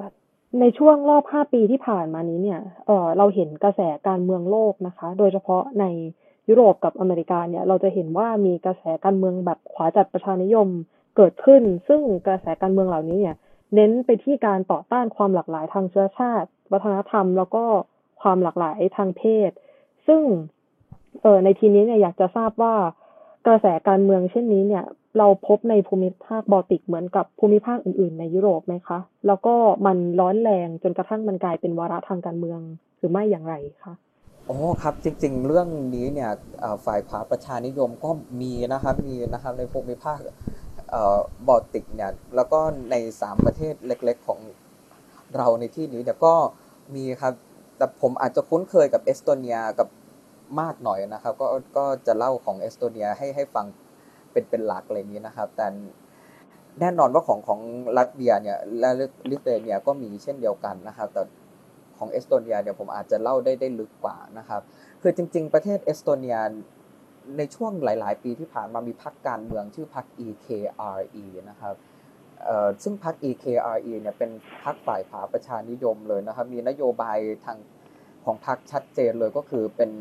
[0.61, 5.85] ในช่วงรอบห้าปีที่ผ่านมานี้เนี่ย เออเราเห็นกระแสการเมืองโลกนะคะ โดยเฉพาะใน
[6.49, 10.69] ยุโรปกับอเมริกาเนี่ย เราจะเห็นว่ามีกระแสการเมืองแบบขวาจัดประชานิยม
[11.17, 13.37] เกิดขึ้น ซึ่งกระแสการเมืองเหล่านี้เนี่ย
[13.75, 17.65] เน้นไปที่การต่อต้านความหลากหลายทางเชื้อชาติ วัฒนธรรม แล้วก็
[18.23, 19.51] ความหลากหลายทางเพศ
[20.07, 20.23] ซึ่ง
[21.23, 22.75] เออในทีนี้เนี่ยอยากจะทราบว่า
[23.47, 24.85] กระแสการเมืองเช่นนี้เนี่ย
[25.19, 29.55] เราพบในภูมิภาคบอลติกเหมือนกับภูมิภาคอื่น ๆ ในยุโรปไหมคะ แล้วก็
[29.87, 32.61] มันร้อนแรงจนกระทั่งมันกลายเป็นวาระทางการเมือง
[32.99, 33.55] หรือไม่อย่างไร
[33.85, 33.95] คะ
[34.49, 36.31] อ๋อครับจริงๆ เรื่องนี้เนี่ย
[36.85, 40.19] ฝ่ายขวาประชานิยมก็มีนะครับมีนะครับในภูมิภาค
[41.47, 42.61] บอลติกเนี่ยแล้วก็
[42.91, 44.41] ใน 3 ประเทศเล็ก ๆ ของ
[45.37, 46.35] เราในที่นี้เนี่ยก็
[46.97, 47.35] มีครับ
[47.77, 49.89] แต่ผมอาจจะคุ้นเคยกับเอสโตเนียกับ
[50.61, 53.67] มากหน่อยนะครับ ก็ก็จะเล่าของเอสโตเนียให้ให้ฟัง
[54.33, 55.67] เป็นเป็นหลักอะไรนี้นะครับ แต่
[56.81, 57.61] แน่นอนว่าของของ
[57.99, 58.91] ลัตเวียเนี่ยและ
[59.31, 61.23] ลิทัวเนียก็มีเช่นเดียวกันนะครับ แต่
[61.99, 64.61] ของเอสโตเนียเนี่ยผมอาจจะเล่าได้ได้ลึกกว่านะครับ
[65.03, 66.37] คือจริง ๆ ประเทศเอสโตเนีย
[67.39, 71.75] ในช่วงหลาย ๆ ปีที่ผ่านมามีพรรคการเมืองชื่อพรรค EKRE นะครับ
[72.83, 74.31] ซึ่งพรรค EKRE เนี่ยเป็น
[74.65, 77.59] พรรคฝ่ายขวาประชานิยมเลยนะครับ มีนโยบายทาง
[78.25, 79.93] ของพรรคชัดเจนเลยก็คือเป็น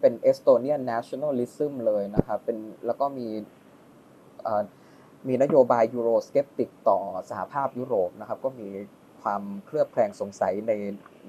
[0.00, 3.28] เป็นเอสโตเนียน nationalism เลยนะครับเป็นแล้วก็มี
[5.28, 6.98] มีนโยบาย Eurosceptic ต่อ
[7.30, 8.68] สหภาพยุโรปนะครับ ก็มี
[9.22, 10.72] ความเคลือบแคลงสงสัยใน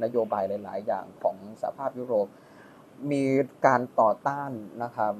[0.03, 2.27] นโยบายหลาย ๆ อย่างของสหภาพยุโรป
[3.11, 3.23] มี
[3.67, 4.51] การต่อต้าน
[4.83, 5.13] นะครับ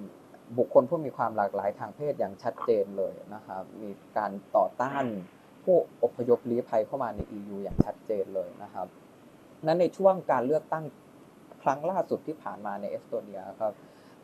[0.57, 5.03] บุคคลผู้มีความหลากหลายทางเพศอย่างชัดเจนเลยนะครับ มีการต่อต้าน
[5.63, 8.87] ผู้อพยพลี้ภัยเข้ามาใน EU อย่างชัดเจนเลยนะครับ
[9.65, 10.85] นั้นในช่วงการเลือกตั้ง
[11.63, 13.73] ครั้งล่าสุดที่ผ่านมาในเอสโตเนียครับ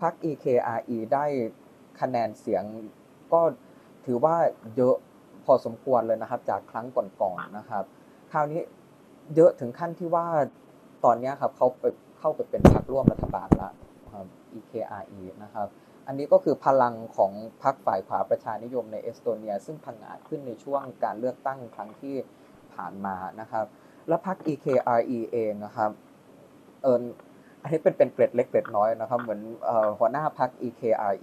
[0.01, 1.25] พรรค EKRE ได้
[2.01, 2.63] คะแนนเสียง
[3.33, 3.41] ก็
[4.05, 4.35] ถือว่า
[4.75, 4.95] เยอะ
[5.45, 7.83] พอสมควรเลยนะครับ จากครั้งก่อนๆนนะครับ
[8.31, 8.61] คราวนี้
[9.35, 10.27] เยอะถึงขั้นที่ว่า
[11.05, 11.85] ตอนนี้ครับเขาไป
[12.19, 13.69] เข้าไปเป็นพรรคร่วมรัฐบาลละ
[14.13, 14.27] ครับ
[14.57, 15.03] EKRE
[15.43, 15.67] นะครับ
[16.07, 17.31] อันนี้ก็คือพลังของ
[17.63, 22.15] พรรคฝ่ายขวาประชานิยมในเอสโตเนีย ซึ่งพังอาจขึ้นในช่วงการเลือกตั้งครั้งที่
[22.73, 23.65] ผ่านมานะครับ
[24.07, 24.99] และพรรค EKRE
[25.31, 25.91] เองนะครับ
[26.83, 27.03] เออ
[27.61, 29.41] อันนี้เป็นเป็นเกร็ดเล็กเกร็ดน้อยนะครับ เหมือน
[29.99, 31.15] หัวหน้าพรรค EKRE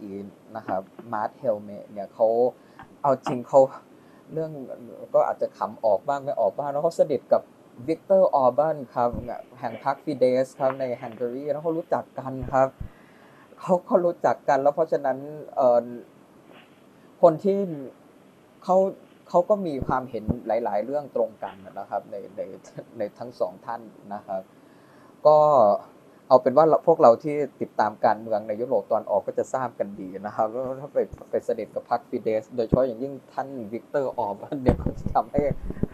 [0.56, 0.80] นะครับ
[1.12, 2.28] มาร์ทเฮลเมเนี่ยเขา
[3.02, 3.60] เอาจริงเขา
[4.32, 4.50] เรื่อง
[5.14, 7.42] ก็อาจจะขำออกบ้างไม่ออกบ้างแล้วเขาสนิทกับ
[7.88, 9.10] วิกเตอร์ออร์บันครับ
[9.60, 12.68] แห่งพรรคฟิเดสครับในฮังการีแล้วเขารู้จักกันครับ
[13.60, 15.18] เขาเขารู้จักกัน แล้วเพราะฉะนั้น
[15.56, 17.58] เคนที่
[18.64, 18.76] เขา
[19.28, 22.40] เขาก็มีความเห็นหลาย ๆ เรื่องตรงกันนะครับ ในใน
[22.98, 23.80] ในทั้งสองท่าน
[24.14, 24.42] นะครับ
[25.26, 25.36] ก็
[26.28, 30.98] เอาเป็นว่าพวกเราที่ติดตามการเมืองในยุโรปตะวันออกก็จะทราบกันดีนะครับว่าถ้าไป
[31.30, 35.42] ไปสนิทกับพรรคฟิเดส โดยเฉพาะอย่างยิ่งท่านวิกเตอร์ออร์บันเนี่ยจะทำให้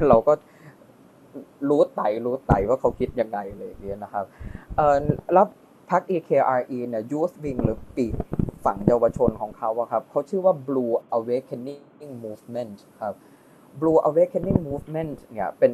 [0.09, 0.33] เราก็
[1.69, 4.25] รู้ไต๋รู้ไต๋ว่าเขาคิดยังไงเลยเนี่ยนะครับ
[4.77, 4.97] เออ
[5.35, 5.47] แล้ว
[5.91, 8.15] พรรค EKRE เนี่ย Youth Wing หรือปีก
[8.65, 13.15] ฝั่งเยาวชนของเขาอะครับเขาชื่อว่า Blue Awakening Movement ครับ
[13.81, 15.73] Blue Awakening Movement เนี่ยเป็น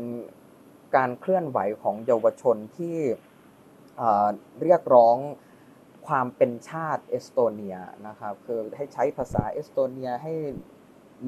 [0.96, 2.96] การเคลื่อนไหวของเยาวชนที่
[4.62, 5.16] เรียกร้อง
[6.06, 7.76] ความเป็นชาติเอสโตเนีย
[8.06, 10.34] นะครับ คือให้ใช้ภาษาเอสโตเนียให้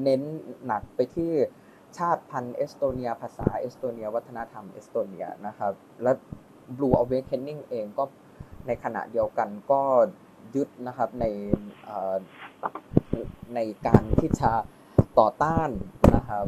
[0.03, 0.21] เน้น
[0.65, 1.31] หนักไปที่
[1.97, 5.73] ชาติพันธุ์เอสโตเนีย ภาษาเอสโตเนีย วัฒนธรรมเอสโตเนียนะครับ
[6.03, 6.11] และ
[6.75, 8.03] Blue Awakening เองก็
[8.67, 9.81] ในขณะเดียวกันก็
[10.55, 11.25] ยึดนะครับใน
[13.55, 14.51] ในการที่จะ
[15.19, 15.69] ต่อต้าน
[16.15, 16.45] นะครับ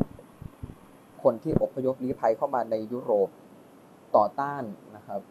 [1.24, 3.30] คนที่อพยพลี้ภัยเข้ามาในยุโรป
[4.16, 4.64] ต่อต้าน
[4.96, 5.22] นะครับ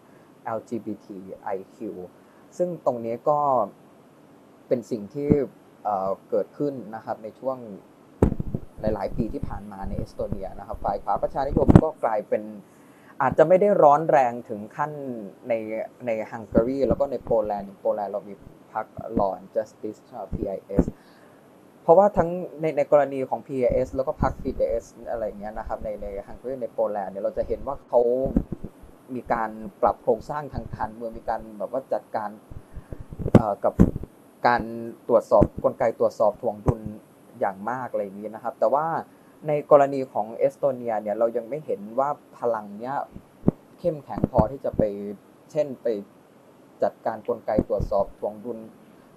[0.56, 1.78] LGBTIQ
[2.56, 3.40] ซึ่งตรงนี้ก็
[4.68, 5.30] เป็นสิ่งที่
[6.30, 7.58] เกิดขึ้นนะครับในช่วง
[8.82, 12.42] หลาย ๆ ปีที่ผ่านมาในเอสโตเนียนะครับฝ่ายขวาประชานิยมก็กลายเป็น
[13.22, 14.92] อาจจะไม่ได้ร้อนแรงถึงขั้น
[15.48, 15.52] ใน
[16.06, 18.34] ในฮังการีแล้วก็ในโปแลนด์โปแลนด์เรามี
[18.72, 18.86] พรรค
[19.18, 20.00] Law and Justice
[20.32, 20.84] PIS
[21.82, 22.28] เพราะว่าทั้ง
[22.60, 28.00] ในในกรณีของ PIS แล้วก็พรรค PDS อะไรเงี้ยนะครับในในฮังการีในโปแลนด์เนี่ยเราจะเห็นว่าเขา
[29.14, 29.50] มีการ
[29.82, 32.30] ปรับโครงสร้างทางการเมืองมีการแบบว่าจัดการ
[33.64, 33.74] กับ
[34.46, 34.62] การ
[35.08, 36.80] ตรวจสอบกลไกตรวจสอบถ่วงดุล
[37.42, 38.86] อย่างมากอะไรนี้นะครับ แต่ว่า
[39.48, 42.08] ในกรณีของเอสโตเนียเนี่ยเรายังไม่เห็นว่า
[42.38, 42.94] พลังเนี้ย
[43.78, 44.82] เข้มแข็งพอที่จะไป
[45.50, 45.86] เช่นไป
[46.82, 48.58] จัดการกลไกตรวจสอบถ่วงดุล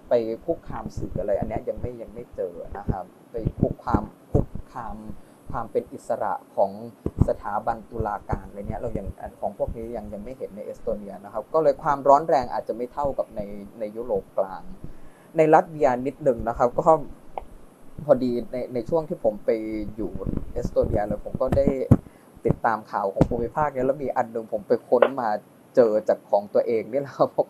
[0.08, 0.12] ไป
[0.44, 4.96] คุกคามสื่ออะไร อันนี้ยังไม่ยังไม่เจอนะครับ ไปคุกคามคุกคาม
[5.50, 6.70] ความเป็นอิสระของ
[7.28, 9.06] สถาบันตุลาการอะไรเนี้ยเรายัง
[9.40, 13.40] ของพวกนี้ยังยังไม่เห็นในเอสโตเนียนะครับ ก็เลยความร้อนแรงอาจจะไม่เท่ากับใน
[13.78, 14.62] ในยุโรปกลาง
[15.36, 16.88] ในรัสเวียนิดหนึ่งนะครับ ก็
[18.04, 19.50] พอดีในในช่วงที่ผมไป
[19.96, 20.10] อยู่
[20.52, 21.66] เอสโตเนียแล้วผมก็ได้
[22.46, 25.28] ติดตามข่าวของภูมิภาคนี้แล้วมีอันหนึ่งผมไปค้นมา
[25.76, 27.46] เจอจากของตัวเองนี่แหละเพราะ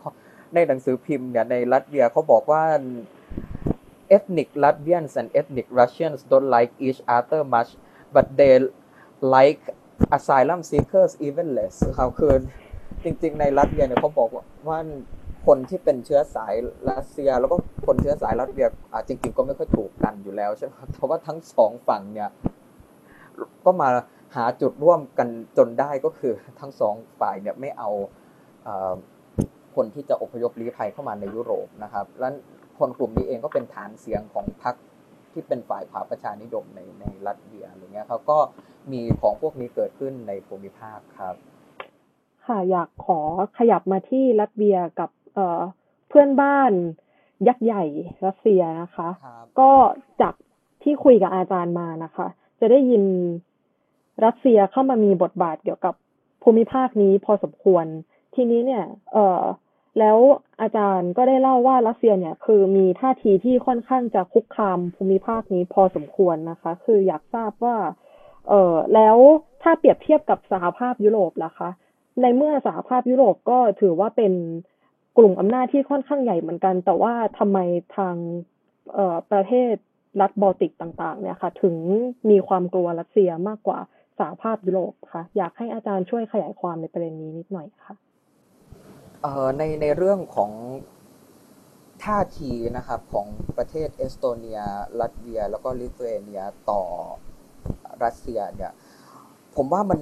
[0.54, 2.62] ในหนังสือพิมพ์เนี่ยในรัสเวียเขาบอกว่า
[4.16, 7.70] ethnic Latvians and ethnic Russians don't like each other much
[8.14, 8.54] but they
[9.36, 9.62] like
[10.16, 12.32] asylum seekers even less ครับคือ
[13.04, 14.28] จริงๆในรัสเซียเนี่ยเขาบอก
[14.68, 14.78] ว่า
[15.46, 16.54] คนที่เป็นเชื้อสาย
[16.90, 17.56] รัสเซีย แล้วก็
[17.86, 18.66] คนเชื้อสายรัสเซีย
[19.08, 22.30] จริง ๆ ก็ไม่ค่อยถูกกันอยู่แล้วใช่ไหมแต่ว่าทั้งสองฝั่งเนี่ย
[23.64, 23.88] ก็มา
[24.36, 25.28] หาจุดร่วมกัน
[25.58, 27.90] จนได้ก็คือทั้งสองฝ่ายเนี่ยไม่เอา
[29.76, 32.28] คนที่จะอพยพลี้ภัยเข้ามาในยุโรปนะครับและ
[32.78, 34.74] คนกลุ่มนี้เองก็เป็นฐานเสียงของพรรค
[35.32, 38.38] ที่เป็นฝ่ายขวาประชานิยมในในรัสเซียอะไรเงี้ยเขาก็
[38.92, 41.34] มีของพวกนี้เกิดขึ้นในภูมิภาคครับ
[42.46, 43.20] ค่ะอยากขอ
[43.58, 45.60] ขยับมาที่รัสเซียกับ เอ่อ
[46.08, 46.72] เพื่อนบ้าน
[47.48, 47.84] ยักษ์ใหญ่
[48.26, 49.08] รัสเซียนะคะ
[49.58, 49.70] ก็
[50.20, 50.34] จาก
[50.82, 52.26] ที่คุยกับอาจารย์มานะคะ
[52.60, 53.04] จะได้ยิน
[54.24, 55.94] รัสเซียเข้ามามีบทบาทเกี่ยวกับ
[56.42, 57.86] ภูมิภาคนี้พอสมควร
[58.34, 59.42] ทีนี้เนี่ย เอ่อ
[59.98, 60.18] แล้ว
[60.60, 67.76] อาจารย์ก็ได้เล่าว่ารัสเซียเนี่ย คือมีท่าทีที่ค่อนข้างจะคุกคามภูมิภาคนี้พอสมควรนะคะ คืออยากทราบว่า
[68.48, 69.16] เออแล้ว
[69.62, 71.70] ถ้าเปรียบเทียบกับสหภาพยุโรปล่ะคะ
[72.22, 74.32] ในเมื่อสหภาพยุโรปก็ถือว่าเป็น
[75.16, 77.58] กลุ่มอำนาจที่ค่อนข้างใหญ่เหมือนกัน แต่ว่าทำไม
[77.96, 78.14] ทาง
[78.94, 79.74] เออประเทศ
[80.20, 81.76] รัฐบอลติกต่างๆเนี่ยค่ะ ถึง
[82.30, 83.78] มีความกลัวรัสเซียมากกว่า
[84.18, 87.94] สหภาพยุโรปคะอยากให้อาจารย์ช่วยขยายความในประเด็นนี้นิดหน่อยค่ะ
[89.58, 90.50] ในในเรื่องของ
[92.04, 93.26] ท่าทีนะครับของ
[93.56, 94.60] ประเทศเอสโตเนีย
[95.00, 96.82] ลัตเวีย แล้วก็ลิทัวเนียต่อ
[98.04, 98.72] รัสเซียเนี่ย
[99.56, 100.00] ผมว่ามัน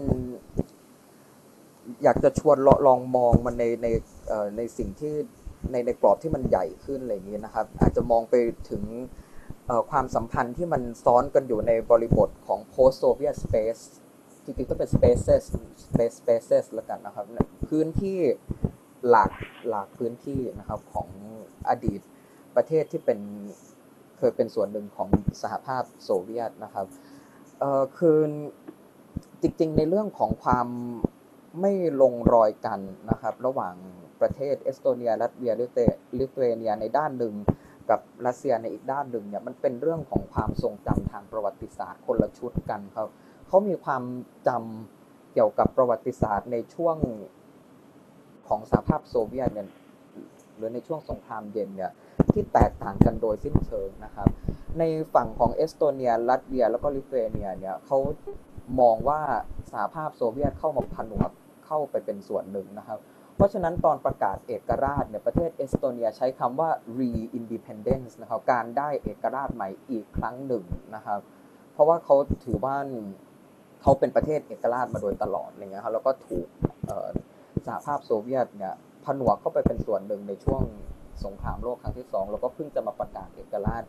[2.03, 2.57] อยากจะชวน
[2.87, 3.89] ลองมองมันในใน
[4.57, 5.15] ในสิ่งที่
[5.71, 8.35] ในในกรอบที่มันใหญ่ขึ้นอะไรอย่างนี้นะครับ อาจจะมองไป
[8.71, 8.83] ถึง
[9.91, 13.83] ความสัมพันธ์ที่มันซ้อนกันอยู่ในบริบทของ post Soviet space
[14.45, 15.43] จริงๆต้องเป็น spaces
[15.85, 17.27] space spaces ล้วกันนะครับ
[17.69, 18.19] พื้นที่
[19.11, 19.33] หลาก
[19.69, 21.09] หลากพื้นที่นะครับของ
[21.69, 22.01] อดีต
[22.57, 23.19] ประเทศที่เป็น
[24.19, 25.09] เคยเป็นส่วนหนึ่งของ
[25.43, 26.87] สหภาพโซเวียตนะครับ
[27.99, 28.19] คือ
[29.43, 30.69] จริงๆในเรื่องของความ
[31.61, 31.73] ไม่
[32.03, 33.75] ลงรอยกันนะครับระหว่าง
[34.21, 35.79] ประเทศเอสโตเนียลัตเวียลิทัว
[36.19, 37.35] ลิทัวเนียในด้านหนึ่ง
[37.91, 43.09] กับรัสเซียในอีกด้านหนึ่งเนี่ยมันเป็นเรื่องของความทรงจำทางประวัติศาสตร์คนละชุดกันครับ
[43.49, 44.03] เขามีความ
[44.49, 46.97] จำเกี่ยวกับประวัติศาสตร์ในช่วง
[48.49, 49.69] ของสหภาพโซเวียตเนี่ย
[50.57, 51.93] หรือในช่วงสงครามเย็นเนี่ย
[52.33, 54.29] ที่แตกต่างกันโดยสิ้นเชิงนะครับ
[54.79, 54.83] ใน
[55.15, 57.99] ฝั่งของเอสโตเนียลัตเวีย แล้วก็ลิทัวเนียเนี่ยเขา
[58.81, 59.21] มองว่า
[59.71, 61.31] สหภาพโซเวียตเข้ามาผนวก
[61.65, 62.99] เข้าไปเป็นส่วนหนึ่งนะครับ
[63.37, 70.65] เพราะฉะนั้นตอนประกาศเอกราชเนี่ยประเทศเอสโตเนียใช้คำว่า re-independence นะครับการได้เอกราชใหม่อีกครั้งหนึ่ง
[70.95, 71.21] นะครับ
[71.73, 72.77] เพราะว่าเขาถือว่า
[73.83, 76.47] เขาเป็นประเทศเอกราชมาโดยตลอดอะไรเงี้ยครับแล้วก็ถูก
[77.67, 78.75] สหภาพโซเวียตเนี่ย
[79.05, 80.63] ผนวกเข้าไปเป็นส่วนหนึ่งในช่วง
[81.25, 83.83] สงครามโลกครั้งที่สองแล้วก็เพิ่งจะมาประกาศเอกราช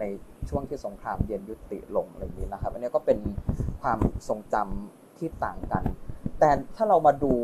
[0.00, 0.04] ใน
[0.48, 3.18] ช่วงที่สงครามเย็นยุติลงอะไรอย่างนี้นะครับ อันนี้ก็เป็น
[3.82, 5.84] ความทรงจำที่ต่างกัน
[6.44, 7.34] แต่ถ้าเรามาดู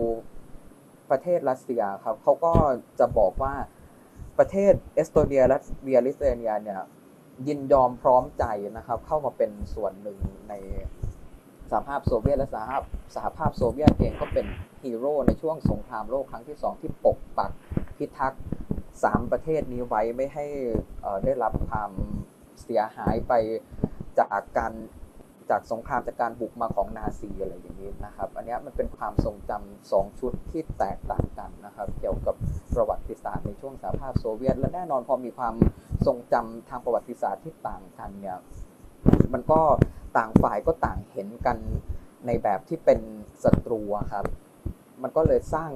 [1.11, 2.53] ประเทศรัสเซียครับเขาก็
[2.99, 3.55] จะบอกว่า
[4.39, 6.81] ประเทศเอสโตเนียและเวียริเตเนียเนี่ย
[7.47, 8.45] ยินยอมพร้อมใจ
[8.77, 10.19] นะครับ เข้ามาเป็นส่วนหนึ่ง
[10.49, 10.55] ใน
[11.71, 12.83] สหภาพโซเวียตและสหภาพ
[13.15, 14.47] สหภาพโซเวียตเองก็เป็น
[14.83, 17.51] ฮีโร่ในช่วงสงครามโลกครั้งที่สองที่ปกปัก
[17.97, 18.43] พิทักษ์
[19.05, 20.47] สามประเทศนี้ไว้ไม่ให้
[21.25, 21.91] ได้รับความ
[22.63, 23.33] เสียหายไป
[24.19, 24.73] จากการ
[25.51, 32.35] จากสงครามจากการบุกมาของนาซีอะไรอย่างนี้นะครับ อันนี้มันเป็นความทรงจำสองชุดที่แตกต่างกันนะครับ เกี่ยวกับ
[32.75, 35.55] ประวัติศาสตร์ในช่วงสหภาพโซเวียต และแน่นอนพอมีความ
[36.07, 38.39] ทรงจำทางประวัติศาสตร์ที่ต่างกันเนี่ย
[39.33, 39.61] มันก็
[40.17, 41.57] ต่างฝ่ายก็ต่างเห็นกัน
[42.27, 43.01] ในแบบที่เป็น
[43.45, 43.81] ศัตรู
[44.13, 44.25] ครับ
[45.03, 45.71] มันก็เลยสร้าง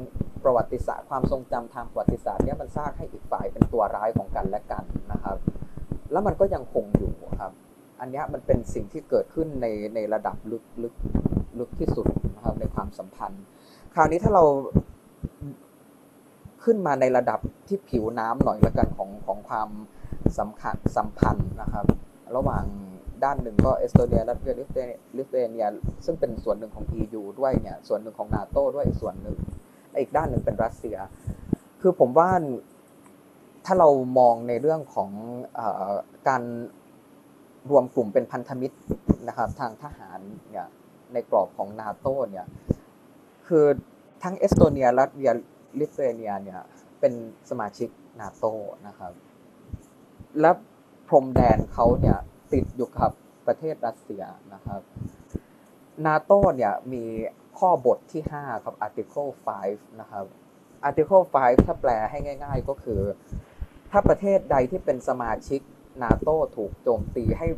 [0.45, 5.37] ประวัติศาสตร์ความทรงจำทางประวัติศาสตร์เนี่ยมันสร้างให้อีกฝ่ายเป็นตัวร้ายของกันและกันนะครับ
[6.13, 7.53] แล้วมันก็ยังคงอยู่ครับ
[8.03, 10.95] อันนี้มันเป็นสิ่งที่เกิดขึ้นในในระดับลึกลึก
[11.59, 13.43] ลึกที่สุดนะครับในความสัมพันธ์
[13.95, 14.45] คราวนี้ถ้าเรา
[16.65, 19.69] ขึ้นมาในระดับที่ผิวน้ำหน่อยละกันของของความ
[20.39, 21.87] สำคัญสัมพันธ์นะครับ
[22.37, 22.65] ระหว่าง
[23.25, 25.67] ด้านหนึ่งก็เอสโตเนียลัตเวียลิทัวเนีย
[26.05, 29.39] ซึ่งเป็นส่วนหนึ่งของ EU ด้วยเนี่ยส่วนหนึ่งของนาโตด้วยส่วนหนึ่ง
[30.01, 30.97] อีกด้านหนึ่งเป็นรัสเซีย
[31.81, 32.31] คือผมว่า
[33.65, 33.89] ถ้าเรา
[34.19, 35.11] มองในเรื่องของ
[35.59, 35.61] อ
[36.29, 36.43] การ
[37.71, 38.77] รวมกลุ่มเป็นพันธมิตร
[39.29, 40.19] นะครับ ทางทหาร
[40.51, 40.67] เนี่ย
[41.13, 42.47] ในกรอบของนาโตเนี่ย
[43.47, 43.67] คือ
[44.23, 45.31] ทั้งเอสโตเนียรัสเซีย
[45.79, 46.61] ลิเทเนียเนี่ย
[47.01, 47.13] เป็น
[47.51, 47.89] สมาชิก
[48.21, 48.45] นาโต
[48.87, 49.13] นะครับ
[50.41, 50.51] และ
[51.09, 52.19] พรมแดนเขาเนี่ย
[52.53, 53.11] ติดอยู่กับ
[53.47, 54.23] ประเทศรัสเซีย
[54.55, 54.81] นะครับ
[56.07, 57.05] นาโตเนี่ยมี
[57.59, 59.31] ข้อบทที่ 5 ครับ Article
[59.65, 60.25] 5 นะครับ
[60.89, 63.01] Article 5 ถ้าแปลให้ง่าย ๆ ก็คือ
[63.91, 65.61] ถ้าประเทศใดที่เป็นสมาชิก
[66.03, 67.49] นาโตถูกโจมตีให้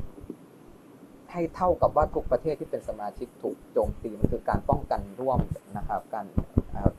[1.32, 5.38] ให้เท่ากับว่าทุกประเทศที่เป็นสมาชิกถูกโจมตีมันคือการป้องกันร่วม
[5.76, 6.26] นะครับการ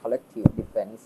[0.02, 1.02] collective defense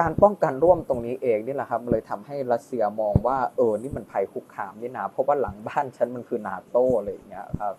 [0.00, 7.74] การป้องกันร่วมตรงนี้เองนี่แหละครับเลยทำให้รัสเซียมองว่าเออนี่มันภัยคุกคามนี่นะเพราะว่าหลังบ้านฉันมันคือนาโต้อะไรอย่างเงี้ยครับ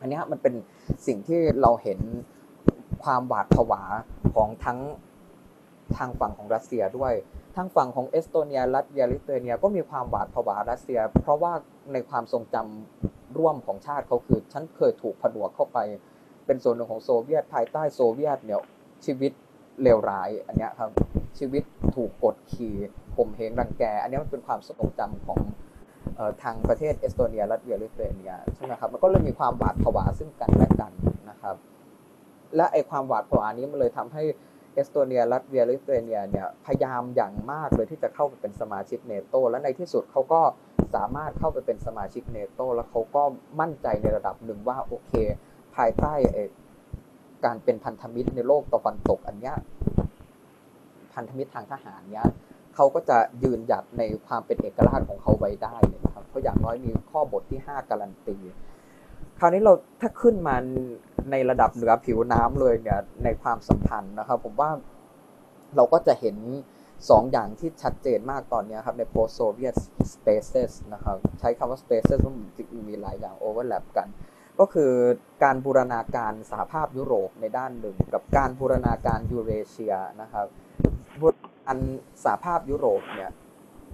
[0.00, 0.54] อันนี้มันเป็น
[1.06, 2.00] สิ่งที่เราเห็น
[3.02, 3.82] ความหวาดผวา
[4.34, 4.78] ของทั้ง
[5.98, 7.12] ทางฝั่งของรัสเซียด้วย
[7.56, 11.52] ทางฝั่งของเอสโตเนียลัตเวียลิทัวเนียก็มีความหวาดผวารัสเซีย เพราะว่า
[11.92, 15.78] ในความทรงจำร่วมของชาติเขาคือ ฉันเคยถูกผนวกเข้าไป
[16.46, 18.60] เป็นส่วนหนึ่งของโซเวียตภายใต้โซเวียตเนี่ย
[19.04, 19.32] ชีวิต
[19.82, 20.90] เลวร้ายอันนี้ครับ
[21.38, 21.62] ชีวิต
[21.94, 22.74] ถูกกดขี่
[23.14, 25.40] ข่มเหงรังแก อันนี้มันเป็นความทรงจำของ
[26.42, 30.92] ทางประเทศเอสโตเนียลัตเวียลิทัวเนียใช่ไหมครับมันก็เลยมีความหวาดผวาซึ่งกันและกัน
[31.30, 31.56] นะครับ
[32.56, 34.22] และไอความหวาดผวานี้มันเลยทำให้
[34.74, 40.40] เอสโตเนียลัตเวีย ลิทัวเนียเนี่ยพยายามอย่างมากเลยที่จะเข้าไปเป็นสมาชิกนาโตและในที่สุดเขาก็
[40.94, 43.22] สามารถเข้าไปเป็นสมาชิกนาโตแล้วเขาก็
[43.60, 45.12] มั่นใจในระดับหนึ่งว่าโอเค
[45.76, 46.12] ภายใต้
[47.44, 49.56] การเป็นพันธมิตรในโลกตะวันตกอันเนี้ย
[51.14, 52.26] พันธมิตรทางทหารเนี้ย
[52.74, 58.36] เขาก็จะยืนหยัดในความเป็นเอกราชของเขาไว้ได้เลยนะครับเขาอย่างน้อยมีข้อบทที่ 5 การันตี
[59.42, 60.54] ราวนี้เราถ้าขึ้นมา
[61.30, 64.70] ในระดับเหนือผิวน้ำเลยเนี่ยในความสัมพันธ์นะครับ ผมว่า
[65.76, 66.36] เราก็จะเห็น
[67.10, 69.76] สองอย่างที่ชัดเจนมากตอนนี้ครับใน post Soviet
[70.14, 72.34] spaces นะครับใช้คำว่า spaces มัน
[72.88, 74.08] มีหลายอย่าง overlap กัน
[74.58, 74.92] ก็คือ
[75.44, 80.46] การบูรณาการสหภาพยุโรปในด้านหนึ่ง กับการบูรณาการยูเรเชียนะครับ
[81.20, 81.78] บูรณาการ
[82.24, 83.30] สหภาพยุโรปเนี่ย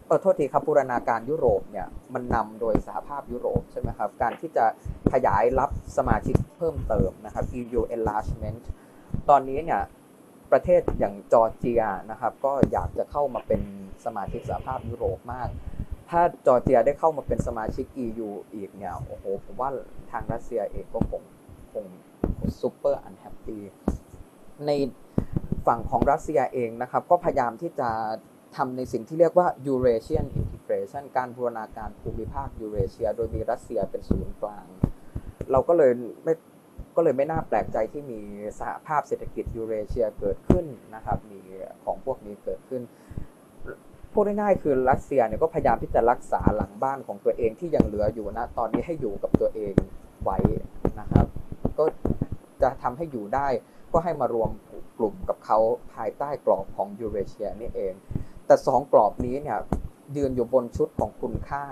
[0.09, 4.65] เออโทษทีครับบูรณาการยุโรปเนี่ยมันนำโดยสหภาพยุโรปใช่ไหมครับการที่จะ
[5.13, 8.63] ขยายรับสมาชิกเพิ่มเติมนะครับ EU enlargement
[9.29, 9.81] ตอนนี้เนี่ย
[10.53, 13.61] ประเทศอย่างจอร์เจียนะครับก็อยากจะเข้ามาเป็น
[14.05, 15.49] สมาชิกสหภาพยุโรปมาก
[16.11, 19.71] ถ้าจอร์เจียได้เข้ามาเป็นสมาชิก EU อีกเนี่ยโอ้โหผมว่า
[20.11, 21.23] ทางรัสเซียเองก็คง
[21.73, 21.85] คง
[22.61, 23.63] super unhappy
[24.67, 24.71] ใน
[25.67, 27.91] ฝั่งของรัสเซียเองนะครับก็พยายามที่จะ
[28.57, 34.67] ทำในสิ่งที่เรียกว่า Eurasian Integration การบูรณาการภูมิภาคยูเรเชีย โดยมีรัสเซียเป็นศูนย์กลาง
[35.51, 35.93] เราก็เลย
[36.25, 36.35] ไม่
[36.97, 38.21] ก็เลยไม่น่าแปลกใจที่มี
[38.61, 40.65] สหภาพเศรษฐกิจยูเรเชียเกิดขึ้น
[40.95, 41.41] นะครับมี
[41.85, 42.83] ของพวกนี้เกิดขึ้น
[44.13, 49.75] พูดง่ายๆคือรัสเซียเนี่ยก็พยายามที่จะรักษาหลังบ้านของตัวเองที่ยังเหลืออยู่นะตอนนี้ให้อยู่กับตัวเอง
[50.23, 50.39] ไว้
[51.01, 51.27] นะครับ
[51.79, 51.85] ก็
[52.63, 53.49] จะทำให้อยู่ได้
[53.93, 54.51] ก็ให้มารวม
[54.99, 55.59] กลุ่มกับเขา
[55.95, 57.95] ภายใต้กรอบของยูเรเชียนี่เอง
[58.49, 59.59] แต่สองกรอบนี้เนี่ย
[60.17, 61.65] ยืนอยู่บนชุดของคุณค่า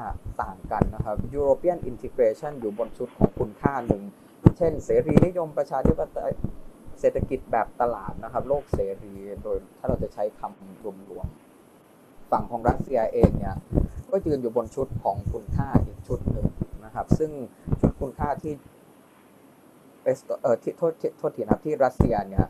[0.42, 4.02] ต่างกันนะครับ European Integration อยู่บนชุดของคุณค่าหนึ่ง
[4.56, 6.32] เช่น เสรีนิยมประชาธิปไตย
[7.00, 13.56] เศรษฐกิจแบบตลาดนะครับ โลกเสรีโดยถ้าเราจะใช้คำรวมๆฝั่งของรัสเซียเองเนี่ย
[14.10, 16.46] ก็ยืนอยู่บนชุดของคุณค่าอีกชุดหนึ่ง
[16.84, 17.30] นะครับ ซึ่ง
[17.80, 18.52] ชุดคุณค่าที่
[20.42, 22.46] เออที่โทษโทษทีนะครับที่รัสเซียเนี่ย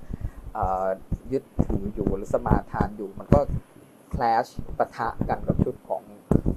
[1.32, 3.40] ยึดถืออยู่หรือสมาทานอยู่มันก็
[4.15, 4.47] clash
[4.78, 6.03] ปะทะกันกับชุดของ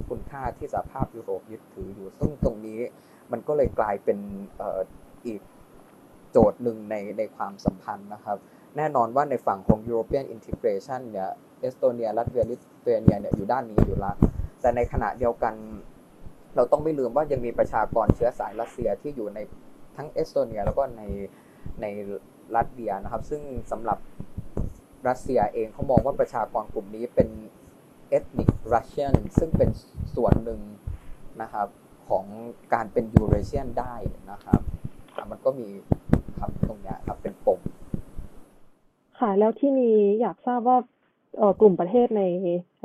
[0.08, 2.80] คุณค่าที่สหภาพยุโรปยึดถืออยู่ ซึ่งตรงนี้
[3.32, 4.18] มันก็เลยกลายเป็น
[5.26, 5.40] อีก
[6.30, 8.38] โจทย์หนึ่งในในความสัมพันธ์นะครับ
[8.76, 11.28] แน่นอนว่าในฝั่งของ European Integration เนี่ย
[11.60, 14.12] เอสโตเนียลัตเวียลิทัวเนียเนี่ยอยู่ด้านนี้อยู่ละ
[14.60, 15.54] แต่ในขณะเดียวกัน
[16.56, 19.38] เราต้องไม่ลืมว่ายังมีประชากรเชื้อสายรัสเซียที่อยู่ใน
[19.96, 21.02] ทั้งเอสโตเนียแล้วก็ใน
[21.80, 21.86] ใน
[22.56, 23.98] รัสเซียนะครับ ซึ่งสำหรับ
[25.08, 27.28] รัสเซียเองเขามองว่าประชากรกลุ่มนี้เป็น
[28.08, 29.70] เอทนิกรัสเซียนซึ่งเป็น
[30.16, 30.60] ส่วนหนึ่ง
[31.42, 31.68] นะครับ
[32.08, 32.24] ของ
[32.74, 33.94] การเป็นยูเรเชียนได้
[34.30, 34.60] นะครับ
[35.30, 35.68] มันก็มี
[36.38, 37.60] ครับตรงนี้ครับเป็นปม
[39.18, 40.78] ค่ะแล้วที่นี้อยากทราบว่า
[41.60, 42.22] กลุ่มประเทศใน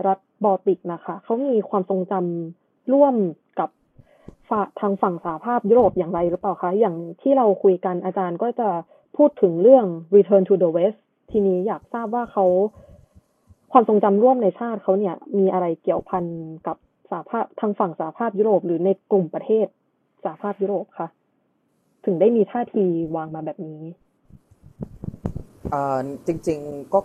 [0.07, 3.15] รัฐบอลติกนะคะเขามีความทรงจำร่วม
[3.59, 3.69] กับ
[4.79, 8.69] ทางฝั่งสหภาพยุโรปอย่างไรหรือเปล่าคะ อย่างที่เราคุยกันอาจารย์ก็จะ
[9.17, 9.85] พูดถึงเรื่อง
[10.15, 10.99] Return to the West
[11.31, 12.45] ทีนี้อยากทราบว่าเขา
[13.71, 16.23] ความทรงจำร่วมในชาติเขาเนี่ย มีอะไรเกี่ยวพัน
[16.67, 16.77] กับ
[17.09, 19.67] สหภาพทางฝั่งสหภาพยุโรป หรือในกลุ่มประเทศ
[20.23, 21.07] สหภาพยุโรปคะ
[22.05, 22.85] ถึงได้มีท่าที
[23.15, 23.81] วางมาแบบนี้
[26.27, 26.99] จริง ๆ ก็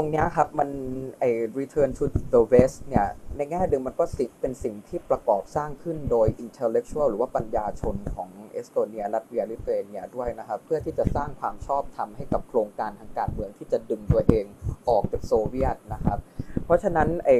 [0.00, 0.70] ตรงนี้ครับมัน
[1.18, 1.24] ไอ
[1.58, 2.04] return to
[2.34, 3.06] the west เนี่ย
[3.36, 14.44] ในแง่หนึ่งมันก็สิเป็นสิ่งที่ประกอบสร้างขึ้นโดย intellectual หรือว่าปัญญาชนของเอสโตเนียลัตเวียลิทัวเนียด้วยนะครับเพื่อที่จะสร้างความชอบธรรมให้กับโครงการทางการเมืองที่จะดึงตัวเอง
[14.88, 16.18] ออกจากโซเวียตนะครับ
[16.64, 17.30] เพราะฉะนั้นไอ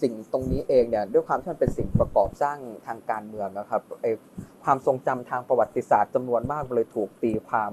[0.00, 4.06] สิ่งตรงนี้เองเนี่ยด้วยความที่มันเป็นสิ่งประกอบสร้างทางการเมืองนะครับไอ
[4.64, 7.72] ความทรงจำทางประวัติศาสตร์จำนวนมากเลยถูกตีความ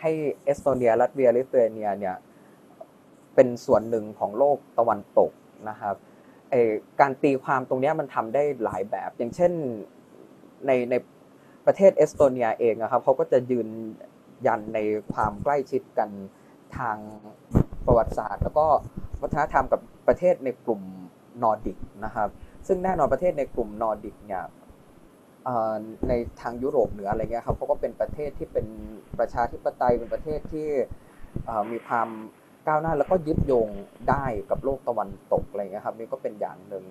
[0.00, 0.12] ให้
[0.44, 2.16] เอสโตเนียลัตเวียลิทัวเนียเนี่ย
[3.36, 5.32] เป็นส่วนหนึ่งของโลกตะวันตก
[5.68, 5.94] นะครับ
[7.00, 9.52] การตีความตรงนี้มันทำได้หลายแบบ อย่างเช่น
[10.66, 10.94] ในใน
[11.66, 13.68] ประเทศเอสโตเนียเองนะครับเขาก็จะยืน
[14.46, 14.78] ยันใน
[15.12, 16.10] ความใกล้ชิดกัน
[16.78, 16.96] ทาง
[17.86, 18.66] ประวัติศาสตร์ แล้วก็
[19.22, 20.80] วัฒนธรรมกับประเทศในกลุ่ม
[21.42, 22.28] นอร์ดิกนะครับ
[22.66, 24.44] ซึ่งแน่นอนประเทศในกลุ่มนอร์ดิกเนี่ย
[26.08, 28.66] ในทางยุโรปเหนืออะไรเงี้ยครับเขาก็เป็นประเทศที่เป็น
[29.18, 30.68] ประชาธิปไตยเป็นประเทศที่
[31.72, 32.08] มีความ
[32.66, 33.68] ก้าวหน้าแล้วก็ยึดโยง
[34.08, 36.84] ได้กับโลกตะวันตกอะไรเงี้ยครับนี่ก็เป็นอย่างหนึ่ง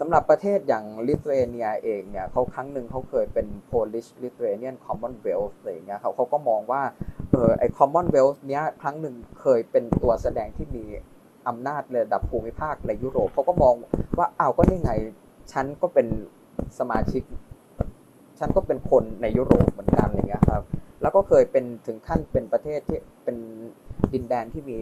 [0.00, 6.82] สำหรับประเทศอย่างลิทัวเนียเองเนี่ยเขาครั้งหนึ่งเขาเคยเป็น Polish Lithuanian Commonwealth อะไรเงี้ยเขาเขาก็มองว่า
[7.30, 10.84] เออไอ Commonwealth เนี้ยครั้งหนึ่งเคยเป็นตัวแสดงที่มี
[11.48, 13.74] อำนาจระดับภูมิภาคในยุโรปเขาก็มอง
[14.18, 14.92] ว่าอ้าวก็นี่ไง
[15.52, 16.06] ฉันก็เป็น
[16.78, 17.22] สมาชิก
[18.38, 20.62] ฉันก็เป็นคนในยุโรปเหมือนกันอะไรเงี้ยครับ
[21.02, 23.36] แล้วก็เคยเป็นถึงขั้นเป็นประเทศที่เป็น
[24.12, 24.78] ดินแดนที่มี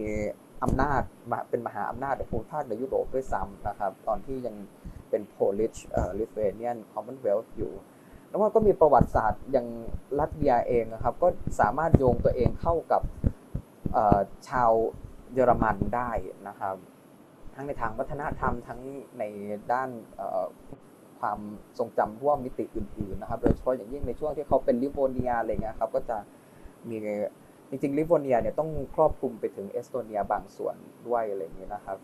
[0.63, 1.01] อำนาจ
[1.49, 4.55] เป็นมหาอำนาจในภูมิภาคในยุโรปด้วยซ้ำนะครับตอนที่ยัง
[5.09, 5.77] เป็น Polish
[6.19, 7.73] Lithuanian Commonwealth อยู่
[8.29, 9.67] แล้วก็มีประวัติศาสตร์อย่าง
[10.19, 11.27] รัสเซียเองนะครับก็
[11.59, 13.01] สามารถโยงตัวเองเข้ากับ
[14.49, 14.71] ชาว
[15.33, 16.11] เยอรมันได้
[16.47, 16.75] นะครับ
[17.55, 18.79] ทั้งในทางวัฒนธรรมทั้ง
[19.19, 19.23] ใน
[19.71, 19.89] ด้าน
[21.19, 21.39] ความ
[21.77, 26.17] ทรงจำร่วมมิติอื่นๆนะครับโดยเฉพาะอย่างยิ่งในช่วงที่เขาเป็นลิโวเนียอะไรเงี้ยครับก็จะ
[26.89, 26.97] มี
[27.69, 30.75] จริงๆลิโวเนียเนี่ยต้องครอบคลุมไปถึงเอสโตเนียบางส่วน
[31.07, 31.97] ด้วยอะไรอย่างนี้นะครับ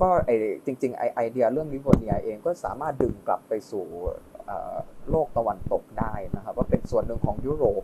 [0.00, 0.30] ก็ไอ
[0.64, 3.84] จริงๆไอเดียเรื่องลิโวเนียเองก็สามารถดึงกลับไปสู่
[5.10, 7.82] โลกตะวันตกได้นะครับว่าเป็นส่วนหนึ่งของยุโรป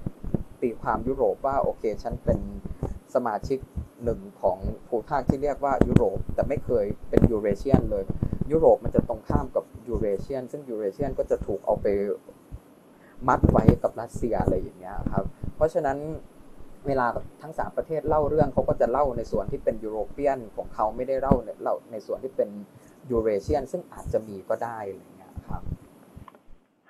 [0.63, 2.39] ตีความยุโรปว่าโอเคฉันเป็น
[3.15, 3.59] สมาชิก
[4.05, 4.59] หนึ่งของ
[4.89, 8.05] ภูมิภาคที่เรียกว่ายุโรป แต่ไม่เคยเป็นยูเรเชียนเลย
[8.53, 11.87] ยุโรปมันจะตรงข้ามกับยูเรเชียน ซึ่งยูเรเชียนก็จะถูกเอาไป
[13.29, 15.25] มัดไว้กับรัสเซียอะไรอย่างเงี้ยครับ
[15.57, 15.99] เพราะฉะนั้น
[16.87, 17.07] เวลา
[17.43, 22.49] ทั้งสามประเทศเล่าเรื่องเขาก็จะเล่าในส่วนที่เป็นยุโรเปียนของเขาไม่ได้เล่าเล่าในส่วนที่เป็น
[23.11, 25.63] ยูเรเชียน ซึ่งอาจจะมีก็ได้อะไรเงี้ยครับ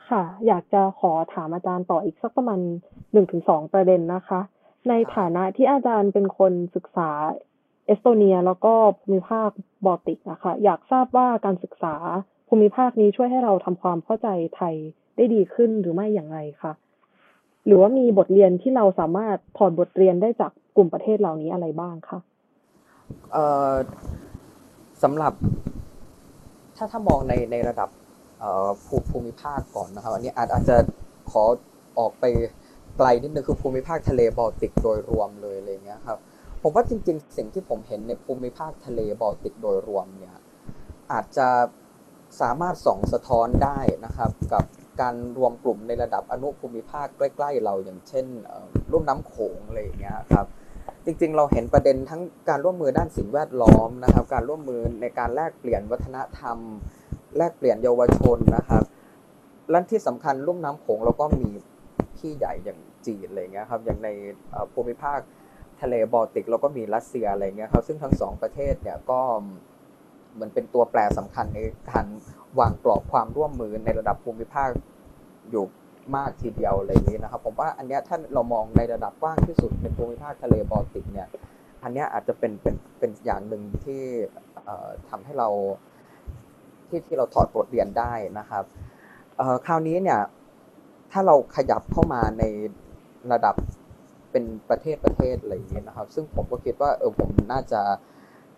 [0.09, 2.60] ค่ะ อยากจะขอถามอาจารย์ต่ออีกสักประมาณ
[3.12, 4.40] หนึ่งถึงสองประเด็นนะคะ
[4.89, 7.10] ในฐานะที่อาจารย์เป็นคนศึกษา
[7.89, 9.51] เอสโตเนีย แล้วก็ภูมิภาค
[9.85, 11.94] บอลติกนะคะอยากทราบว่าการศึกษา
[12.48, 14.74] ภูมิภาคนี้ช่วยให้เราทำความเข้าใจไทย
[15.16, 16.73] ได้ดีขึ้นหรือไม่อย่างไรคะ
[17.66, 22.19] หรือว่ามีบทเรียนที่เราสามารถถอดบทเรียนได้จากกลุ่มประเทศเหล่านี้อะไรบ้างคะ
[23.32, 23.74] เอ่อ
[25.02, 25.32] สำหรับ
[26.77, 27.89] ถ้าถ้ามองในในระดับ
[28.85, 30.77] ภูภูมิภาคก่อนนะครับ อันนี้อาจอาจจะ
[31.31, 31.43] ขอ
[31.98, 32.24] ออกไป
[32.97, 36.19] ไกลนิดนึงคือภูมิภาคทะเลบอลติกโดยรวมเลยอะไรเงี้ยครับ
[36.62, 40.36] ผมว่าจริงๆ สิ่งที่ผมเห็นในภูมิภาคทะเลบอลติกโดยรวมเนี่ย
[41.12, 41.48] อาจจะ
[42.40, 44.64] สามารถส่องสะท้อนได้นะครับกับ
[45.01, 48.26] การรวมกลุ่มในระดับอนุภูมิภาคใกล้ๆ เราอย่างเช่น
[48.93, 50.47] รุ่มน้ำโขงอะไรอย่างเงี้ยครับ
[51.05, 56.59] จริงๆ เราเห็นประเด็นทั้งการร่วมมือด้านสิ่งแวดล้อมนะครับ การร่วมมือในการแลกเปลี่ยนวัฒนธรรม
[57.36, 58.82] แลกเปลี่ยนเยาวชนนะครับ
[59.70, 61.48] และที่สำคัญรุ่มน้ำโขงเราก็มี
[62.16, 64.09] พี่ใหญ่อย่างจีนอะไรเงี้ยครับอย่างใน
[64.72, 65.18] ภูมิภาค
[65.80, 69.20] ทะเลบอลติกเราก็มีรัสเซียอะไรเงี้ยครับซึ่งทั้งสองประเทศเนี่ยก็
[70.34, 71.60] เหมือนเป็นตัวแปรสำคัญใน
[71.90, 72.06] การ
[72.60, 74.68] วางกรอบความร่วมมือในระดับภูมิภาค
[75.50, 75.64] อยู่
[76.16, 81.28] มากทีเดียวอะไรนี้นะครับ ผมว่าอันนี้ถ้าเรามองในระดับกว้างที่สุดในภูมิภาคทะเลบอลติกเนี่ย
[81.82, 84.02] อันนี้อาจจะเป็นเป็นเป็นอย่างหนึ่งที่
[85.09, 85.48] ทำให้เรา
[86.88, 88.64] ที่ที่เราถอดบทเรียนได้นะครับ
[89.66, 90.20] คราวนี้เนี่ย
[91.12, 92.42] ถ้าเราขยับเข้ามาใน
[93.32, 93.55] ระดับ
[94.30, 97.80] เป็นประเทศประเทศอะไรอย่างนี้ยนะครับ ซึ่งผมก็คิดว่าเออผมน่าจะ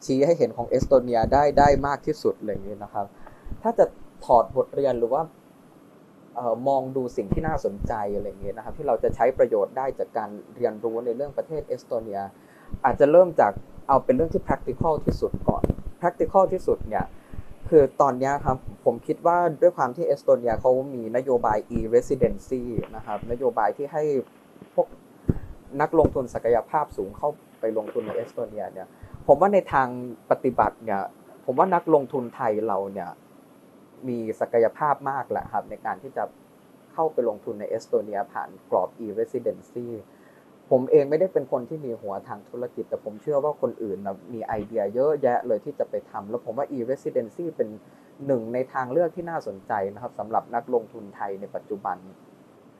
[0.04, 3.06] ชี้ให้เห็นของเอสโตเนียได้ได้มากที่สุดอะไรอย่างนี้ยนะครับ
[3.62, 3.84] ถ้าจะ
[4.24, 5.22] ถอดบทเรียนหรือว่า
[6.68, 12.20] มองดูสิ่งที่น่าสนใจอะไรอย่างเงี้ยนะครับที่เราจะใช้ประโยชน์ได้จากการเรียนรู้ในเรื่องประเทศเอสโตเนีย
[12.84, 13.52] อาจจะเริ่มจาก
[13.88, 15.62] เอาเป็นเรื่องที่ practical ที่สุดก่อน
[16.00, 17.04] practical ที่สุดเนี่ย
[17.68, 22.62] คือตอนนี้ครับผมคิดว่าด้วยความที่เอสโตเนียเขามีนโยบาย e-residency
[22.96, 24.02] นะครับนโยบายที่ให้
[24.74, 24.86] พวก
[25.80, 27.28] นักลงทุนศักยภาพสูงเข้า
[27.60, 28.88] ไปลงทุนในเอสโตเนียเนี่ย
[29.26, 29.88] ผมว่าในทาง
[30.30, 31.00] ปฏิบัติเนี่ย
[31.44, 33.10] ผมว่านักลงทุนไทยเราเนี่ย
[34.08, 36.24] มีศักยภาพมากแหละครับ ในการที่จะ
[36.92, 39.86] เข้าไปลงทุนในเอสโตเนียผ่านกรอบ e-residency
[40.70, 47.68] ผมเองไม่ได้เป็นคนที่มีหัวทางธุรกิจ แต่ผมเชื่อว่าคนอื่นนะมีไอเดียเยอะแยะเลยที่จะไปทำแล้วผมว่า e-residency เป็น
[48.26, 51.96] หนึ่งในทางเลือกที่น่าสนใจนะครับสำหรับนักลงทุนไทยในปัจจุบัน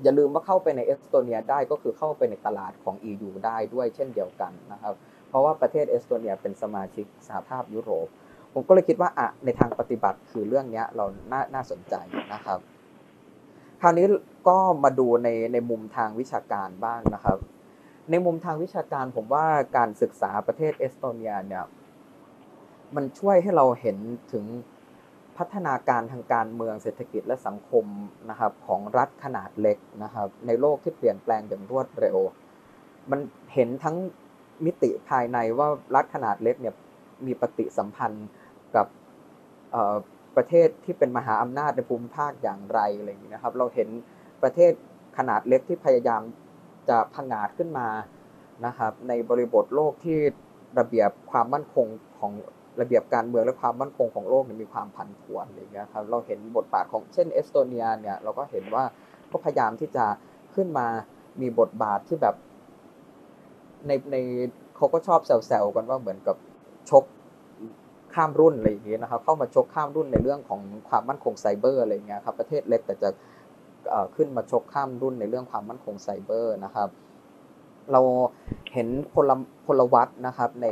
[0.02, 4.94] อย่าลืมว่าเข้าไปในเอสโตเนียได้ก็คือเข้าไปในตลาดของ EU ได้ด้วยเช่นเดียวกันนะครับ
[5.28, 8.08] เพราะว่าประเทศเอสโตเนียเป็นสมาชิกสหภาพยุโรป
[8.52, 11.94] ผมก็เลยคิดว่าอะในทางปฏิบัติคือเรื่องนี้เราน่าน่าสนใจ
[12.34, 12.58] นะครับ
[13.80, 14.06] คราวนี้
[14.48, 17.38] ก็มาดูในในมุมทางวิชาการบ้างนะครับ
[18.10, 19.46] ในมุมทางวิชาการผมว่า
[19.76, 21.64] การศึกษาประเทศเอสโตเนียเนี่ย
[22.96, 23.96] มันช่วยให้เราเห็น
[24.32, 24.44] ถึง
[25.40, 27.86] พัฒนาการทางการเมืองเศรษฐกิจและสังคม
[28.30, 32.18] นะครับของรัฐขนาดเล็กนะครับในโลกที่เปลี่ยนแปลงอย่างรวดเร็ว
[33.10, 33.20] มัน
[33.54, 33.96] เห็นทั้ง
[34.64, 36.74] มิติภายในว่ารัฐขนาดเล็กเนี่ย
[37.26, 38.28] มีปฏิสัมพันธ์
[38.76, 38.86] กับ
[40.36, 43.88] ประเทศที่เป็นมหาอำนาจในภูมิภาคอย่างไรอะไรอย่างนี้นะครับ เราเห็น
[44.42, 44.72] ประเทศ
[45.18, 46.22] ขนาดเล็กที่พยายาม
[46.88, 47.88] จะพังอาจขึ้นมา
[48.66, 50.18] นะครับในบริบทโลกที่
[50.78, 51.86] ระเบียบความมั่นคง
[52.18, 52.32] ของ
[52.80, 58.84] ระเบียบการเมืองและความมั่นคงของโลกมีความผันผวนอะไรอย่างเงี้ยครับเราเห็นบทบาทของเช่นเอสโตเนียเนี่ยเราก็เห็นว่า
[59.30, 60.04] ก็พยายามที่จะ
[60.54, 60.86] ขึ้นมา
[61.40, 62.34] มีบทบาทที่แบบ
[63.86, 64.16] ในใน
[64.76, 66.36] เขาก็ชอบแซวๆกันว่าเหมือนกับ
[66.90, 67.04] ชก
[68.14, 73.08] ข้ามรุ่นอะไรอย่างเงี้ยนะครับเข้ามาชกข้ามรุ่นในเรื่องของความมั่นคงไซเบอร์อะไรเงี้ยครับประเทศเล็กแต่จะ
[74.16, 76.88] ขึ้นมาชกข้ามรุ่นในเรื่องความมั่นคงไซเบอร์นะครับ
[77.92, 78.00] เรา
[78.72, 79.30] เห็นพล
[79.66, 80.66] พลวัตนะครับใน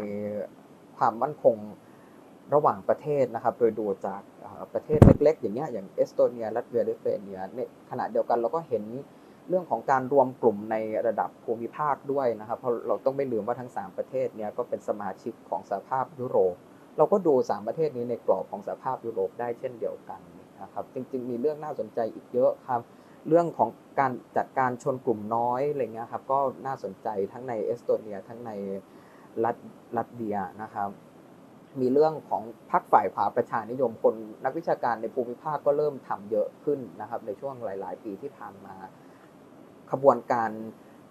[0.97, 1.55] ความมั่นคง
[2.55, 4.21] ระหว่างประเทศนะครับ โดยดูจาก
[4.75, 7.59] ประเทศเล็กๆ อย่างเงี้ยอย่างเอสโตเนียลัตเวียลิทัวเนียใน
[7.91, 8.85] ขณะเดียวกันเราก็เห็น
[9.49, 10.77] เรื่องของการรวมกลุ่มใน
[11.07, 16.55] ระดับภูมิภาคด้วยนะครับ เพราะเราต้องไม่ลืมว่าทั้ง 3 ประเทศเนี้ยก็เป็นสมาชิกของสหภาพยุโรป
[16.97, 20.21] เราก็ดู 3 ประเทศนี้ในกรอบของสหภาพยุโรปได้เช่นเดียวกัน
[20.63, 22.81] นะครับ จริงๆ มีเรื่องน่าสนใจอีกเยอะครับ
[23.29, 23.69] เรื่องของ
[24.01, 28.51] การจัดการชนกลุ่มน้อยอะไรเงี้ยครับ ก็น่าสนใจทั้งในเอสโตเนียทั้งใน
[29.45, 29.57] รัฐ
[29.99, 30.89] รัสเซียนะครับ
[31.83, 34.15] มีเรื่องของพรรคฝ่ายขวาประชานิยมคน
[34.45, 38.75] นักวิชาการในภูมิภาคก็เริ่มทำเยอะขึ้นนะครับ ในช่วงหลาย ๆ ปีที่ผ่านมา
[39.93, 40.51] ขบวนการ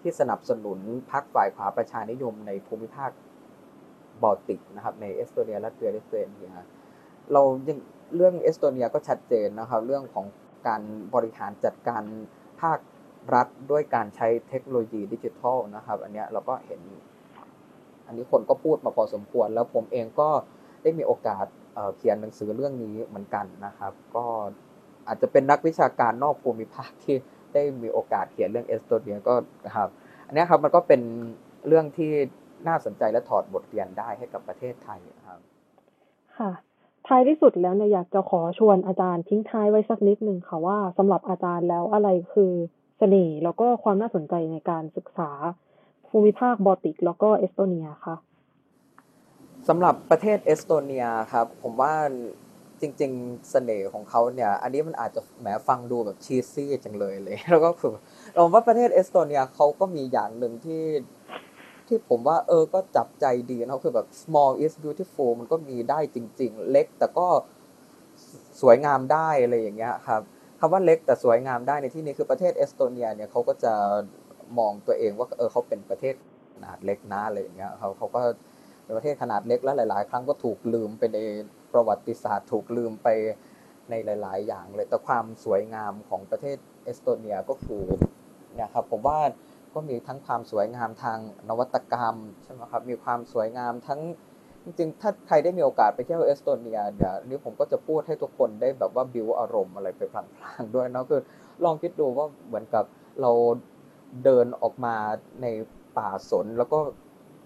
[0.00, 0.78] ที่สนับสนุน
[1.12, 3.10] พรรคฝ่ายขวาประชานิยมในภูมิภาค
[4.22, 6.02] บอลติกนะครับในเอสโตเนียลัตเวียลิทัว
[6.34, 6.52] เนีย
[7.32, 7.78] เรายัง
[8.16, 10.26] เรื่องเอสโตเนียก็ชัดเจนนะครับ เรื่องของ
[10.66, 10.82] การ
[11.14, 12.02] บริหารจัดการ
[12.60, 12.78] ภาค
[13.34, 16.80] รัฐด้วยการใช้เทคโนโลยีดิจิทัลนะครับ อันนี้เราก็เห็น
[18.06, 20.30] อันนี้คนก็พูดมาพอสมควร แล้วผมเองก็
[20.82, 21.46] ได้มีโอกาส
[21.96, 24.24] เขียนหนังสือเรื่องนี้เหมือนกันนะครับ ก็
[25.08, 27.16] อาจจะเป็นนักวิชาการนอกภูมิภาคที่
[27.54, 29.34] ได้มีโอกาสเขียนเรื่องเอสโตเนียก็
[29.76, 29.88] ครับ
[30.26, 31.00] อันนี้ครับมันก็เป็น
[31.68, 32.12] เรื่องที่
[32.68, 35.40] น่าสนใจและถอดบทเรียนได้ให้กับประเทศไทยครับ
[36.38, 36.50] ค่ะ
[37.06, 42.52] ท้ายที่สุดแล้วเนี่ยอยากจะขอชวนอาจารย์ทิ้งท้ายไว้สักนิดหนึ่งค่ะว่าสำหรับอาจารย์แล้วอะไรคือ
[42.98, 45.30] เสน่ห์แล้วก็ความน่าสนใจในการศึกษา
[46.08, 48.16] ภูมิภาคบอลติก แล้วก็เอสโตเนียค่ะ
[49.68, 51.94] สำหรับประเทศเอสโตเนียครับ ผมว่า
[52.80, 57.94] จริง ๆ เสน่ห์ของเขาเนี่ย อันนี้มันอาจจะแหมฟังดูแบบชีซี่จังเลยเลย แล้วก็คือ
[58.32, 60.84] เราว่าประเทศเอสโตเนียเขาก็มีอย่างหนึ่งที่
[61.86, 67.26] ที่ผมว่าเออก็จับใจดีนะคือแบบ small is beautiful มันก็มีได้จริง ๆ เล็กแต่ก็
[68.60, 70.22] สวยงามได้อะไรอย่างเงี้ยครับ
[70.60, 73.74] คำว่าเล็กแต่สวยงามได้ในที่นี้คือประเทศเอสโตเนียเนี่ยเขาก็จะ
[74.58, 76.14] มองตัวเองว่าเออเขาเป็นประเทศ
[76.54, 78.20] ขนาดเล็กนะอะไรอย่างเงี้ยเขาเขาก็
[78.88, 81.18] เป็นประเทศขนาดเล็กและหลาย ๆ ครั้งก็ถูกลืมไปใน
[81.72, 83.08] ประวัติศาสตร์ถูกลืมไป
[83.90, 87.84] ในหลาย ๆ อย่างเลยแต่ความสวยงามของประเทศเอสโตเนียก็คือ
[88.54, 89.18] เนี่ยครับผมว่า
[89.74, 94.00] ก็มีทั้งความสวยงามทางนวัตกรรมใช่ไหมครับมีความสวยงามทั้ง
[94.64, 100.22] จริงๆ ถ้าใครได้มีโอกาสไปเที่ยวเอสโตเนียเนี่ย นี่ผมก็จะพูดให้ทุกคนได้แบบว่าบิวอารมณ์อะไรไปพลา
[100.60, 101.20] งๆด้วยเนาะคือ
[101.64, 102.84] ลองคิดดูว่าเหมือนกับ
[103.20, 103.32] เรา
[104.24, 104.96] เดินออกมา
[105.42, 105.46] ใน
[105.98, 106.78] ป่าสนแล้วก็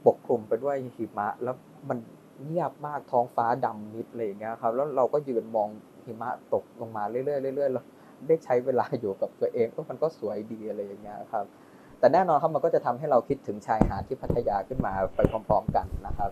[0.06, 1.56] ปกคลุมไปด้วยหิมะ แล้ว
[1.88, 1.98] มัน
[2.44, 5.68] เงียบมากท้องฟ้าดำมิดเลยอย่างเงี้ยครับแล้วเราก็ยืนมอง
[6.04, 7.22] หิมะตกลงมาเรื่อ
[7.52, 7.84] ยๆเรื่อยๆแล้ว
[8.28, 11.44] ได้ใช้เวลาอยู่กับตัวเองก็มันก็สวยดีอะไรอย่างเงี้ยครับ
[11.98, 16.30] แต่แน่นอนครับมันก็จะทำให้เราคิดถึงชายหาดที่พัทยาขึ้นมาไปพร้อม ๆ กันนะครับ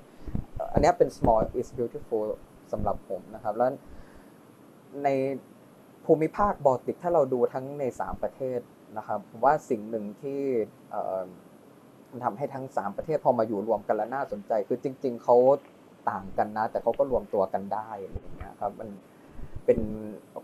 [0.72, 2.26] อันนี้เป็น small is beautiful
[2.72, 3.70] สำหรับผมนะครับ แล้ว
[5.04, 5.08] ใน
[6.04, 8.60] ภูมิภาคบอลติกถ้าเราดูทั้งใน 3 ประเทศ
[8.98, 10.40] นะครับผมว่าสิ่งหนึ่งที่
[12.10, 15.36] มันทำให้ทั้ง 3 ประเทศพอมาอยู่รวมกันแล้วน่าสนใจ คือจริง ๆเขา
[16.10, 18.88] ต่างกันนะ แต่เขาก็รวมตัวกันได้อะไรอย่างเงี้ยครับมัน
[19.66, 19.80] เป็น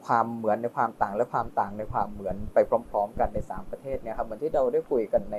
[0.06, 2.58] ความเหมือนในความต่างและความต่างในความเหมือนไป
[2.90, 5.38] พร้อม ๆ กันใน 3 ประเทศเนี่ยครับเหมือนที่เราได้คุยกันใน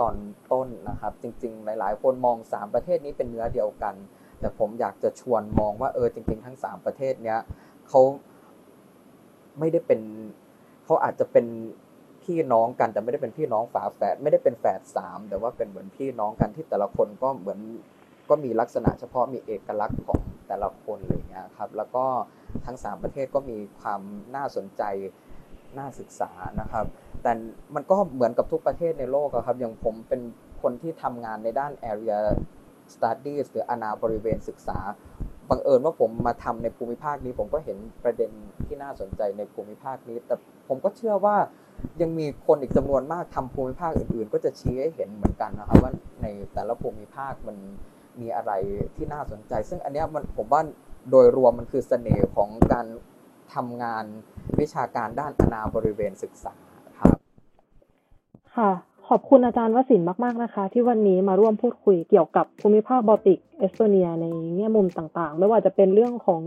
[0.00, 0.14] ตอน
[0.52, 3.94] ต้นนะครับ จริง ๆ หลาย ๆ คนมอง 3 ประเทศนี้เป็นเนื้อเดียวกัน
[4.40, 7.38] แต่ผมอยากจะชวนมองว่าเออจริง ๆ ทั้ง 3 ประเทศเนี้ย
[7.88, 8.00] เขา
[9.58, 10.00] ไม่ได้เป็น
[10.84, 11.46] เขาอาจจะเป็น
[12.28, 17.58] พี่น้องกันแต่ไม่ได้เป็นพี่น้องฝาแฝดไม่ได้เป็นแฝดสามแต่ว่าเป็นเหมือนพี่น้องกันที่แต่ละคนก็เหมือน
[18.28, 22.04] ก็มีลักษณะเฉพาะมีเอกลักษณ์ของแต่ละคนอะไรเงี้ยครับแล้วก็
[22.66, 24.00] ทั้ง 3 ประเทศก็มีความ
[24.36, 24.82] น่าสนใจ
[25.78, 26.30] น่าศึกษา
[26.60, 26.86] นะครับ
[27.22, 27.32] แต่
[27.74, 30.20] มันก็เหมือนกับทุกประเทศในโลกครับอย่างผมเป็น
[30.62, 32.18] คนที่ทำงานในด้าน area
[32.94, 34.78] studies หรืออาณาบริเวณศึกษา
[35.50, 38.30] บังเอิญว่าผมมาทำในภูมิภาคนี้ ผมก็เห็นประเด็น
[38.66, 40.34] ที่น่าสนใจในภูมิภาคนี้ แต่
[40.68, 41.36] ผมก็เชื่อว่า
[42.00, 45.92] ยังมีคนอีกจำนวนมากทำภูมิภาคอื่นๆ ก็จะชี้ให้เห็นเหมือนกันนะครับว่า
[46.22, 47.56] ในแต่ละภูมิภาคมัน
[48.20, 48.52] มีอะไร
[48.96, 50.62] ที่น่าสนใจ ซึ่งอันนี้มันผมว่า
[51.10, 52.86] โดยรวมมันคือเสน่ห์ของการ
[53.54, 54.04] ทำงาน
[54.60, 56.54] วิชาการด้านอนาบริเวณศึกษา
[57.00, 57.16] ครับ
[58.56, 58.70] ค่ะ
[59.12, 64.26] ขอบคุณอาจารย์วสินมาก ๆ นะคะ ที่วันนี้มาร่วมพูดคุยเกี่ยวกับภูมิภาคบอลติกเอสโตเนียใน
[64.56, 66.40] แง่มุมต่างๆ ไม่ว่าจะเป็นเรื่องของ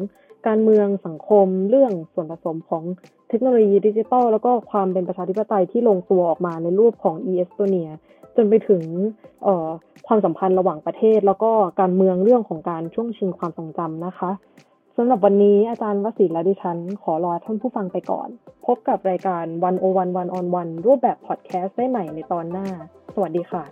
[0.47, 2.83] การเมืองสังคม เรื่องส่วนผสมของ
[3.29, 7.89] เทคโนโลยีดิจิทัลแล้วก็ความเป็นประชาธิปไตยที่ลงตัวออกมาในรูปของ e-Estonia
[8.35, 8.83] จนไปถึง
[10.07, 18.29] ความสัมพันธ์ระหว่างประเทศ แล้วก็การเมืองเรื่องของการช่วงชิงความทรงจำนะคะ สำหรับวันนี้อาจารย์วสินและดิฉัน ขอลอท่านผู้ฟังไปก่อน
[18.65, 22.67] พบกับรายการวันโอวันวันออนวันรูปแบบพอดแคสต์ได้ใหม่ในตอนหน้า
[23.15, 23.63] สวัสดีค่ะ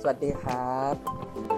[0.00, 1.53] สวัสดีครับ